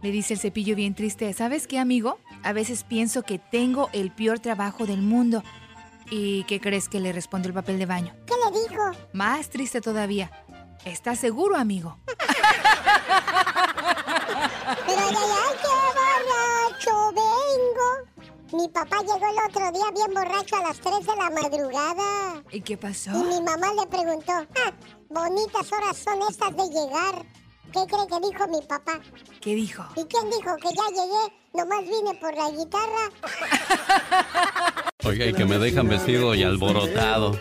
[0.01, 2.19] Le dice el cepillo bien triste, ¿sabes qué, amigo?
[2.43, 5.43] A veces pienso que tengo el peor trabajo del mundo.
[6.09, 8.15] ¿Y qué crees que le responde el papel de baño?
[8.25, 8.81] ¿Qué le dijo?
[9.13, 10.31] Más triste todavía.
[10.85, 11.97] ¿Estás seguro, amigo?
[14.85, 17.89] Pero ay, ay, ay, qué borracho vengo.
[18.51, 22.43] Mi papá llegó el otro día bien borracho a las 3 de la madrugada.
[22.51, 23.11] ¿Y qué pasó?
[23.11, 24.71] Y mi mamá le preguntó, ah,
[25.09, 27.25] bonitas horas son estas de llegar.
[27.71, 28.99] ¿Qué cree que dijo mi papá?
[29.41, 29.83] ¿Qué dijo?
[29.95, 31.33] ¿Y quién dijo que ya llegué?
[31.53, 33.09] Nomás vine por la guitarra.
[35.03, 37.39] Oiga, y que me dejan vestido y alborotado.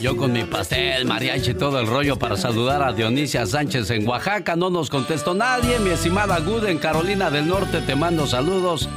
[0.00, 4.08] Yo con mi pastel, mariachi y todo el rollo para saludar a Dionisia Sánchez en
[4.08, 4.56] Oaxaca.
[4.56, 5.78] No nos contestó nadie.
[5.80, 8.88] Mi estimada Good en Carolina del Norte te mando saludos.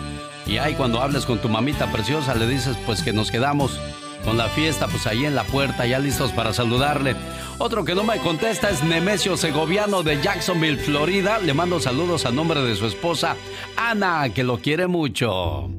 [0.45, 3.79] Y ahí cuando hables con tu mamita preciosa le dices pues que nos quedamos
[4.25, 7.15] con la fiesta pues ahí en la puerta ya listos para saludarle.
[7.59, 11.39] Otro que no me contesta es Nemesio Segoviano de Jacksonville, Florida.
[11.39, 13.37] Le mando saludos a nombre de su esposa
[13.77, 15.69] Ana, que lo quiere mucho.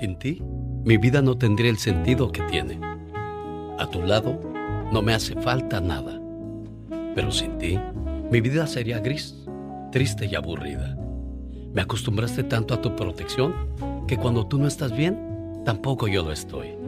[0.00, 0.42] Sin ti,
[0.84, 2.80] mi vida no tendría el sentido que tiene.
[3.78, 4.40] A tu lado,
[4.90, 6.20] no me hace falta nada.
[7.14, 7.78] Pero sin ti,
[8.30, 9.34] mi vida sería gris,
[9.92, 10.96] triste y aburrida.
[11.72, 13.54] Me acostumbraste tanto a tu protección
[14.06, 16.87] que cuando tú no estás bien, tampoco yo lo estoy.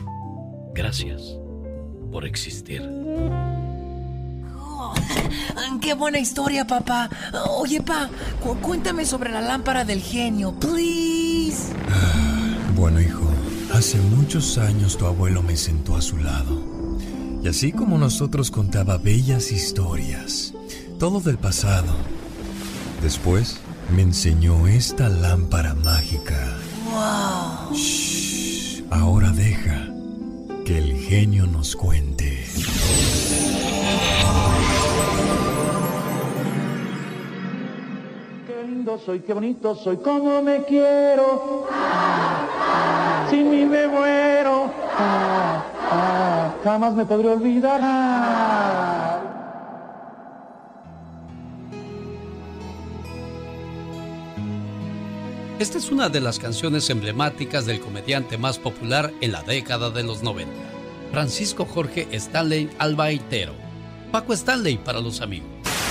[0.73, 1.21] Gracias
[2.11, 2.81] por existir.
[5.81, 7.09] ¡Qué buena historia, papá!
[7.57, 8.09] Oye, pa,
[8.41, 11.73] cu- cuéntame sobre la lámpara del genio, please.
[12.75, 13.23] Bueno, hijo,
[13.73, 16.61] hace muchos años tu abuelo me sentó a su lado.
[17.43, 20.53] Y así como nosotros contaba bellas historias,
[20.99, 21.93] todo del pasado.
[23.01, 23.59] Después
[23.95, 26.37] me enseñó esta lámpara mágica.
[26.91, 27.75] ¡Wow!
[27.75, 29.87] Shh, ahora deja
[30.65, 32.45] que el genio nos cuente.
[38.47, 41.67] Qué lindo soy, qué bonito soy, cómo me quiero.
[43.29, 44.71] Sin mí me muero.
[44.97, 47.79] Ah, ah, jamás me podré olvidar.
[47.83, 49.10] Ah.
[55.61, 60.01] Esta es una de las canciones emblemáticas del comediante más popular en la década de
[60.01, 60.51] los 90,
[61.11, 63.53] Francisco Jorge Stanley Albaitero.
[64.11, 65.47] Paco Stanley para los amigos.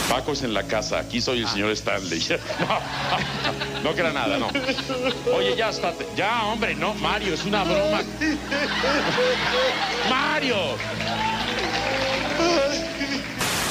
[0.08, 2.20] Paco es en la casa, aquí soy el señor Stanley.
[2.58, 4.48] No, no que era nada, no.
[5.32, 8.02] Oye, ya está, ya hombre, no, Mario, es una broma.
[10.10, 10.56] Mario.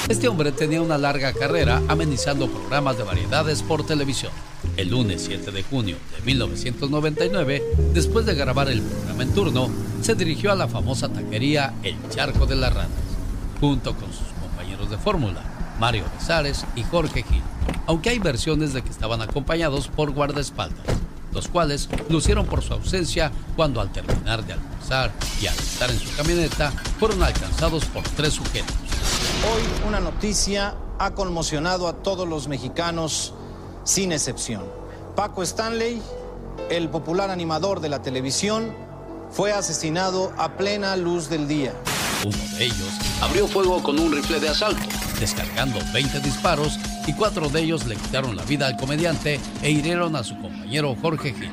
[0.07, 4.31] Este hombre tenía una larga carrera amenizando programas de variedades por televisión.
[4.79, 7.61] El lunes 7 de junio de 1999,
[7.93, 9.69] después de grabar el programa en turno,
[10.01, 12.89] se dirigió a la famosa taquería El Charco de las Ranas,
[13.59, 17.41] junto con sus compañeros de fórmula, Mario Besares y Jorge Gil,
[17.87, 20.85] aunque hay versiones de que estaban acompañados por guardaespaldas,
[21.33, 25.11] los cuales lucieron por su ausencia cuando al terminar de almorzar
[25.41, 28.77] y al estar en su camioneta, fueron alcanzados por tres sujetos.
[29.43, 33.33] Hoy una noticia ha conmocionado a todos los mexicanos
[33.89, 34.63] sin excepción.
[35.15, 35.99] Paco Stanley,
[36.69, 38.71] el popular animador de la televisión,
[39.31, 41.73] fue asesinado a plena luz del día.
[42.23, 44.87] Uno de ellos abrió fuego con un rifle de asalto,
[45.19, 50.15] descargando 20 disparos y cuatro de ellos le quitaron la vida al comediante e hirieron
[50.15, 51.51] a su compañero Jorge Gil.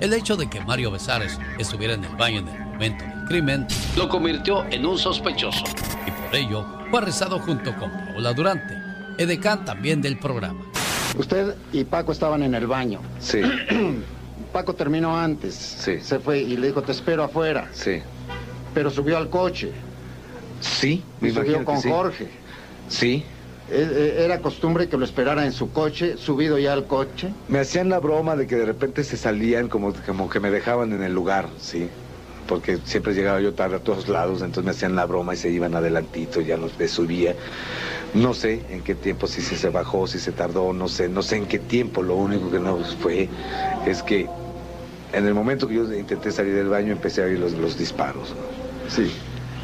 [0.00, 3.66] El hecho de que Mario Besares estuviera en el baño en el momento del crimen
[3.96, 5.64] lo convirtió en un sospechoso
[6.06, 8.74] y por ello fue arrestado junto con Paola Durante.
[9.18, 10.75] edecán también del programa.
[11.16, 13.00] Usted y Paco estaban en el baño.
[13.18, 13.40] Sí.
[14.52, 15.54] Paco terminó antes.
[15.54, 16.00] Sí.
[16.00, 17.68] Se fue y le dijo, te espero afuera.
[17.72, 18.00] Sí.
[18.74, 19.72] Pero subió al coche.
[20.60, 21.88] Sí, me Y subió con sí.
[21.90, 22.28] Jorge.
[22.88, 23.24] Sí.
[23.70, 27.30] Eh, eh, Era costumbre que lo esperara en su coche, subido ya al coche.
[27.48, 30.92] Me hacían la broma de que de repente se salían como, como que me dejaban
[30.92, 31.88] en el lugar, sí.
[32.46, 35.50] Porque siempre llegaba yo tarde a todos lados, entonces me hacían la broma y se
[35.50, 37.34] iban adelantito, ya me subía.
[38.14, 41.22] No sé en qué tiempo, si se, se bajó, si se tardó, no sé, no
[41.22, 42.02] sé en qué tiempo.
[42.02, 43.28] Lo único que no fue
[43.86, 44.26] es que
[45.12, 48.30] en el momento que yo intenté salir del baño empecé a oír los, los disparos.
[48.30, 48.90] ¿no?
[48.90, 49.10] Sí.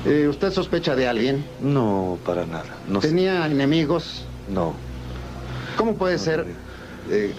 [0.05, 1.45] Eh, ¿Usted sospecha de alguien?
[1.61, 2.77] No, para nada.
[2.89, 3.09] No sé.
[3.09, 4.25] ¿Tenía enemigos?
[4.53, 4.75] No.
[5.77, 6.45] ¿Cómo puede ser
[7.11, 7.33] eh,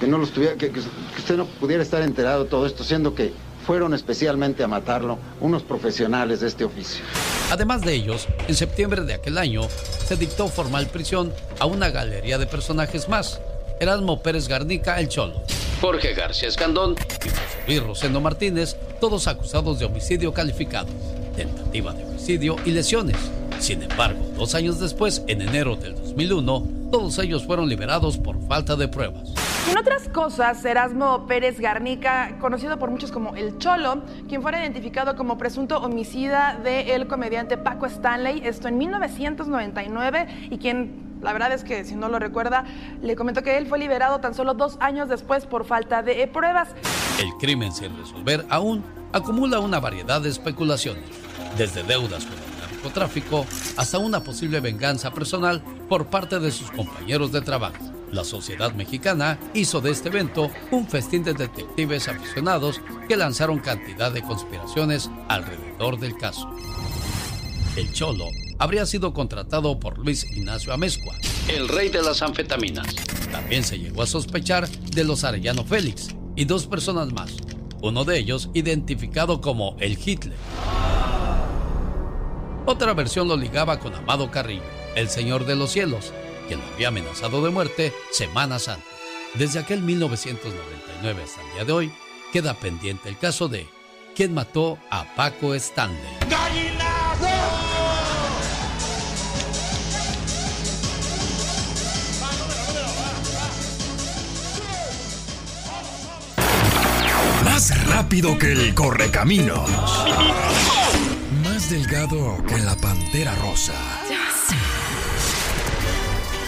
[0.00, 3.14] que no los tuviera, que, que usted no pudiera estar enterado de todo esto, siendo
[3.14, 3.32] que
[3.66, 7.04] fueron especialmente a matarlo unos profesionales de este oficio?
[7.50, 9.62] Además de ellos, en septiembre de aquel año
[10.06, 13.40] se dictó formal prisión a una galería de personajes más.
[13.80, 15.42] Erasmo Pérez Garnica, el Cholo.
[15.80, 20.88] Jorge García Escandón y José Luis Rosendo Martínez, todos acusados de homicidio calificado,
[21.36, 23.16] tentativa de homicidio y lesiones.
[23.58, 28.76] Sin embargo, dos años después, en enero del 2001, todos ellos fueron liberados por falta
[28.76, 29.34] de pruebas.
[29.70, 35.16] En otras cosas, Erasmo Pérez Garnica, conocido por muchos como El Cholo, quien fuera identificado
[35.16, 41.64] como presunto homicida del comediante Paco Stanley, esto en 1999, y quien, la verdad es
[41.64, 42.64] que si no lo recuerda,
[43.02, 46.70] le comentó que él fue liberado tan solo dos años después por falta de pruebas.
[47.20, 48.82] El crimen sin resolver aún
[49.12, 51.04] acumula una variedad de especulaciones,
[51.58, 52.47] desde deudas con
[52.78, 53.44] narcotráfico
[53.76, 57.92] hasta una posible venganza personal por parte de sus compañeros de trabajo.
[58.12, 64.12] La sociedad mexicana hizo de este evento un festín de detectives aficionados que lanzaron cantidad
[64.12, 66.48] de conspiraciones alrededor del caso.
[67.76, 68.26] El Cholo
[68.58, 71.14] habría sido contratado por Luis Ignacio Amezcua,
[71.48, 72.86] el rey de las anfetaminas.
[73.30, 77.34] También se llegó a sospechar de los Arellano Félix y dos personas más,
[77.82, 80.36] uno de ellos identificado como el Hitler.
[82.70, 84.60] Otra versión lo ligaba con Amado Carrillo,
[84.94, 86.12] el Señor de los Cielos,
[86.48, 88.86] quien lo había amenazado de muerte semanas antes.
[89.32, 91.92] Desde aquel 1999 hasta el día de hoy,
[92.30, 93.66] queda pendiente el caso de
[94.14, 95.98] quién mató a Paco Stanley.
[107.44, 109.70] Más rápido que el correcaminos.
[111.68, 113.74] Delgado que la pantera rosa.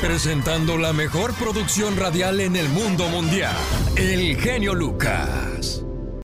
[0.00, 3.54] Presentando la mejor producción radial en el mundo mundial.
[3.96, 5.84] El genio Lucas.